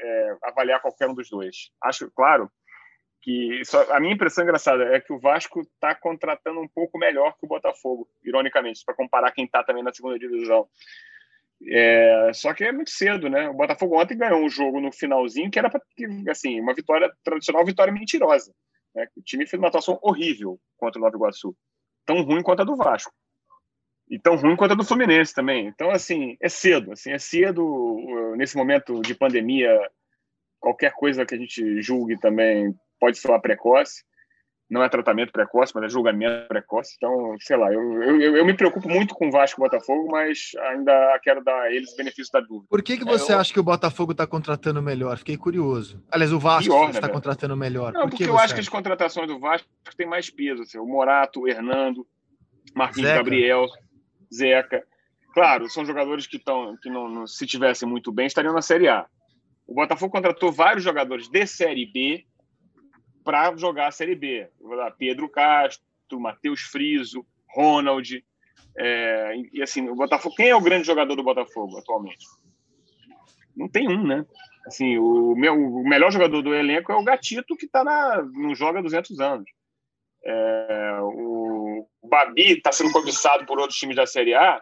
é, 0.00 0.36
avaliar 0.44 0.80
qualquer 0.80 1.06
um 1.06 1.14
dos 1.14 1.28
dois. 1.28 1.70
Acho, 1.82 2.10
claro, 2.12 2.50
que 3.20 3.62
só, 3.66 3.92
a 3.92 4.00
minha 4.00 4.14
impressão 4.14 4.44
engraçada 4.44 4.84
é 4.84 5.00
que 5.00 5.12
o 5.12 5.20
Vasco 5.20 5.60
está 5.60 5.94
contratando 5.94 6.60
um 6.60 6.68
pouco 6.68 6.96
melhor 6.98 7.36
que 7.36 7.44
o 7.44 7.48
Botafogo, 7.48 8.08
ironicamente, 8.24 8.82
para 8.86 8.94
comparar 8.94 9.32
quem 9.32 9.44
está 9.44 9.62
também 9.62 9.82
na 9.82 9.92
segunda 9.92 10.18
divisão. 10.18 10.66
É, 11.68 12.30
só 12.32 12.54
que 12.54 12.64
é 12.64 12.72
muito 12.72 12.90
cedo, 12.90 13.28
né? 13.28 13.48
O 13.48 13.54
Botafogo 13.54 14.00
ontem 14.00 14.16
ganhou 14.16 14.42
um 14.42 14.48
jogo 14.48 14.80
no 14.80 14.92
finalzinho 14.92 15.50
que 15.50 15.58
era 15.58 15.68
para 15.68 15.80
assim 16.30 16.60
uma 16.60 16.74
vitória 16.74 17.10
tradicional, 17.22 17.64
vitória 17.64 17.92
mentirosa. 17.92 18.52
Né? 18.94 19.06
O 19.16 19.22
time 19.22 19.46
fez 19.46 19.60
uma 19.60 19.68
atuação 19.68 19.98
horrível 20.02 20.58
contra 20.78 20.98
o 20.98 21.02
Nova 21.02 21.16
Iguaçu 21.16 21.54
tão 22.10 22.22
ruim 22.22 22.42
quanto 22.42 22.62
a 22.62 22.64
do 22.64 22.76
Vasco. 22.76 23.12
E 24.08 24.18
tão 24.18 24.34
ruim 24.34 24.56
quanto 24.56 24.72
a 24.72 24.74
do 24.74 24.84
Fluminense 24.84 25.32
também. 25.32 25.68
Então, 25.68 25.90
assim, 25.90 26.36
é 26.40 26.48
cedo. 26.48 26.92
Assim, 26.92 27.12
é 27.12 27.18
cedo, 27.18 28.34
nesse 28.36 28.56
momento 28.56 29.00
de 29.00 29.14
pandemia, 29.14 29.78
qualquer 30.58 30.92
coisa 30.92 31.24
que 31.24 31.34
a 31.34 31.38
gente 31.38 31.80
julgue 31.80 32.18
também 32.18 32.74
pode 32.98 33.18
soar 33.18 33.40
precoce. 33.40 34.02
Não 34.70 34.84
é 34.84 34.88
tratamento 34.88 35.32
precoce, 35.32 35.72
mas 35.74 35.84
é 35.84 35.88
julgamento 35.88 36.46
precoce. 36.46 36.94
Então, 36.96 37.34
sei 37.40 37.56
lá, 37.56 37.72
eu, 37.72 38.02
eu, 38.02 38.36
eu 38.36 38.46
me 38.46 38.54
preocupo 38.54 38.88
muito 38.88 39.14
com 39.14 39.26
o 39.26 39.30
Vasco 39.30 39.60
e 39.60 39.62
o 39.62 39.68
Botafogo, 39.68 40.08
mas 40.12 40.52
ainda 40.68 41.18
quero 41.24 41.42
dar 41.42 41.62
a 41.62 41.72
eles 41.72 41.92
o 41.92 41.96
benefício 41.96 42.32
da 42.32 42.40
dúvida. 42.40 42.66
Por 42.70 42.80
que, 42.80 42.96
que 42.96 43.04
você 43.04 43.32
é, 43.32 43.34
eu... 43.34 43.40
acha 43.40 43.52
que 43.52 43.58
o 43.58 43.64
Botafogo 43.64 44.12
está 44.12 44.28
contratando 44.28 44.80
melhor? 44.80 45.18
Fiquei 45.18 45.36
curioso. 45.36 46.00
Aliás, 46.08 46.32
o 46.32 46.38
Vasco 46.38 46.72
está 46.88 47.08
né, 47.08 47.12
contratando 47.12 47.56
melhor. 47.56 47.92
Não, 47.92 48.02
Por 48.02 48.10
porque 48.10 48.24
eu 48.24 48.38
acho 48.38 48.54
que 48.54 48.60
as 48.60 48.68
contratações 48.68 49.26
do 49.26 49.40
Vasco 49.40 49.68
têm 49.96 50.06
mais 50.06 50.30
peso. 50.30 50.62
Assim, 50.62 50.78
o 50.78 50.86
Morato, 50.86 51.40
o 51.40 51.48
Hernando, 51.48 52.06
Marquinhos 52.72 53.08
Zeca. 53.08 53.22
Gabriel, 53.22 53.66
Zeca. 54.32 54.84
Claro, 55.34 55.68
são 55.68 55.84
jogadores 55.84 56.28
que, 56.28 56.36
estão 56.36 56.76
que 56.80 56.88
não, 56.88 57.08
não, 57.08 57.26
se 57.26 57.44
tivessem 57.44 57.88
muito 57.88 58.12
bem, 58.12 58.26
estariam 58.26 58.54
na 58.54 58.62
Série 58.62 58.86
A. 58.86 59.06
O 59.66 59.74
Botafogo 59.74 60.12
contratou 60.12 60.52
vários 60.52 60.84
jogadores 60.84 61.28
de 61.28 61.46
Série 61.46 61.86
B 61.86 62.24
para 63.24 63.56
jogar 63.56 63.88
a 63.88 63.92
Série 63.92 64.14
B. 64.14 64.48
Pedro 64.98 65.28
Castro, 65.28 65.84
Matheus 66.12 66.60
Friso, 66.60 67.26
Ronald. 67.48 68.24
É, 68.78 69.34
e 69.52 69.62
assim, 69.62 69.88
o 69.88 69.94
Botafogo. 69.94 70.34
Quem 70.36 70.48
é 70.48 70.56
o 70.56 70.60
grande 70.60 70.86
jogador 70.86 71.14
do 71.14 71.22
Botafogo 71.22 71.78
atualmente? 71.78 72.26
Não 73.56 73.68
tem 73.68 73.88
um, 73.88 74.06
né? 74.06 74.24
Assim, 74.66 74.98
o, 74.98 75.34
meu, 75.34 75.54
o 75.54 75.88
melhor 75.88 76.10
jogador 76.12 76.42
do 76.42 76.54
elenco 76.54 76.92
é 76.92 76.96
o 76.96 77.04
Gatito, 77.04 77.56
que 77.56 77.66
tá 77.66 77.82
na, 77.82 78.22
não 78.22 78.54
joga 78.54 78.78
há 78.78 78.82
200 78.82 79.20
anos. 79.20 79.50
É, 80.24 80.98
o, 81.02 81.88
Babi 82.10 82.52
está 82.52 82.72
sendo 82.72 82.92
cobiçado 82.92 83.46
por 83.46 83.58
outros 83.58 83.78
times 83.78 83.96
da 83.96 84.06
Série 84.06 84.34
A, 84.34 84.60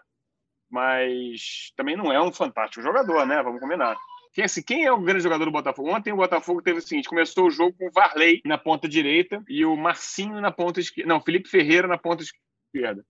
mas 0.71 1.73
também 1.77 1.97
não 1.97 2.13
é 2.13 2.23
um 2.23 2.33
fantástico 2.33 2.83
jogador, 2.83 3.27
né? 3.27 3.43
Vamos 3.43 3.61
combinar. 3.61 3.97
Quem, 4.33 4.45
assim, 4.45 4.63
quem 4.63 4.85
é 4.85 4.93
o 4.93 5.01
grande 5.01 5.23
jogador 5.23 5.45
do 5.45 5.51
Botafogo? 5.51 5.91
Ontem 5.91 6.13
o 6.13 6.17
Botafogo 6.17 6.63
teve 6.63 6.79
o 6.79 6.83
seguinte: 6.83 7.09
começou 7.09 7.47
o 7.47 7.51
jogo 7.51 7.77
com 7.77 7.89
o 7.89 7.91
Varley 7.91 8.41
na 8.45 8.59
ponta 8.59 8.89
direita 8.89 9.43
e 9.49 9.65
o 9.65 9.77
Marcinho 9.77 10.41
na 10.41 10.53
ponta 10.53 10.81
esquerda. 10.81 11.09
Não, 11.09 11.21
Felipe 11.21 11.49
Ferreira 11.49 11.89
na 11.89 11.99
ponta 11.99 12.23
esquerda. 12.23 13.05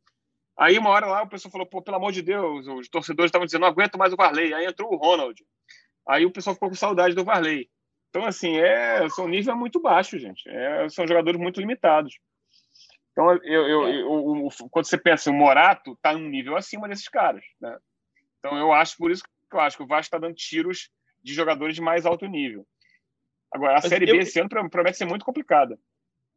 Aí, 0.57 0.77
uma 0.79 0.91
hora 0.91 1.07
lá, 1.07 1.23
o 1.23 1.29
pessoal 1.29 1.53
falou: 1.53 1.67
pô, 1.67 1.83
pelo 1.83 1.97
amor 1.97 2.13
de 2.13 2.23
Deus, 2.23 2.67
os 2.67 2.89
torcedores 2.89 3.29
estavam 3.29 3.47
dizendo, 3.47 3.63
não 3.63 3.69
aguento 3.69 3.99
mais 3.99 4.13
o 4.13 4.17
Varley. 4.17 4.53
Aí 4.53 4.67
entrou 4.67 4.93
o 4.93 4.97
Ronald. 4.97 5.41
Aí 6.07 6.25
o 6.25 6.33
pessoal 6.33 6.55
ficou 6.55 6.69
com 6.69 6.75
saudade 6.75 7.15
do 7.15 7.25
Varley. 7.25 7.69
Então, 8.11 8.25
assim, 8.25 8.57
é, 8.57 9.09
seu 9.11 9.29
nível 9.29 9.53
é 9.53 9.57
muito 9.57 9.81
baixo, 9.81 10.19
gente. 10.19 10.49
É, 10.49 10.89
são 10.89 11.07
jogadores 11.07 11.39
muito 11.39 11.61
limitados. 11.61 12.19
Então, 13.13 13.33
eu, 13.43 13.69
eu, 13.69 13.89
eu, 13.89 14.49
quando 14.71 14.87
você 14.87 14.97
pensa, 14.97 15.31
o 15.31 15.35
Morato 15.35 15.93
está 15.93 16.13
num 16.13 16.29
nível 16.29 16.57
acima 16.57 16.89
desses 16.89 17.09
caras. 17.09 17.45
Né? 17.61 17.77
Então, 18.39 18.57
eu 18.57 18.73
acho, 18.73 18.97
por 18.97 19.11
isso 19.11 19.23
que 19.23 19.57
eu 19.57 19.61
acho 19.61 19.77
que 19.77 19.83
o 19.83 19.87
Vasco 19.87 20.07
está 20.07 20.19
dando 20.19 20.35
tiros 20.35 20.91
de 21.29 21.35
jogadores 21.35 21.75
de 21.75 21.81
mais 21.81 22.07
alto 22.07 22.27
nível. 22.27 22.67
Agora, 23.53 23.73
a 23.73 23.75
Mas 23.83 23.89
Série 23.89 24.09
eu, 24.09 24.17
B 24.17 24.23
esse 24.23 24.41
ano 24.41 24.49
promete 24.49 24.97
ser 24.97 25.05
muito 25.05 25.25
complicada. 25.25 25.79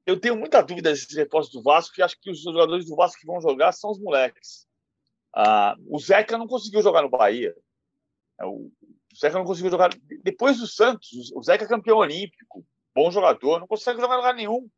Eu 0.05 0.19
tenho 0.19 0.35
muita 0.35 0.61
dúvida 0.61 0.89
desses 0.89 1.15
reforços 1.15 1.53
do 1.53 1.63
Vasco, 1.63 1.95
que 1.95 2.01
acho 2.01 2.19
que 2.19 2.29
os 2.29 2.41
jogadores 2.41 2.85
do 2.85 2.95
Vasco 2.95 3.19
que 3.19 3.27
vão 3.27 3.41
jogar 3.41 3.71
são 3.71 3.91
os 3.91 3.99
moleques. 3.99 4.67
Ah, 5.33 5.75
o 5.87 5.99
Zeca 5.99 6.37
não 6.37 6.47
conseguiu 6.47 6.81
jogar 6.81 7.01
no 7.01 7.09
Bahia. 7.09 7.55
É, 8.39 8.45
o 8.45 8.71
Zeca 9.17 9.37
não 9.37 9.45
conseguiu 9.45 9.71
jogar. 9.71 9.91
Depois 10.23 10.57
do 10.57 10.67
Santos, 10.67 11.31
o 11.33 11.41
Zeca 11.41 11.65
é 11.65 11.67
campeão 11.67 11.97
olímpico, 11.97 12.65
bom 12.93 13.11
jogador, 13.11 13.59
não 13.59 13.67
consegue 13.67 14.01
jogar 14.01 14.15
em 14.15 14.17
lugar 14.17 14.35
nenhum. 14.35 14.69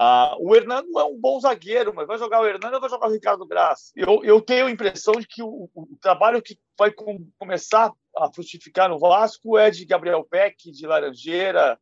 Ah, 0.00 0.36
o 0.38 0.54
Hernando 0.54 0.96
é 0.96 1.04
um 1.04 1.18
bom 1.18 1.40
zagueiro, 1.40 1.92
mas 1.92 2.06
vai 2.06 2.18
jogar 2.18 2.40
o 2.40 2.46
Hernando 2.46 2.74
ou 2.74 2.80
vai 2.80 2.88
jogar 2.88 3.08
o 3.08 3.12
Ricardo 3.12 3.44
Graça? 3.44 3.90
Eu, 3.96 4.22
eu 4.22 4.40
tenho 4.40 4.66
a 4.66 4.70
impressão 4.70 5.14
de 5.14 5.26
que 5.26 5.42
o, 5.42 5.68
o 5.74 5.98
trabalho 6.00 6.40
que 6.40 6.56
vai 6.78 6.92
com, 6.92 7.28
começar 7.36 7.92
a 8.18 8.32
frutificar 8.32 8.88
no 8.88 8.98
Vasco 8.98 9.56
é 9.56 9.70
de 9.70 9.84
Gabriel 9.84 10.24
Peck, 10.24 10.70
de 10.70 10.86
Laranjeira, 10.86 11.78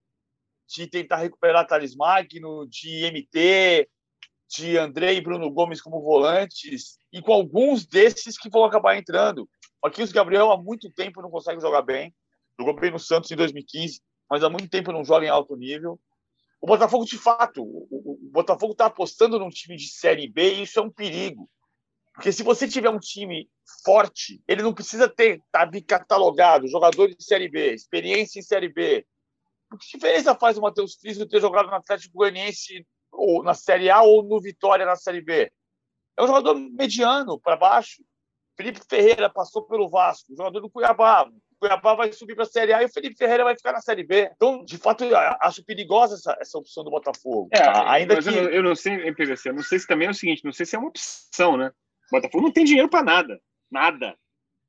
de 0.68 0.86
tentar 0.86 1.16
recuperar 1.16 1.66
Thales 1.66 1.94
Magno, 1.94 2.66
de 2.68 3.06
MT, 3.10 3.88
de 4.48 4.78
André 4.78 5.14
e 5.14 5.20
Bruno 5.20 5.50
Gomes 5.50 5.80
como 5.80 6.02
volantes, 6.02 6.98
e 7.12 7.20
com 7.20 7.32
alguns 7.32 7.86
desses 7.86 8.38
que 8.38 8.50
vão 8.50 8.64
acabar 8.64 8.96
entrando. 8.96 9.48
Marquinhos 9.82 10.12
Gabriel 10.12 10.50
há 10.50 10.60
muito 10.60 10.90
tempo 10.90 11.22
não 11.22 11.30
consegue 11.30 11.60
jogar 11.60 11.82
bem, 11.82 12.14
jogou 12.58 12.74
bem 12.74 12.90
no 12.90 12.98
Santos 12.98 13.30
em 13.30 13.36
2015, 13.36 14.00
mas 14.28 14.42
há 14.42 14.50
muito 14.50 14.68
tempo 14.68 14.92
não 14.92 15.04
joga 15.04 15.26
em 15.26 15.30
alto 15.30 15.56
nível. 15.56 15.98
O 16.60 16.66
Botafogo, 16.66 17.04
de 17.04 17.18
fato, 17.18 17.62
o 17.62 18.18
Botafogo 18.32 18.72
está 18.72 18.86
apostando 18.86 19.38
num 19.38 19.50
time 19.50 19.76
de 19.76 19.88
Série 19.88 20.28
B 20.28 20.54
e 20.54 20.62
isso 20.62 20.78
é 20.78 20.82
um 20.82 20.90
perigo. 20.90 21.48
Porque 22.14 22.32
se 22.32 22.42
você 22.42 22.66
tiver 22.66 22.88
um 22.88 22.98
time 22.98 23.48
forte, 23.84 24.42
ele 24.46 24.62
não 24.62 24.74
precisa 24.74 25.08
ter 25.08 25.42
tá, 25.50 25.68
catalogado 25.86 26.68
jogador 26.68 27.08
de 27.08 27.22
Série 27.22 27.48
B, 27.48 27.74
experiência 27.74 28.38
em 28.38 28.42
Série 28.42 28.68
B. 28.68 29.06
O 29.72 29.76
que 29.76 29.86
diferença 29.92 30.34
faz 30.34 30.56
o 30.56 30.60
Matheus 30.60 30.94
Friso 30.94 31.26
ter 31.26 31.40
jogado 31.40 31.68
no 31.68 31.74
Atlético 31.74 32.18
Goianiense 32.18 32.86
ou 33.12 33.42
na 33.42 33.54
Série 33.54 33.90
A 33.90 34.02
ou 34.02 34.22
no 34.22 34.40
Vitória 34.40 34.86
na 34.86 34.96
Série 34.96 35.20
B? 35.20 35.50
É 36.16 36.22
um 36.22 36.26
jogador 36.26 36.54
mediano 36.54 37.38
para 37.40 37.56
baixo. 37.56 38.02
Felipe 38.56 38.80
Ferreira 38.88 39.28
passou 39.28 39.62
pelo 39.62 39.88
Vasco, 39.88 40.34
jogador 40.34 40.60
do 40.60 40.70
Cuiabá. 40.70 41.28
Cuiabá 41.58 41.94
vai 41.94 42.12
subir 42.12 42.34
para 42.34 42.44
a 42.44 42.48
Série 42.48 42.72
A 42.72 42.82
e 42.82 42.86
o 42.86 42.92
Felipe 42.92 43.16
Ferreira 43.16 43.44
vai 43.44 43.56
ficar 43.56 43.72
na 43.72 43.80
Série 43.80 44.04
B. 44.04 44.30
Então, 44.34 44.64
de 44.64 44.78
fato, 44.78 45.04
eu 45.04 45.16
acho 45.16 45.64
perigosa 45.64 46.14
essa, 46.14 46.36
essa 46.40 46.58
opção 46.58 46.84
do 46.84 46.90
Botafogo. 46.90 47.48
É, 47.52 47.60
tá? 47.60 47.90
ainda 47.90 48.14
mas 48.14 48.26
que... 48.26 48.30
eu, 48.34 48.42
não, 48.42 48.50
eu 48.50 48.62
não 48.62 48.74
sei, 48.74 49.12
PVC, 49.12 49.50
eu 49.50 49.54
não 49.54 49.62
sei 49.62 49.78
se 49.78 49.86
também 49.86 50.08
é 50.08 50.10
o 50.10 50.14
seguinte, 50.14 50.44
não 50.44 50.52
sei 50.52 50.64
se 50.64 50.76
é 50.76 50.78
uma 50.78 50.88
opção, 50.88 51.56
né? 51.56 51.70
O 52.12 52.16
Botafogo 52.16 52.44
não 52.44 52.52
tem 52.52 52.64
dinheiro 52.64 52.88
para 52.88 53.02
nada. 53.02 53.40
Nada. 53.70 54.16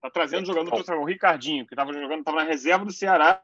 Tá 0.02 0.10
trazendo 0.10 0.46
jogador, 0.46 0.70
trouxe 0.70 0.92
o 0.92 1.04
Ricardinho, 1.04 1.66
que 1.66 1.74
estava 1.74 1.92
jogando, 1.92 2.20
estava 2.20 2.38
na 2.38 2.44
reserva 2.44 2.86
do 2.86 2.94
Ceará, 2.94 3.42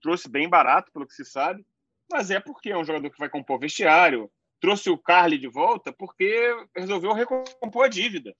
trouxe 0.00 0.28
bem 0.28 0.48
barato, 0.48 0.90
pelo 0.90 1.06
que 1.06 1.14
se 1.14 1.24
sabe, 1.24 1.64
mas 2.10 2.30
é 2.30 2.40
porque 2.40 2.70
é 2.70 2.76
um 2.76 2.84
jogador 2.84 3.10
que 3.10 3.18
vai 3.18 3.28
compor 3.28 3.58
vestiário, 3.58 4.30
trouxe 4.60 4.90
o 4.90 4.98
Carly 4.98 5.38
de 5.38 5.48
volta 5.48 5.92
porque 5.92 6.54
resolveu 6.74 7.12
recompor 7.12 7.86
a 7.86 7.88
dívida. 7.88 8.34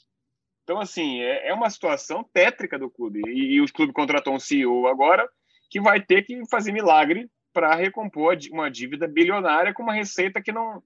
Então, 0.64 0.80
assim, 0.80 1.20
é, 1.20 1.48
é 1.48 1.55
uma 1.55 1.68
situação 1.68 2.24
tétrica 2.32 2.78
do 2.78 2.88
clube. 2.88 3.20
E, 3.26 3.55
e 3.55 3.61
o 3.61 3.72
clube 3.72 3.92
contratou 3.92 4.34
um 4.34 4.40
CEO 4.40 4.86
agora 4.86 5.28
que 5.68 5.80
vai 5.80 6.00
ter 6.00 6.22
que 6.22 6.46
fazer 6.48 6.72
milagre 6.72 7.28
para 7.53 7.74
recompor 7.74 8.36
uma 8.50 8.70
dívida 8.70 9.07
bilionária 9.07 9.74
com 9.74 9.82
uma 9.82 9.92
receita 9.92 10.40
que 10.40 10.53
não, 10.53 10.82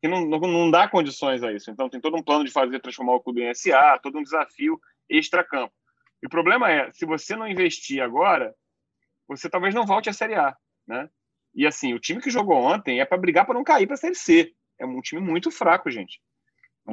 que 0.00 0.08
não, 0.08 0.26
não, 0.26 0.40
não, 0.40 0.70
dá 0.70 0.88
condições 0.88 1.42
a 1.42 1.52
isso. 1.52 1.70
Então, 1.70 1.88
tem 1.88 2.00
todo 2.00 2.16
um 2.16 2.22
plano 2.22 2.44
de 2.44 2.50
fazer 2.50 2.80
transformar 2.80 3.14
o 3.14 3.20
clube 3.20 3.42
em 3.42 3.54
SA, 3.54 3.98
todo 4.02 4.18
um 4.18 4.22
desafio 4.22 4.80
extra-campo. 5.10 5.74
E 6.22 6.26
o 6.26 6.30
problema 6.30 6.70
é, 6.70 6.92
se 6.92 7.04
você 7.04 7.34
não 7.34 7.48
investir 7.48 8.02
agora, 8.02 8.54
você 9.26 9.48
talvez 9.48 9.74
não 9.74 9.86
volte 9.86 10.08
à 10.08 10.12
Série 10.12 10.34
A, 10.34 10.56
né? 10.86 11.08
E 11.54 11.66
assim, 11.66 11.94
o 11.94 12.00
time 12.00 12.20
que 12.20 12.30
jogou 12.30 12.56
ontem 12.56 13.00
é 13.00 13.04
para 13.04 13.18
brigar 13.18 13.44
para 13.44 13.54
não 13.54 13.64
cair 13.64 13.86
para 13.86 13.94
a 13.94 13.98
Série 13.98 14.14
C. 14.14 14.52
É 14.78 14.86
um 14.86 15.00
time 15.00 15.20
muito 15.20 15.50
fraco, 15.50 15.90
gente. 15.90 16.20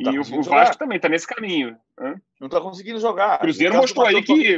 Tá 0.04 0.12
e 0.12 0.20
o, 0.20 0.22
o 0.22 0.44
Vasco 0.44 0.78
também 0.78 0.98
está 0.98 1.08
nesse 1.08 1.26
caminho. 1.26 1.78
Hã? 2.00 2.20
Não 2.40 2.48
está 2.48 2.60
conseguindo 2.60 3.00
jogar. 3.00 3.38
O 3.38 3.40
Cruzeiro 3.40 3.76
mostrou 3.76 4.06
aí 4.06 4.22
que. 4.22 4.58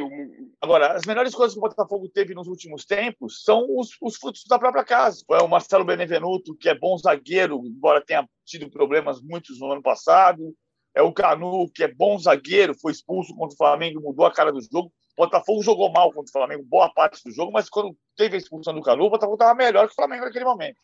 Agora, 0.61 0.93
as 0.93 1.05
melhores 1.05 1.33
coisas 1.33 1.53
que 1.53 1.59
o 1.59 1.61
Botafogo 1.61 2.09
teve 2.09 2.33
nos 2.33 2.47
últimos 2.47 2.85
tempos 2.85 3.43
são 3.43 3.65
os, 3.77 3.89
os 4.01 4.17
frutos 4.17 4.43
da 4.47 4.59
própria 4.59 4.83
casa. 4.83 5.23
É 5.31 5.41
o 5.41 5.47
Marcelo 5.47 5.85
Benevenuto, 5.85 6.55
que 6.55 6.67
é 6.67 6.77
bom 6.77 6.97
zagueiro, 6.97 7.61
embora 7.65 8.03
tenha 8.03 8.27
tido 8.43 8.69
problemas 8.69 9.21
muitos 9.21 9.59
no 9.59 9.71
ano 9.71 9.81
passado. 9.81 10.53
É 10.95 11.01
o 11.01 11.13
Canu, 11.13 11.69
que 11.73 11.83
é 11.83 11.87
bom 11.87 12.17
zagueiro, 12.17 12.77
foi 12.79 12.91
expulso 12.91 13.35
contra 13.35 13.53
o 13.53 13.57
Flamengo, 13.57 14.01
mudou 14.01 14.25
a 14.25 14.33
cara 14.33 14.51
do 14.51 14.61
jogo. 14.61 14.91
O 15.17 15.23
Botafogo 15.23 15.61
jogou 15.61 15.91
mal 15.91 16.11
contra 16.11 16.29
o 16.29 16.31
Flamengo 16.31 16.63
boa 16.65 16.89
parte 16.93 17.23
do 17.23 17.31
jogo, 17.31 17.51
mas 17.51 17.69
quando 17.69 17.95
teve 18.15 18.35
a 18.35 18.39
expulsão 18.39 18.73
do 18.73 18.81
Canu, 18.81 19.05
o 19.05 19.09
Botafogo 19.09 19.35
estava 19.35 19.53
melhor 19.53 19.85
que 19.85 19.91
o 19.91 19.95
Flamengo 19.95 20.25
naquele 20.25 20.45
momento. 20.45 20.79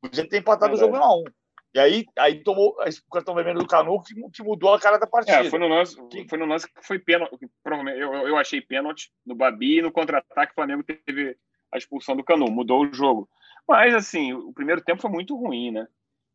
Podia 0.00 0.28
ter 0.28 0.38
empatado 0.38 0.72
é 0.72 0.74
o 0.74 0.78
jogo 0.78 0.96
1 0.96 1.02
a 1.02 1.16
1 1.16 1.24
e 1.76 1.78
aí, 1.78 2.06
aí 2.18 2.42
tomou 2.42 2.70
o 2.70 3.12
cartão 3.12 3.34
vermelho 3.34 3.58
do 3.58 3.66
Canu 3.66 4.02
que, 4.02 4.14
que 4.30 4.42
mudou 4.42 4.72
a 4.72 4.80
cara 4.80 4.96
da 4.96 5.06
partida. 5.06 5.40
É, 5.40 5.50
foi 5.50 5.58
no 5.58 5.68
lance, 5.68 5.94
foi 6.26 6.38
no 6.38 6.46
lance 6.46 6.66
que 6.66 6.82
foi 6.82 6.98
pênalti. 6.98 7.36
Eu, 7.66 8.14
eu 8.28 8.36
achei 8.38 8.62
pênalti 8.62 9.10
no 9.26 9.34
Babi 9.34 9.78
e 9.78 9.82
no 9.82 9.92
contra-ataque 9.92 10.52
o 10.52 10.54
Flamengo 10.54 10.82
teve 10.82 11.36
a 11.70 11.76
expulsão 11.76 12.16
do 12.16 12.24
Canu, 12.24 12.50
mudou 12.50 12.82
o 12.82 12.94
jogo. 12.94 13.28
Mas, 13.68 13.94
assim, 13.94 14.32
o 14.32 14.54
primeiro 14.54 14.80
tempo 14.80 15.02
foi 15.02 15.10
muito 15.10 15.36
ruim, 15.36 15.70
né? 15.70 15.86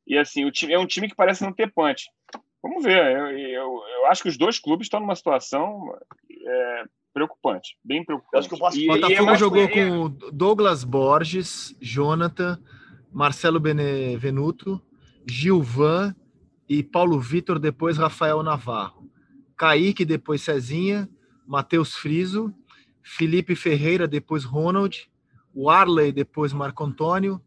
E, 0.05 0.15
assim, 0.15 0.45
o 0.45 0.51
time 0.51 0.73
é 0.73 0.79
um 0.79 0.85
time 0.85 1.09
que 1.09 1.15
parece 1.15 1.43
não 1.43 1.51
ter 1.51 1.73
punch. 1.73 2.07
Vamos 2.61 2.83
ver. 2.83 3.17
Eu, 3.17 3.27
eu, 3.37 3.83
eu 3.97 4.05
acho 4.07 4.23
que 4.23 4.29
os 4.29 4.37
dois 4.37 4.59
clubes 4.59 4.85
estão 4.85 4.99
numa 4.99 5.15
situação 5.15 5.95
é, 6.29 6.83
preocupante, 7.13 7.77
bem 7.83 8.03
preocupante. 8.03 8.33
Eu 8.33 8.39
acho 8.39 8.49
que 8.49 8.85
o 8.89 8.93
Botafogo 8.93 9.31
é 9.31 9.37
jogou 9.37 9.69
com 9.69 10.09
Douglas 10.31 10.83
Borges, 10.83 11.75
Jonathan, 11.79 12.59
Marcelo 13.11 13.59
Benevenuto, 13.59 14.81
Gilvan 15.27 16.15
e 16.69 16.81
Paulo 16.83 17.19
Vitor, 17.19 17.59
depois 17.59 17.97
Rafael 17.97 18.41
Navarro. 18.43 19.09
Kaique, 19.57 20.05
depois 20.05 20.41
Cezinha, 20.41 21.09
Matheus 21.45 21.95
Friso, 21.95 22.53
Felipe 23.03 23.55
Ferreira, 23.55 24.07
depois 24.07 24.43
Ronald, 24.43 25.09
Warley, 25.55 26.11
depois 26.11 26.53
Marco 26.53 26.83
Antônio, 26.83 27.41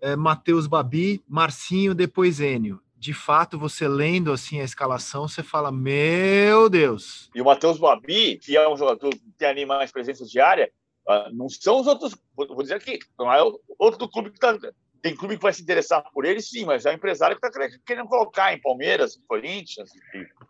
é, 0.00 0.16
Matheus 0.16 0.66
Babi, 0.66 1.22
Marcinho, 1.28 1.94
depois 1.94 2.40
Enio. 2.40 2.80
De 3.00 3.14
fato, 3.14 3.58
você 3.58 3.88
lendo 3.88 4.30
assim 4.30 4.60
a 4.60 4.64
escalação, 4.64 5.26
você 5.26 5.42
fala, 5.42 5.72
meu 5.72 6.68
Deus. 6.68 7.30
E 7.34 7.40
o 7.40 7.44
Matheus 7.46 7.78
Babi, 7.78 8.36
que 8.36 8.54
é 8.58 8.68
um 8.68 8.76
jogador 8.76 9.08
que 9.08 9.32
tem 9.38 9.48
ali 9.48 9.64
mais 9.64 9.90
presença 9.90 10.26
diária, 10.26 10.70
ah, 11.08 11.30
não 11.32 11.48
são 11.48 11.80
os 11.80 11.86
outros, 11.86 12.14
vou 12.36 12.62
dizer 12.62 12.74
aqui, 12.74 12.98
não 13.18 13.32
é 13.32 13.42
outro 13.78 14.06
clube 14.06 14.28
que 14.28 14.36
está 14.36 14.54
tem 15.00 15.16
clube 15.16 15.36
que 15.36 15.42
vai 15.42 15.52
se 15.54 15.62
interessar 15.62 16.02
por 16.12 16.26
ele, 16.26 16.42
sim, 16.42 16.66
mas 16.66 16.84
é 16.84 16.90
o 16.90 16.94
empresário 16.94 17.34
que 17.40 17.46
está 17.46 17.78
querendo 17.86 18.06
colocar 18.06 18.52
em 18.52 18.60
Palmeiras, 18.60 19.16
em 19.16 19.26
Corinthians, 19.26 19.90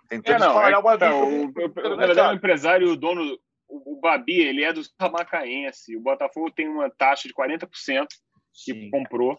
tentando 0.08 0.44
é, 0.44 0.48
não, 0.48 0.60
é, 0.60 0.76
o 0.76 0.82
Babi. 0.82 1.04
Então, 1.04 1.22
o, 1.22 1.44
o, 1.44 2.30
o, 2.30 2.34
empresário, 2.34 2.90
o 2.90 2.96
dono, 2.96 3.38
o, 3.68 3.92
o 3.92 4.00
Babi, 4.00 4.40
ele 4.40 4.64
é 4.64 4.72
do 4.72 4.82
Macaense. 5.12 5.96
O 5.96 6.00
Botafogo 6.00 6.50
tem 6.50 6.68
uma 6.68 6.90
taxa 6.90 7.28
de 7.28 7.34
40% 7.34 8.08
que 8.52 8.72
sim. 8.72 8.90
comprou 8.90 9.36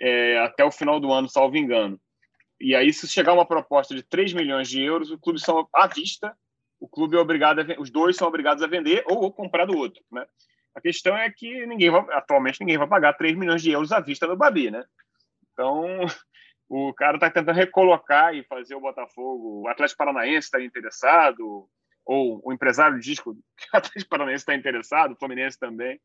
é, 0.00 0.38
até 0.38 0.64
o 0.64 0.72
final 0.72 0.98
do 0.98 1.12
ano, 1.12 1.28
salvo 1.28 1.58
engano. 1.58 2.00
E 2.60 2.74
aí, 2.74 2.92
se 2.92 3.06
chegar 3.06 3.32
uma 3.32 3.46
proposta 3.46 3.94
de 3.94 4.02
3 4.02 4.32
milhões 4.32 4.68
de 4.68 4.82
euros, 4.82 5.10
o 5.10 5.18
clube 5.18 5.40
são 5.40 5.68
à 5.72 5.86
vista, 5.86 6.36
o 6.80 6.88
clube 6.88 7.16
é 7.16 7.20
obrigado 7.20 7.60
a, 7.60 7.80
os 7.80 7.90
dois 7.90 8.16
são 8.16 8.26
obrigados 8.26 8.62
a 8.62 8.66
vender 8.66 9.04
ou, 9.06 9.32
comprar 9.32 9.66
do 9.66 9.76
outro, 9.76 10.02
né? 10.10 10.26
A 10.74 10.80
questão 10.80 11.16
é 11.16 11.30
que 11.30 11.66
ninguém 11.66 11.90
vai, 11.90 12.04
atualmente 12.10 12.60
ninguém 12.60 12.78
vai 12.78 12.86
pagar 12.86 13.14
3 13.14 13.36
milhões 13.36 13.62
de 13.62 13.70
euros 13.70 13.90
à 13.90 14.00
vista 14.00 14.26
no 14.26 14.36
Babi, 14.36 14.70
né? 14.70 14.84
Então, 15.52 15.84
o 16.68 16.92
cara 16.94 17.16
está 17.16 17.30
tentando 17.30 17.56
recolocar 17.56 18.34
e 18.34 18.44
fazer 18.44 18.74
o 18.74 18.80
Botafogo. 18.80 19.62
O 19.62 19.68
Atlético 19.68 19.98
Paranaense 19.98 20.46
está 20.46 20.62
interessado, 20.62 21.68
ou 22.04 22.40
o 22.44 22.52
empresário 22.52 22.98
diz 23.00 23.20
que 23.20 23.28
o 23.28 23.36
Atlético 23.72 24.10
Paranaense 24.10 24.42
está 24.42 24.54
interessado, 24.54 25.12
o 25.12 25.16
Fluminense 25.16 25.58
também. 25.58 26.00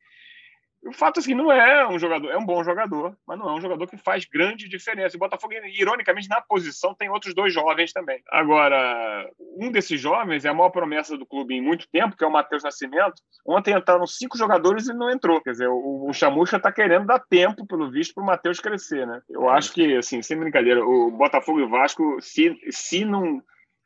O 0.86 0.92
fato 0.92 1.20
é 1.20 1.24
que 1.24 1.34
não 1.34 1.50
é 1.50 1.88
um 1.88 1.98
jogador, 1.98 2.30
é 2.30 2.38
um 2.38 2.46
bom 2.46 2.62
jogador, 2.64 3.16
mas 3.26 3.40
não 3.40 3.50
é 3.50 3.54
um 3.54 3.62
jogador 3.62 3.88
que 3.88 3.98
faz 3.98 4.26
grande 4.26 4.68
diferença. 4.68 5.16
O 5.16 5.20
Botafogo, 5.20 5.54
ironicamente, 5.54 6.28
na 6.28 6.42
posição 6.42 6.94
tem 6.94 7.10
outros 7.10 7.34
dois 7.34 7.54
jovens 7.54 7.94
também. 7.94 8.22
Agora, 8.30 9.30
um 9.58 9.72
desses 9.72 10.00
jovens 10.00 10.44
é 10.44 10.50
a 10.50 10.54
maior 10.54 10.72
promessa 10.72 11.18
do 11.18 11.26
clube 11.26 11.56
em 11.56 11.62
muito 11.62 11.88
tempo, 11.90 12.18
que 12.18 12.24
é 12.24 12.28
o 12.28 12.32
Matheus 12.32 12.64
Nascimento. 12.64 13.22
Ontem 13.46 13.74
entraram 13.74 14.06
cinco 14.06 14.38
jogadores 14.38 14.88
e 14.90 14.94
não 14.94 15.10
entrou. 15.10 15.42
Quer 15.42 15.52
dizer, 15.52 15.70
o, 15.70 16.10
o 16.10 16.12
está 16.44 16.72
querendo 16.72 17.06
dar 17.06 17.20
tempo, 17.20 17.66
pelo 17.66 17.90
visto, 17.90 18.14
para 18.14 18.24
o 18.24 18.28
Matheus 18.28 18.60
crescer, 18.60 19.08
né? 19.08 19.22
Eu 19.30 19.50
acho 19.50 19.72
que, 19.74 19.96
assim, 19.96 20.22
sem 20.22 20.38
brincadeira, 20.38 20.86
o 20.86 21.12
Botafogo 21.12 21.62
e 21.62 21.64
o 21.64 21.70
Vasco, 21.70 22.18
se, 22.22 22.60
se 22.70 23.06
não. 23.06 23.42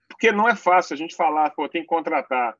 Porque 0.09 0.31
não 0.31 0.49
é 0.49 0.55
fácil 0.55 0.95
a 0.95 0.97
gente 0.97 1.15
falar, 1.15 1.51
pô, 1.51 1.69
tem 1.69 1.81
que 1.81 1.87
contratar. 1.87 2.55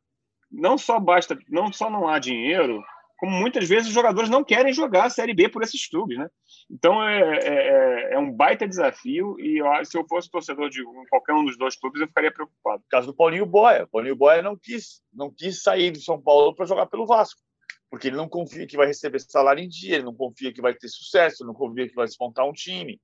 Não 0.51 0.77
só 0.77 0.99
basta, 0.99 1.38
não 1.49 1.73
só 1.73 1.89
não 1.89 2.07
há 2.07 2.19
dinheiro, 2.19 2.83
como 3.18 3.36
muitas 3.36 3.68
vezes 3.68 3.88
os 3.88 3.93
jogadores 3.93 4.30
não 4.30 4.43
querem 4.43 4.72
jogar 4.72 5.05
a 5.05 5.09
Série 5.09 5.34
B 5.34 5.49
por 5.49 5.63
esses 5.63 5.88
clubes, 5.89 6.18
né? 6.18 6.30
Então 6.70 7.03
é, 7.03 7.38
é, 7.39 7.47
é, 7.47 8.13
é 8.13 8.20
um 8.20 8.32
baita 8.32 8.68
desafio 8.68 9.39
e 9.39 9.57
eu, 9.57 9.65
se 9.84 9.97
eu 9.97 10.05
fosse 10.07 10.30
torcedor 10.30 10.70
de 10.70 10.84
qualquer 11.09 11.34
um 11.34 11.43
dos 11.43 11.57
dois 11.57 11.76
clubes 11.76 11.99
eu 11.99 12.07
ficaria 12.07 12.32
preocupado. 12.32 12.84
No 12.84 12.89
caso 12.89 13.07
do 13.07 13.15
Paulinho 13.15 13.45
Boia, 13.45 13.88
Paulinho 13.88 14.15
Boia 14.15 14.43
não 14.43 14.55
quis, 14.55 15.01
não 15.11 15.32
quis 15.32 15.63
sair 15.63 15.91
do 15.91 15.99
São 15.99 16.22
Paulo 16.22 16.53
para 16.53 16.68
jogar 16.68 16.86
pelo 16.86 17.07
Vasco, 17.07 17.41
porque 17.89 18.07
ele 18.07 18.15
não 18.15 18.30
confia 18.30 18.68
que 18.68 18.78
vai 18.78 18.86
receber 18.86 19.20
salário 19.20 19.63
em 19.63 19.68
dia, 19.68 19.95
ele 19.95 20.05
não 20.05 20.15
confia 20.15 20.53
que 20.53 20.61
vai 20.61 20.76
ter 20.76 20.88
sucesso, 20.88 21.41
ele 21.41 21.47
não 21.47 21.55
confia 21.55 21.89
que 21.89 21.95
vai 21.95 22.05
desmontar 22.05 22.45
um 22.47 22.53
time. 22.53 23.01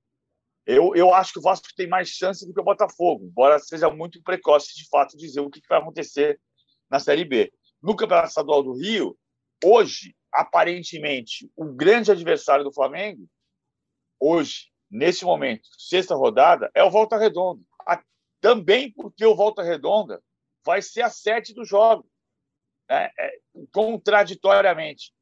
Eu, 0.64 0.94
eu 0.94 1.12
acho 1.12 1.32
que 1.32 1.40
o 1.40 1.42
Vasco 1.42 1.66
tem 1.76 1.88
mais 1.88 2.08
chance 2.08 2.46
do 2.46 2.54
que 2.54 2.60
o 2.60 2.64
Botafogo, 2.64 3.26
embora 3.26 3.58
seja 3.58 3.90
muito 3.90 4.22
precoce 4.22 4.74
de 4.76 4.88
fato 4.88 5.16
dizer 5.16 5.40
o 5.40 5.50
que 5.50 5.60
vai 5.68 5.78
acontecer 5.78 6.40
na 6.88 7.00
Série 7.00 7.24
B. 7.24 7.52
No 7.82 7.96
Campeonato 7.96 8.28
Estadual 8.28 8.62
do 8.62 8.72
Rio, 8.72 9.14
Hoje, 9.62 10.14
aparentemente, 10.32 11.50
o 11.56 11.64
grande 11.64 12.10
adversário 12.10 12.64
do 12.64 12.72
Flamengo, 12.72 13.28
hoje, 14.18 14.70
nesse 14.90 15.24
momento, 15.24 15.68
sexta 15.78 16.14
rodada, 16.14 16.70
é 16.74 16.82
o 16.82 16.90
Volta 16.90 17.16
Redonda. 17.16 17.62
Também 18.40 18.92
porque 18.92 19.24
o 19.24 19.34
Volta 19.34 19.62
Redonda 19.62 20.22
vai 20.64 20.82
ser 20.82 21.02
a 21.02 21.08
sete 21.08 21.54
do 21.54 21.64
jogo. 21.64 22.06
Né? 22.90 23.10
É, 23.18 23.38
contraditoriamente. 23.72 25.12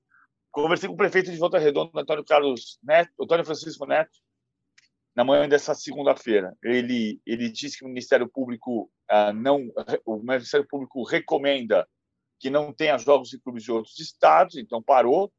Conversei 0.51 0.89
com 0.89 0.95
o 0.95 0.99
prefeito 0.99 1.31
de 1.31 1.37
Volta 1.37 1.59
Redonda, 1.59 2.01
Antônio 2.01 2.25
Carlos 2.25 2.79
Neto, 2.83 3.13
Antônio 3.21 3.45
Francisco 3.45 3.87
Neto, 3.87 4.11
na 5.15 5.25
manhã 5.25 5.49
dessa 5.49 5.75
segunda-feira. 5.75 6.57
Ele, 6.63 7.21
ele 7.25 7.49
disse 7.49 7.79
que 7.79 7.85
o 7.85 7.89
Ministério 7.89 8.29
Público 8.29 8.91
ah, 9.09 9.33
não, 9.33 9.71
o 10.05 10.17
Ministério 10.17 10.67
Público 10.67 11.03
recomenda 11.05 11.87
que 12.43 12.51
não 12.51 12.73
tenha 12.73 12.99
jogos 12.99 13.29
de 13.29 13.39
clubes 13.39 13.63
de 13.63 13.71
outros 13.71 13.97
estados, 14.01 14.57
então 14.57 14.83
parou, 14.83 15.33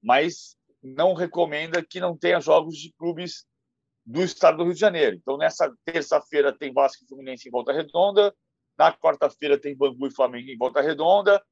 mas 0.00 0.56
não 0.80 1.12
recomenda 1.12 1.84
que 1.84 1.98
não 1.98 2.16
tenha 2.16 2.40
jogos 2.40 2.76
de 2.78 2.92
clubes 2.96 3.44
do 4.06 4.22
estado 4.22 4.58
do 4.58 4.64
Rio 4.64 4.72
de 4.72 4.78
Janeiro. 4.78 5.16
Então, 5.16 5.36
nessa 5.36 5.74
terça-feira 5.84 6.56
tem 6.56 6.72
Vasco 6.72 7.02
e 7.02 7.08
Fluminense 7.08 7.48
em 7.48 7.50
Volta 7.50 7.72
Redonda, 7.72 8.32
na 8.78 8.96
quarta-feira 8.96 9.60
tem 9.60 9.76
Bangu 9.76 10.06
e 10.06 10.14
Flamengo 10.14 10.48
em 10.48 10.56
Volta 10.56 10.80
Redonda, 10.80 11.44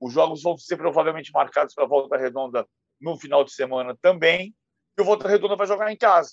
os 0.00 0.10
jogos 0.10 0.42
vão 0.42 0.56
ser 0.56 0.78
provavelmente 0.78 1.30
marcados 1.32 1.74
para 1.74 1.86
Volta 1.86 2.16
Redonda 2.16 2.66
no 2.98 3.18
final 3.18 3.44
de 3.44 3.52
semana 3.52 3.94
também, 4.00 4.54
e 4.98 5.02
o 5.02 5.04
Volta 5.04 5.28
Redonda 5.28 5.54
vai 5.54 5.66
jogar 5.66 5.92
em 5.92 5.98
casa. 5.98 6.30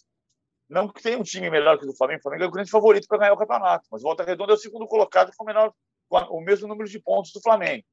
Não 0.70 0.88
que 0.88 1.04
tenha 1.04 1.20
um 1.20 1.24
time 1.24 1.50
melhor 1.50 1.78
que 1.78 1.84
o 1.84 1.88
do 1.88 1.98
Flamengo, 1.98 2.20
o 2.20 2.24
Flamengo 2.24 2.46
é 2.46 2.48
o 2.48 2.52
grande 2.52 2.72
favorito 2.72 3.06
para 3.06 3.18
ganhar 3.18 3.34
o 3.34 3.38
campeonato, 3.38 3.86
mas 3.92 4.02
Volta 4.02 4.24
Redonda 4.24 4.54
é 4.54 4.56
o 4.56 4.58
segundo 4.58 4.88
colocado 4.88 5.30
com 5.36 5.44
o, 5.44 5.48
menor, 5.48 5.74
com 6.08 6.18
o 6.18 6.42
mesmo 6.42 6.70
número 6.70 6.90
de 6.90 7.02
pontos 7.02 7.34
do 7.34 7.42
Flamengo. 7.42 7.84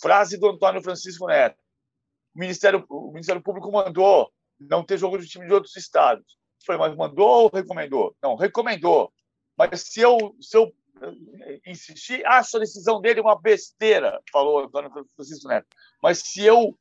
Frase 0.00 0.38
do 0.38 0.48
Antônio 0.48 0.82
Francisco 0.82 1.26
Neto. 1.26 1.56
O 2.34 2.38
Ministério, 2.38 2.84
o 2.88 3.12
Ministério 3.12 3.42
Público 3.42 3.70
mandou 3.72 4.30
não 4.58 4.84
ter 4.84 4.98
jogo 4.98 5.18
de 5.18 5.26
time 5.26 5.46
de 5.46 5.52
outros 5.52 5.76
estados. 5.76 6.36
Foi, 6.64 6.76
mas 6.76 6.94
mandou 6.96 7.44
ou 7.44 7.50
recomendou? 7.52 8.14
Não, 8.22 8.34
recomendou. 8.34 9.12
Mas 9.56 9.82
se 9.82 10.00
eu, 10.00 10.34
se 10.40 10.56
eu 10.56 10.72
eh, 11.02 11.60
insistir, 11.66 12.24
acho 12.26 12.56
a 12.56 12.60
decisão 12.60 13.00
dele 13.00 13.20
uma 13.20 13.40
besteira, 13.40 14.20
falou 14.32 14.64
Antônio 14.64 14.90
Francisco 15.14 15.48
Neto. 15.48 15.66
Mas 16.02 16.18
se 16.18 16.44
eu, 16.44 16.78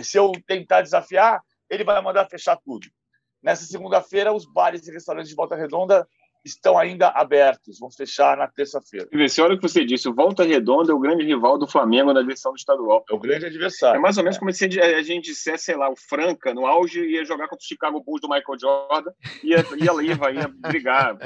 se 0.00 0.18
eu 0.18 0.32
tentar 0.46 0.82
desafiar, 0.82 1.40
ele 1.68 1.84
vai 1.84 2.00
mandar 2.00 2.28
fechar 2.28 2.56
tudo. 2.56 2.88
Nessa 3.42 3.64
segunda-feira, 3.64 4.32
os 4.32 4.44
bares 4.44 4.86
e 4.86 4.92
restaurantes 4.92 5.28
de 5.28 5.36
Volta 5.36 5.54
Redonda 5.54 6.08
estão 6.46 6.78
ainda 6.78 7.08
abertos. 7.08 7.78
Vão 7.78 7.90
fechar 7.90 8.36
na 8.36 8.46
terça-feira. 8.46 9.08
Você 9.12 9.42
olha 9.42 9.54
o 9.54 9.56
que 9.56 9.68
você 9.68 9.84
disse, 9.84 10.08
o 10.08 10.14
Volta 10.14 10.44
Redonda 10.44 10.92
é 10.92 10.94
o 10.94 10.98
grande 10.98 11.24
rival 11.24 11.58
do 11.58 11.66
Flamengo 11.66 12.12
na 12.12 12.22
divisão 12.22 12.52
do 12.52 12.56
estadual. 12.56 13.04
É 13.10 13.14
o 13.14 13.18
grande 13.18 13.46
adversário. 13.46 13.98
É 13.98 14.00
mais 14.00 14.16
ou 14.16 14.22
menos 14.22 14.36
é. 14.36 14.38
como 14.38 14.52
se 14.52 14.64
a 14.64 15.02
gente 15.02 15.26
dissesse, 15.26 15.64
sei 15.64 15.76
lá, 15.76 15.90
o 15.90 15.96
Franca, 15.96 16.54
no 16.54 16.66
auge, 16.66 17.04
ia 17.04 17.24
jogar 17.24 17.48
contra 17.48 17.62
o 17.62 17.66
Chicago 17.68 18.02
Bulls 18.02 18.20
do 18.20 18.28
Michael 18.28 18.58
Jordan, 18.58 19.10
ia, 19.42 19.64
ia 19.76 19.92
liva, 19.92 20.30
ia 20.30 20.48
brigar. 20.48 21.16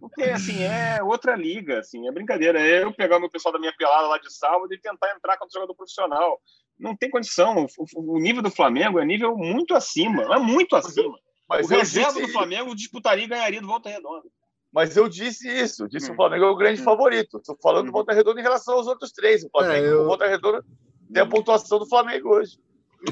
Porque, 0.00 0.22
assim, 0.24 0.62
é 0.62 1.02
outra 1.02 1.34
liga, 1.34 1.80
assim, 1.80 2.06
é 2.06 2.12
brincadeira. 2.12 2.60
É 2.60 2.84
eu 2.84 2.92
pegar 2.92 3.16
o 3.16 3.20
meu 3.20 3.30
pessoal 3.30 3.52
da 3.52 3.58
minha 3.58 3.74
pelada 3.76 4.06
lá 4.06 4.18
de 4.18 4.32
sábado 4.32 4.72
e 4.72 4.80
tentar 4.80 5.14
entrar 5.14 5.36
contra 5.36 5.48
o 5.48 5.60
jogador 5.60 5.74
profissional. 5.74 6.40
Não 6.78 6.96
tem 6.96 7.10
condição. 7.10 7.66
O, 7.76 8.14
o 8.14 8.18
nível 8.20 8.42
do 8.42 8.50
Flamengo 8.50 9.00
é 9.00 9.04
nível 9.04 9.36
muito 9.36 9.74
acima, 9.74 10.22
é 10.34 10.38
muito 10.38 10.76
acima. 10.76 11.18
Mas 11.48 11.66
o 11.66 11.70
reserva 11.70 12.20
do 12.20 12.28
Flamengo 12.28 12.74
disputaria 12.74 13.24
e 13.24 13.28
ganharia 13.28 13.60
do 13.60 13.66
Volta 13.66 13.88
Redonda. 13.88 14.28
Mas 14.72 14.96
eu 14.96 15.08
disse 15.08 15.48
isso, 15.48 15.88
disse 15.88 16.10
hum. 16.10 16.12
o 16.12 16.16
Flamengo 16.16 16.44
é 16.44 16.50
o 16.50 16.56
grande 16.56 16.80
hum. 16.80 16.84
favorito. 16.84 17.38
Estou 17.38 17.56
falando 17.62 17.86
do 17.86 17.88
hum. 17.90 17.92
Volta 17.92 18.12
Redonda 18.12 18.40
em 18.40 18.42
relação 18.42 18.74
aos 18.74 18.86
outros 18.86 19.12
três. 19.12 19.44
O 19.44 19.50
Flamengo, 19.50 19.86
é, 19.86 19.92
eu... 19.92 20.02
o 20.02 20.04
Volta 20.04 20.26
Redonda 20.26 20.64
tem 21.12 21.22
a 21.22 21.26
pontuação 21.26 21.78
do 21.78 21.86
Flamengo 21.86 22.28
hoje. 22.28 22.58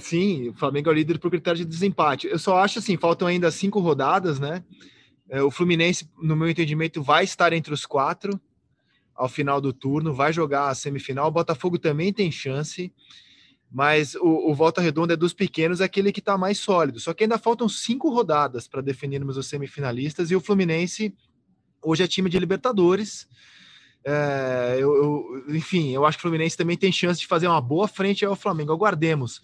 Sim, 0.01 0.49
o 0.49 0.55
Flamengo 0.55 0.89
é 0.89 0.93
o 0.93 0.95
líder 0.95 1.19
por 1.19 1.31
critério 1.31 1.59
de 1.59 1.65
desempate. 1.65 2.27
Eu 2.27 2.39
só 2.39 2.59
acho 2.59 2.81
assim, 2.81 2.97
faltam 2.97 3.29
ainda 3.29 3.51
cinco 3.51 3.79
rodadas, 3.79 4.41
né? 4.41 4.65
É, 5.29 5.43
o 5.43 5.51
Fluminense, 5.51 6.09
no 6.21 6.37
meu 6.37 6.49
entendimento, 6.49 7.03
vai 7.03 7.25
estar 7.25 7.53
entre 7.53 7.73
os 7.73 7.87
quatro 7.87 8.41
ao 9.15 9.29
final 9.29 9.61
do 9.61 9.73
turno, 9.73 10.13
vai 10.13 10.33
jogar 10.33 10.69
a 10.69 10.75
semifinal. 10.75 11.29
O 11.29 11.33
Botafogo 11.33 11.79
também 11.79 12.13
tem 12.13 12.31
chance, 12.31 12.93
mas 13.71 14.15
o, 14.17 14.51
o 14.51 14.55
Volta 14.55 14.81
Redonda 14.81 15.15
é 15.15 15.17
dos 15.17 15.33
pequenos, 15.33 15.81
é 15.81 15.85
aquele 15.85 16.13
que 16.13 16.21
está 16.21 16.37
mais 16.37 16.59
sólido. 16.59 17.01
Só 17.01 17.15
que 17.15 17.25
ainda 17.25 17.39
faltam 17.39 17.69
cinco 17.69 18.11
rodadas 18.11 18.69
para 18.69 18.83
definirmos 18.83 19.37
os 19.37 19.47
semifinalistas 19.47 20.31
e 20.31 20.37
o 20.37 20.41
Fluminense 20.41 21.15
hoje 21.87 22.03
é 22.03 22.09
time 22.09 22.29
de 22.29 22.39
Libertadores. 22.39 23.29
É, 24.05 24.77
eu, 24.79 24.95
eu, 24.95 25.45
enfim, 25.55 25.93
eu 25.93 26.05
acho 26.05 26.19
que 26.19 26.21
o 26.21 26.29
Fluminense 26.29 26.57
também 26.57 26.77
tem 26.77 26.93
chance 26.93 27.21
de 27.21 27.27
fazer 27.27 27.47
uma 27.47 27.61
boa 27.61 27.89
frente 27.89 28.25
ao 28.25 28.37
Flamengo. 28.37 28.73
Aguardemos. 28.73 29.41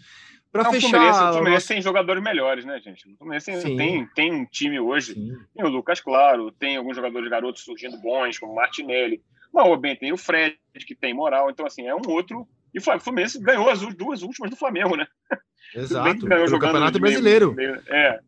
Para 0.50 0.70
fechar. 0.70 0.88
O 0.88 0.90
Fluminense, 0.90 1.20
o 1.20 1.32
Fluminense 1.32 1.68
tem 1.68 1.82
jogadores 1.82 2.22
melhores, 2.22 2.64
né, 2.64 2.78
gente? 2.80 3.08
O 3.08 3.16
Fluminense 3.16 3.62
tem, 3.76 4.06
tem 4.14 4.32
um 4.32 4.44
time 4.44 4.78
hoje. 4.78 5.14
Sim. 5.14 5.36
Tem 5.54 5.64
o 5.64 5.68
Lucas 5.68 6.00
Claro, 6.00 6.52
tem 6.52 6.76
alguns 6.76 6.96
jogadores 6.96 7.30
garotos 7.30 7.62
surgindo 7.62 7.98
bons, 7.98 8.38
como 8.38 8.52
o 8.52 8.56
Martinelli. 8.56 9.22
Mas 9.52 9.80
bem, 9.80 9.96
tem 9.96 10.12
o 10.12 10.16
Fred, 10.16 10.56
que 10.86 10.94
tem 10.94 11.14
moral. 11.14 11.50
Então, 11.50 11.66
assim, 11.66 11.86
é 11.86 11.94
um 11.94 12.02
outro. 12.06 12.46
E 12.74 12.78
o 12.78 13.00
Fluminense 13.00 13.40
ganhou 13.40 13.68
as 13.68 13.80
duas 13.94 14.22
últimas 14.22 14.50
do 14.50 14.56
Flamengo, 14.56 14.96
né? 14.96 15.06
Exato. 15.74 16.26
Ganhou 16.26 16.46
jogando 16.46 16.72
Campeonato 16.72 17.00
Brasileiro. 17.00 17.54
Meio, 17.54 17.82
é, 17.88 18.20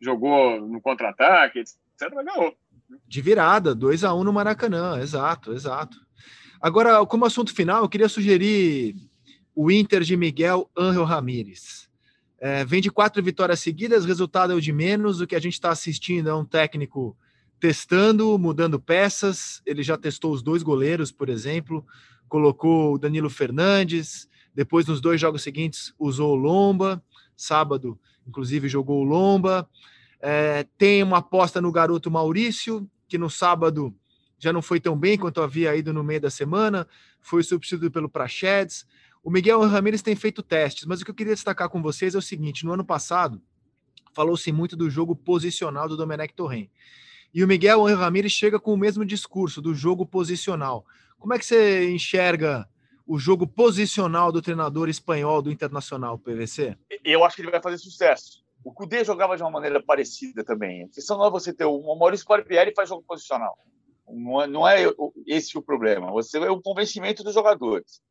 jogou 0.00 0.60
no 0.60 0.80
contra-ataque, 0.80 1.60
etc. 1.60 1.76
Mas 2.14 2.24
ganhou. 2.24 2.54
De 3.06 3.20
virada, 3.20 3.74
2 3.74 4.04
a 4.04 4.14
1 4.14 4.20
um 4.20 4.24
no 4.24 4.32
Maracanã, 4.32 4.98
exato, 5.00 5.52
exato. 5.52 5.98
Agora, 6.60 7.04
como 7.06 7.24
assunto 7.24 7.54
final, 7.54 7.82
eu 7.82 7.88
queria 7.88 8.08
sugerir 8.08 8.94
o 9.54 9.70
Inter 9.70 10.02
de 10.02 10.16
Miguel 10.16 10.70
Ángel 10.76 11.04
Ramírez. 11.04 11.88
É, 12.38 12.64
vem 12.64 12.80
de 12.80 12.90
quatro 12.90 13.22
vitórias 13.22 13.60
seguidas, 13.60 14.04
resultado 14.04 14.52
é 14.52 14.56
o 14.56 14.60
de 14.60 14.72
menos. 14.72 15.20
O 15.20 15.26
que 15.26 15.36
a 15.36 15.40
gente 15.40 15.54
está 15.54 15.70
assistindo 15.70 16.28
é 16.28 16.34
um 16.34 16.44
técnico 16.44 17.16
testando, 17.60 18.38
mudando 18.38 18.80
peças. 18.80 19.60
Ele 19.66 19.82
já 19.82 19.96
testou 19.98 20.32
os 20.32 20.42
dois 20.42 20.62
goleiros, 20.62 21.12
por 21.12 21.28
exemplo, 21.28 21.84
colocou 22.28 22.94
o 22.94 22.98
Danilo 22.98 23.28
Fernandes. 23.28 24.28
Depois, 24.54 24.86
nos 24.86 25.00
dois 25.00 25.20
jogos 25.20 25.42
seguintes, 25.42 25.94
usou 25.98 26.32
o 26.32 26.36
Lomba. 26.36 27.02
Sábado, 27.36 27.98
inclusive, 28.26 28.68
jogou 28.68 29.00
o 29.00 29.04
Lomba. 29.04 29.68
É, 30.20 30.66
tem 30.76 31.02
uma 31.02 31.18
aposta 31.18 31.60
no 31.60 31.72
garoto 31.72 32.10
Maurício, 32.10 32.88
que 33.08 33.16
no 33.16 33.30
sábado 33.30 33.94
já 34.38 34.52
não 34.52 34.62
foi 34.62 34.80
tão 34.80 34.96
bem 34.96 35.18
quanto 35.18 35.42
havia 35.42 35.74
ido 35.76 35.92
no 35.92 36.02
meio 36.02 36.20
da 36.20 36.30
semana, 36.30 36.86
foi 37.20 37.42
substituído 37.42 37.90
pelo 37.90 38.08
Prachedes. 38.08 38.86
O 39.22 39.30
Miguel 39.30 39.60
Ramírez 39.60 40.00
tem 40.00 40.16
feito 40.16 40.42
testes, 40.42 40.86
mas 40.86 41.00
o 41.00 41.04
que 41.04 41.10
eu 41.10 41.14
queria 41.14 41.34
destacar 41.34 41.68
com 41.68 41.82
vocês 41.82 42.14
é 42.14 42.18
o 42.18 42.22
seguinte: 42.22 42.64
no 42.64 42.72
ano 42.72 42.84
passado, 42.84 43.40
falou-se 44.14 44.50
muito 44.50 44.76
do 44.76 44.88
jogo 44.88 45.14
posicional 45.14 45.88
do 45.88 45.96
Domenech 45.96 46.34
Torren. 46.34 46.70
E 47.32 47.44
o 47.44 47.48
Miguel 47.48 47.84
Ramírez 47.94 48.32
chega 48.32 48.58
com 48.58 48.72
o 48.72 48.78
mesmo 48.78 49.04
discurso 49.04 49.60
do 49.60 49.74
jogo 49.74 50.04
posicional. 50.04 50.84
Como 51.18 51.34
é 51.34 51.38
que 51.38 51.44
você 51.44 51.90
enxerga 51.90 52.68
o 53.06 53.18
jogo 53.18 53.46
posicional 53.46 54.32
do 54.32 54.40
treinador 54.40 54.88
espanhol 54.88 55.42
do 55.42 55.50
Internacional, 55.50 56.18
PVC? 56.18 56.76
Eu 57.04 57.24
acho 57.24 57.36
que 57.36 57.42
ele 57.42 57.50
vai 57.50 57.60
fazer 57.62 57.78
sucesso. 57.78 58.42
O 58.64 58.72
Cudê 58.72 59.04
jogava 59.04 59.36
de 59.36 59.42
uma 59.42 59.50
maneira 59.50 59.82
parecida 59.82 60.44
também. 60.44 60.84
A 60.84 60.88
questão 60.88 61.16
não 61.16 61.26
é 61.26 61.30
você 61.30 61.52
ter 61.52 61.64
o 61.64 61.96
Maurício 61.96 62.26
Barbieri 62.26 62.74
faz 62.74 62.88
jogo 62.88 63.04
posicional. 63.06 63.56
Não 64.08 64.42
é, 64.42 64.46
não 64.46 64.68
é 64.68 64.84
esse 65.26 65.56
o 65.56 65.62
problema. 65.62 66.10
Você 66.12 66.38
é 66.38 66.50
o 66.50 66.60
convencimento 66.60 67.22
dos 67.22 67.32
jogadores. 67.32 68.02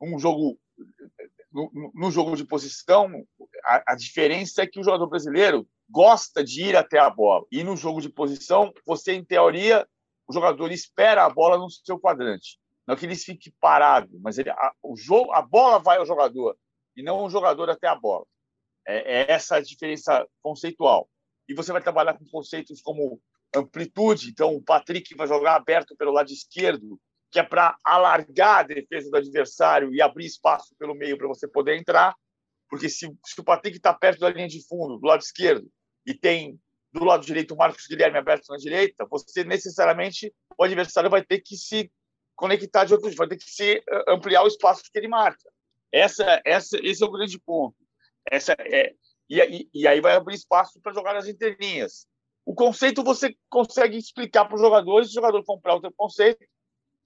Um 0.00 0.18
jogo 0.18 0.58
no, 1.56 1.92
no 1.94 2.10
jogo 2.10 2.36
de 2.36 2.44
posição, 2.44 3.10
a, 3.64 3.92
a, 3.92 3.96
diferença 3.96 4.62
é 4.62 4.66
que 4.66 4.78
o 4.78 4.84
jogador 4.84 5.06
brasileiro 5.06 5.66
gosta 5.88 6.44
de 6.44 6.62
ir 6.62 6.76
até 6.76 6.98
a 6.98 7.08
bola. 7.08 7.46
E 7.50 7.64
no 7.64 7.76
jogo 7.76 8.00
de 8.00 8.10
posição, 8.10 8.72
você, 8.84 9.14
em 9.14 9.24
teoria, 9.24 9.86
o 10.28 10.32
jogador 10.32 10.70
espera 10.70 11.24
a 11.24 11.30
bola 11.30 11.56
no 11.56 11.70
seu 11.70 11.98
quadrante. 11.98 12.58
Não 12.86 12.94
é 12.94 12.98
que 12.98 13.06
ele 13.06 13.16
fique 13.16 13.52
parado, 13.58 14.10
mas 14.20 14.36
ele, 14.38 14.50
a, 14.50 14.72
o 14.82 14.96
jogo, 14.96 15.32
a 15.32 15.40
bola 15.40 15.78
vai 15.78 15.96
ao 15.96 16.06
jogador 16.06 16.56
e 16.96 17.02
não 17.02 17.24
o 17.24 17.30
jogador 17.30 17.70
até 17.70 17.88
a 17.88 17.94
bola. 17.94 18.26
É, 18.86 19.20
é 19.20 19.32
essa 19.32 19.56
a 19.56 19.60
diferença 19.60 20.26
conceitual. 20.42 21.08
E 21.48 21.54
você 21.54 21.72
vai 21.72 21.82
trabalhar 21.82 22.14
com 22.14 22.24
conceitos 22.26 22.80
como 22.80 23.20
amplitude. 23.54 24.30
Então, 24.30 24.54
o 24.54 24.62
Patrick 24.62 25.14
vai 25.14 25.26
jogar 25.26 25.56
aberto 25.56 25.96
pelo 25.96 26.12
lado 26.12 26.30
esquerdo, 26.30 27.00
que 27.30 27.38
é 27.38 27.42
para 27.42 27.76
alargar 27.84 28.60
a 28.60 28.62
defesa 28.62 29.10
do 29.10 29.16
adversário 29.16 29.94
e 29.94 30.00
abrir 30.00 30.26
espaço 30.26 30.74
pelo 30.78 30.94
meio 30.94 31.16
para 31.16 31.28
você 31.28 31.46
poder 31.48 31.76
entrar. 31.76 32.14
Porque 32.68 32.88
se, 32.88 33.06
se 33.24 33.40
o 33.40 33.44
Patrick 33.44 33.76
está 33.76 33.94
perto 33.94 34.20
da 34.20 34.30
linha 34.30 34.48
de 34.48 34.66
fundo, 34.66 34.98
do 34.98 35.06
lado 35.06 35.20
esquerdo, 35.20 35.68
e 36.04 36.14
tem 36.14 36.58
do 36.92 37.04
lado 37.04 37.24
direito 37.24 37.54
o 37.54 37.56
Marcos 37.56 37.86
Guilherme 37.86 38.18
aberto 38.18 38.48
na 38.48 38.56
direita, 38.56 39.06
você 39.10 39.44
necessariamente, 39.44 40.32
o 40.58 40.64
adversário 40.64 41.10
vai 41.10 41.22
ter 41.22 41.40
que 41.40 41.56
se 41.56 41.90
conectar 42.34 42.84
de 42.84 42.92
outro 42.92 43.10
vai 43.14 43.26
ter 43.26 43.38
que 43.38 43.50
se 43.50 43.76
eh, 43.76 44.04
ampliar 44.08 44.42
o 44.42 44.46
espaço 44.46 44.82
que 44.82 44.98
ele 44.98 45.08
marca. 45.08 45.50
Essa, 45.90 46.40
essa, 46.44 46.78
esse 46.82 47.02
é 47.02 47.06
o 47.06 47.10
grande 47.10 47.38
ponto. 47.40 47.76
Essa 48.30 48.56
é, 48.58 48.94
e, 49.28 49.68
e 49.74 49.88
aí 49.88 50.00
vai 50.00 50.14
abrir 50.14 50.34
espaço 50.34 50.80
para 50.80 50.92
jogar 50.92 51.14
nas 51.14 51.26
entrelinhas. 51.26 52.06
O 52.44 52.54
conceito 52.54 53.02
você 53.02 53.36
consegue 53.48 53.96
explicar 53.96 54.44
para 54.44 54.54
os 54.54 54.60
jogadores, 54.60 55.08
se 55.08 55.12
o 55.12 55.14
jogador 55.14 55.44
comprar 55.44 55.74
o 55.74 55.80
seu 55.80 55.92
conceito, 55.92 56.44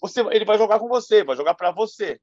você, 0.01 0.21
ele 0.31 0.45
vai 0.45 0.59
jogar 0.59 0.79
com 0.79 0.89
você, 0.89 1.25
vai 1.25 1.37
jogar 1.37 1.55
para 1.55 1.71
você. 1.71 2.21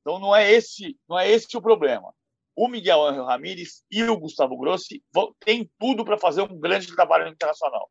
Então 0.00 0.18
não 0.18 0.34
é 0.34 0.50
esse, 0.52 0.98
não 1.08 1.18
é 1.18 1.30
esse 1.30 1.56
o 1.56 1.62
problema. 1.62 2.12
O 2.54 2.68
Miguel 2.68 3.06
Angel 3.06 3.24
Ramírez 3.24 3.84
e 3.90 4.02
o 4.04 4.18
Gustavo 4.18 4.56
Grossi 4.56 5.02
vão, 5.12 5.34
têm 5.40 5.70
tudo 5.78 6.04
para 6.04 6.18
fazer 6.18 6.42
um 6.42 6.58
grande 6.58 6.94
trabalho 6.94 7.28
internacional, 7.28 7.90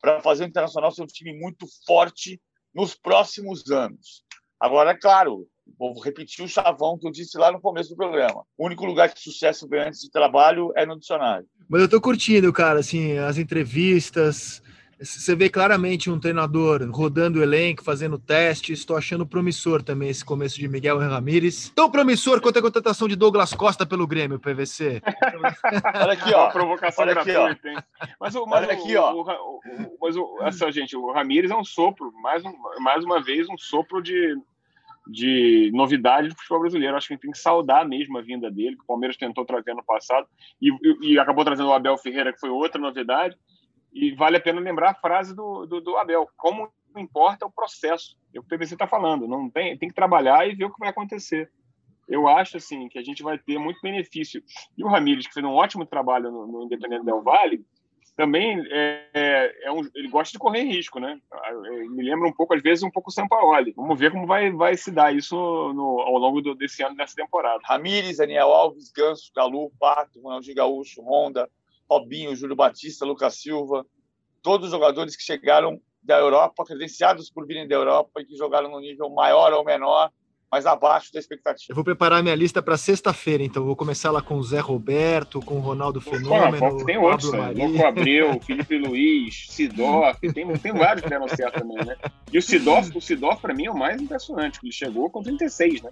para 0.00 0.20
fazer 0.20 0.44
o 0.44 0.46
internacional 0.46 0.90
ser 0.90 1.02
um 1.02 1.06
time 1.06 1.38
muito 1.38 1.66
forte 1.86 2.40
nos 2.72 2.94
próximos 2.94 3.70
anos. 3.70 4.24
Agora, 4.58 4.92
é 4.92 4.96
claro, 4.96 5.48
vou 5.78 5.98
repetir 6.00 6.44
o 6.44 6.48
chavão 6.48 6.98
que 6.98 7.06
eu 7.06 7.12
disse 7.12 7.36
lá 7.38 7.50
no 7.50 7.60
começo 7.60 7.90
do 7.90 7.96
programa. 7.96 8.44
O 8.56 8.66
único 8.66 8.84
lugar 8.84 9.12
que 9.12 9.20
sucesso 9.20 9.68
vem 9.68 9.80
antes 9.80 10.00
de 10.00 10.10
trabalho 10.10 10.72
é 10.76 10.86
no 10.86 10.98
dicionário. 10.98 11.46
Mas 11.68 11.82
eu 11.82 11.88
tô 11.88 12.00
curtindo, 12.00 12.52
cara, 12.52 12.80
assim, 12.80 13.16
as 13.18 13.38
entrevistas. 13.38 14.62
Você 15.00 15.34
vê 15.34 15.50
claramente 15.50 16.08
um 16.08 16.20
treinador 16.20 16.88
rodando 16.90 17.40
o 17.40 17.42
elenco, 17.42 17.82
fazendo 17.82 18.18
testes. 18.18 18.78
Estou 18.78 18.96
achando 18.96 19.26
promissor 19.26 19.82
também 19.82 20.08
esse 20.08 20.24
começo 20.24 20.56
de 20.56 20.68
Miguel 20.68 20.98
Ramírez. 20.98 21.72
Tão 21.74 21.90
promissor 21.90 22.40
quanto 22.40 22.58
a 22.58 22.62
contratação 22.62 23.08
de 23.08 23.16
Douglas 23.16 23.52
Costa 23.52 23.84
pelo 23.84 24.06
Grêmio, 24.06 24.38
PVC. 24.38 25.02
olha 26.00 26.12
aqui, 26.12 26.32
ó. 26.32 26.48
provocação 26.48 27.04
olha 27.04 27.14
gratuita, 27.14 27.68
hein? 27.68 27.76
Mas, 28.20 28.34
o, 28.34 28.46
mas 28.46 28.62
olha 28.64 28.72
aqui, 28.72 28.96
ó. 28.96 29.12
O, 29.12 29.22
o, 29.22 29.82
o, 29.82 29.98
mas 30.00 30.16
o, 30.16 30.38
essa, 30.42 30.70
gente, 30.70 30.96
o 30.96 31.12
Ramírez 31.12 31.50
é 31.50 31.56
um 31.56 31.64
sopro, 31.64 32.12
mais, 32.22 32.44
um, 32.44 32.52
mais 32.80 33.04
uma 33.04 33.20
vez, 33.22 33.48
um 33.48 33.58
sopro 33.58 34.00
de 34.00 34.36
de 35.06 35.70
novidade 35.72 36.28
do 36.28 36.36
futebol 36.36 36.60
brasileiro. 36.60 36.96
Acho 36.96 37.08
que 37.08 37.14
a 37.14 37.16
gente 37.16 37.22
tem 37.22 37.30
que 37.30 37.38
saudar 37.38 37.86
mesmo 37.86 38.18
a 38.18 38.22
vinda 38.22 38.50
dele, 38.50 38.76
que 38.76 38.82
o 38.82 38.86
Palmeiras 38.86 39.16
tentou 39.16 39.44
trazer 39.44 39.74
no 39.74 39.84
passado 39.84 40.26
e, 40.60 40.70
e, 41.02 41.18
acabou 41.18 41.44
trazendo 41.44 41.68
o 41.68 41.72
Abel 41.72 41.98
Ferreira, 41.98 42.32
que 42.32 42.40
foi 42.40 42.50
outra 42.50 42.80
novidade. 42.80 43.36
E 43.92 44.12
vale 44.12 44.36
a 44.36 44.40
pena 44.40 44.60
lembrar 44.60 44.90
a 44.90 44.94
frase 44.94 45.34
do, 45.34 45.66
do, 45.66 45.80
do 45.80 45.96
Abel: 45.96 46.28
como 46.36 46.68
importa 46.96 47.46
o 47.46 47.52
processo. 47.52 48.16
É 48.34 48.38
o 48.38 48.42
que 48.42 48.54
o 48.54 48.58
PVC 48.58 48.74
está 48.74 48.86
falando. 48.86 49.28
Não 49.28 49.48
tem, 49.50 49.76
tem 49.76 49.88
que 49.88 49.94
trabalhar 49.94 50.48
e 50.48 50.54
ver 50.54 50.64
o 50.64 50.72
que 50.72 50.80
vai 50.80 50.88
acontecer. 50.88 51.50
Eu 52.08 52.28
acho 52.28 52.56
assim 52.56 52.88
que 52.88 52.98
a 52.98 53.02
gente 53.02 53.22
vai 53.22 53.38
ter 53.38 53.58
muito 53.58 53.80
benefício. 53.80 54.42
E 54.76 54.84
o 54.84 54.88
Ramires, 54.88 55.26
que 55.26 55.32
fez 55.32 55.44
um 55.44 55.52
ótimo 55.52 55.86
trabalho 55.86 56.30
no, 56.30 56.46
no 56.46 56.62
Independente 56.64 57.04
Del 57.04 57.22
Vale, 57.22 57.64
também 58.16 58.64
é, 58.70 59.54
é, 59.64 59.72
um, 59.72 59.80
ele 59.94 60.08
gosta 60.08 60.32
de 60.32 60.38
correr 60.38 60.62
risco, 60.62 61.00
né? 61.00 61.20
Me 61.90 62.02
lembra 62.02 62.28
um 62.28 62.32
pouco, 62.32 62.54
às 62.54 62.62
vezes, 62.62 62.84
um 62.84 62.90
pouco 62.90 63.10
o 63.10 63.12
Sampaoli. 63.12 63.72
Vamos 63.76 63.98
ver 63.98 64.12
como 64.12 64.26
vai, 64.26 64.52
vai 64.52 64.76
se 64.76 64.90
dar 64.90 65.14
isso 65.14 65.34
no, 65.36 66.00
ao 66.00 66.16
longo 66.16 66.40
do, 66.40 66.54
desse 66.54 66.82
ano, 66.82 66.96
dessa 66.96 67.16
temporada. 67.16 67.60
Ramires, 67.64 68.18
Daniel 68.18 68.52
Alves, 68.52 68.92
Ganso, 68.92 69.32
Galu, 69.34 69.72
Pato, 69.80 70.20
Ronaldinho 70.20 70.54
Gaúcho, 70.54 71.02
Honda, 71.02 71.50
Robinho, 71.90 72.36
Júlio 72.36 72.54
Batista, 72.54 73.04
Lucas 73.04 73.40
Silva, 73.40 73.84
todos 74.42 74.66
os 74.66 74.72
jogadores 74.72 75.16
que 75.16 75.22
chegaram 75.22 75.80
da 76.02 76.18
Europa, 76.18 76.64
credenciados 76.64 77.30
por 77.30 77.46
virem 77.46 77.66
da 77.66 77.74
Europa 77.74 78.20
e 78.20 78.26
que 78.26 78.36
jogaram 78.36 78.70
no 78.70 78.78
nível 78.78 79.10
maior 79.10 79.52
ou 79.52 79.64
menor 79.64 80.12
mas 80.50 80.66
abaixo 80.66 81.12
da 81.12 81.18
expectativa. 81.18 81.66
Eu 81.70 81.74
vou 81.74 81.84
preparar 81.84 82.22
minha 82.22 82.34
lista 82.34 82.62
para 82.62 82.76
sexta-feira, 82.76 83.42
então. 83.42 83.64
Vou 83.64 83.76
começar 83.76 84.10
lá 84.10 84.22
com 84.22 84.36
o 84.36 84.42
Zé 84.42 84.60
Roberto, 84.60 85.40
com 85.40 85.56
o 85.56 85.60
Ronaldo 85.60 86.00
Fenômeno. 86.00 86.58
Pô, 86.58 86.84
tem 86.84 86.96
outros, 86.96 87.32
né? 87.32 87.52
Louco 87.54 87.84
Abreu, 87.84 88.40
Felipe 88.40 88.78
Luiz, 88.78 89.46
Sidorf, 89.50 90.20
tem, 90.32 90.46
tem 90.58 90.72
vários 90.72 91.02
que 91.02 91.10
deram 91.10 91.28
certo 91.28 91.60
também, 91.60 91.84
né? 91.84 91.96
E 92.32 92.38
o 92.38 92.42
Sidorf, 92.42 92.96
o 92.96 93.00
Sidorf, 93.00 93.40
para 93.40 93.54
mim, 93.54 93.66
é 93.66 93.70
o 93.70 93.76
mais 93.76 94.00
impressionante, 94.00 94.60
ele 94.62 94.72
chegou 94.72 95.10
com 95.10 95.22
36, 95.22 95.82
né? 95.82 95.90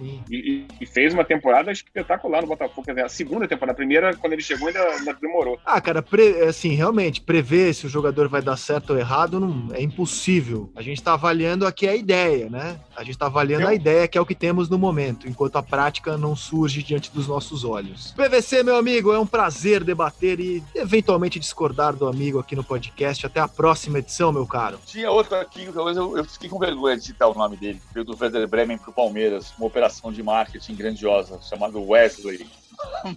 E, 0.00 0.66
e, 0.80 0.86
fez 0.86 1.14
uma 1.14 1.24
temporada 1.24 1.70
espetacular 1.70 2.42
no 2.42 2.48
Botafogo. 2.48 2.84
Quer 2.84 2.92
dizer, 2.92 3.04
a 3.04 3.08
segunda 3.08 3.46
temporada, 3.46 3.72
a 3.72 3.76
primeira, 3.76 4.16
quando 4.16 4.32
ele 4.32 4.42
chegou, 4.42 4.68
ainda, 4.68 4.80
ainda 4.80 5.14
demorou. 5.14 5.58
Ah, 5.64 5.80
cara, 5.80 6.02
pre, 6.02 6.42
assim, 6.42 6.70
realmente, 6.70 7.20
prever 7.20 7.74
se 7.74 7.86
o 7.86 7.88
jogador 7.88 8.28
vai 8.28 8.42
dar 8.42 8.56
certo 8.56 8.90
ou 8.90 8.98
errado 8.98 9.38
não, 9.38 9.74
é 9.74 9.82
impossível. 9.82 10.70
A 10.74 10.82
gente 10.82 10.98
está 10.98 11.14
avaliando 11.14 11.66
aqui 11.66 11.86
a 11.88 11.94
ideia, 11.94 12.48
né? 12.48 12.80
A 12.96 13.00
gente 13.00 13.14
está 13.14 13.26
avaliando 13.26 13.64
Eu... 13.64 13.68
a 13.68 13.74
ideia, 13.74 14.08
que 14.08 14.18
é 14.18 14.20
o 14.20 14.26
que 14.26 14.34
temos 14.34 14.68
no 14.68 14.78
momento, 14.78 15.28
enquanto 15.28 15.56
a 15.56 15.62
prática 15.62 16.16
não 16.16 16.34
surge 16.34 16.82
diante 16.82 17.10
dos 17.10 17.26
nossos 17.26 17.64
olhos. 17.64 18.12
PVC, 18.12 18.62
meu 18.62 18.76
amigo, 18.76 19.12
é 19.12 19.18
um 19.18 19.26
prazer 19.26 19.84
debater 19.84 20.40
e 20.40 20.62
eventualmente 20.74 21.38
discordar 21.38 21.94
do 21.94 22.06
amigo 22.06 22.38
aqui 22.38 22.56
no 22.56 22.64
podcast. 22.64 23.26
Até 23.26 23.40
a 23.40 23.48
próxima 23.48 23.98
edição, 23.98 24.32
meu 24.32 24.46
caro. 24.46 24.78
Tinha 24.86 25.10
outro 25.10 25.36
aqui, 25.36 25.68
talvez 25.72 25.96
eu, 25.96 26.16
eu 26.16 26.24
fiquei 26.24 26.48
com 26.48 26.58
vergonha 26.58 26.96
de 26.96 27.04
citar 27.04 27.28
o 27.28 27.34
nome 27.34 27.56
dele, 27.56 27.80
do 27.94 28.16
Werder 28.18 28.48
Bremen 28.48 28.78
pro 28.78 28.92
Palmeiras, 28.92 29.52
uma 29.58 29.66
operação 29.66 29.81
operação 29.82 30.12
de 30.12 30.22
marketing 30.22 30.76
grandiosa 30.76 31.40
chamada 31.42 31.78
Wesley. 31.78 32.48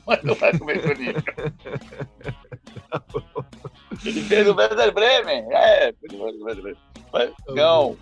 Mas 0.05 0.23
não 0.23 0.33
vai 0.35 0.57
comer 0.57 0.81
comigo. 0.81 1.19
Ele 4.03 4.21
fez 4.23 4.47
o 4.47 4.55
Werder 4.55 4.93
Bremen. 4.93 5.45
É, 5.51 5.93
fez 5.93 6.13
o 6.13 6.23
Werder 6.23 6.63
Bremen. 6.63 6.81
Mas, 7.13 7.31
não, 7.49 7.97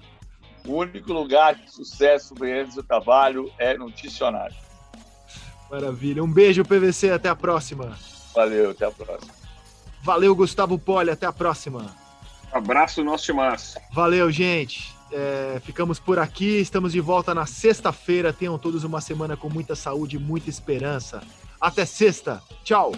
o 0.66 0.74
único 0.74 1.12
lugar 1.12 1.56
de 1.56 1.72
sucesso 1.72 2.34
antes 2.42 2.76
do 2.76 2.84
trabalho 2.84 3.52
é 3.58 3.78
no 3.78 3.92
dicionário. 3.92 4.56
Maravilha. 5.70 6.24
Um 6.24 6.32
beijo, 6.32 6.64
PVC. 6.64 7.12
Até 7.12 7.30
a 7.30 7.36
próxima. 7.36 7.98
Valeu, 8.34 8.72
até 8.72 8.86
a 8.86 8.92
próxima. 8.92 9.34
Valeu, 10.02 10.36
Gustavo 10.36 10.80
Poli. 10.80 11.12
Até 11.12 11.26
a 11.26 11.34
próxima. 11.34 11.96
Abraço, 12.52 13.04
nosso 13.04 13.26
timaço. 13.26 13.80
Valeu, 13.92 14.30
gente. 14.32 14.94
É, 15.16 15.62
ficamos 15.64 16.00
por 16.00 16.18
aqui, 16.18 16.60
estamos 16.60 16.92
de 16.92 17.00
volta 17.00 17.36
na 17.36 17.46
sexta-feira. 17.46 18.34
Tenham 18.34 18.58
todos 18.58 18.84
uma 18.84 19.00
semana 19.00 19.38
com 19.38 19.48
muita 19.48 19.76
saúde 19.76 20.16
e 20.16 20.20
muita 20.20 20.50
esperança. 20.50 21.22
Até 21.62 21.86
sexta. 21.86 22.42
Tchau. 22.64 22.92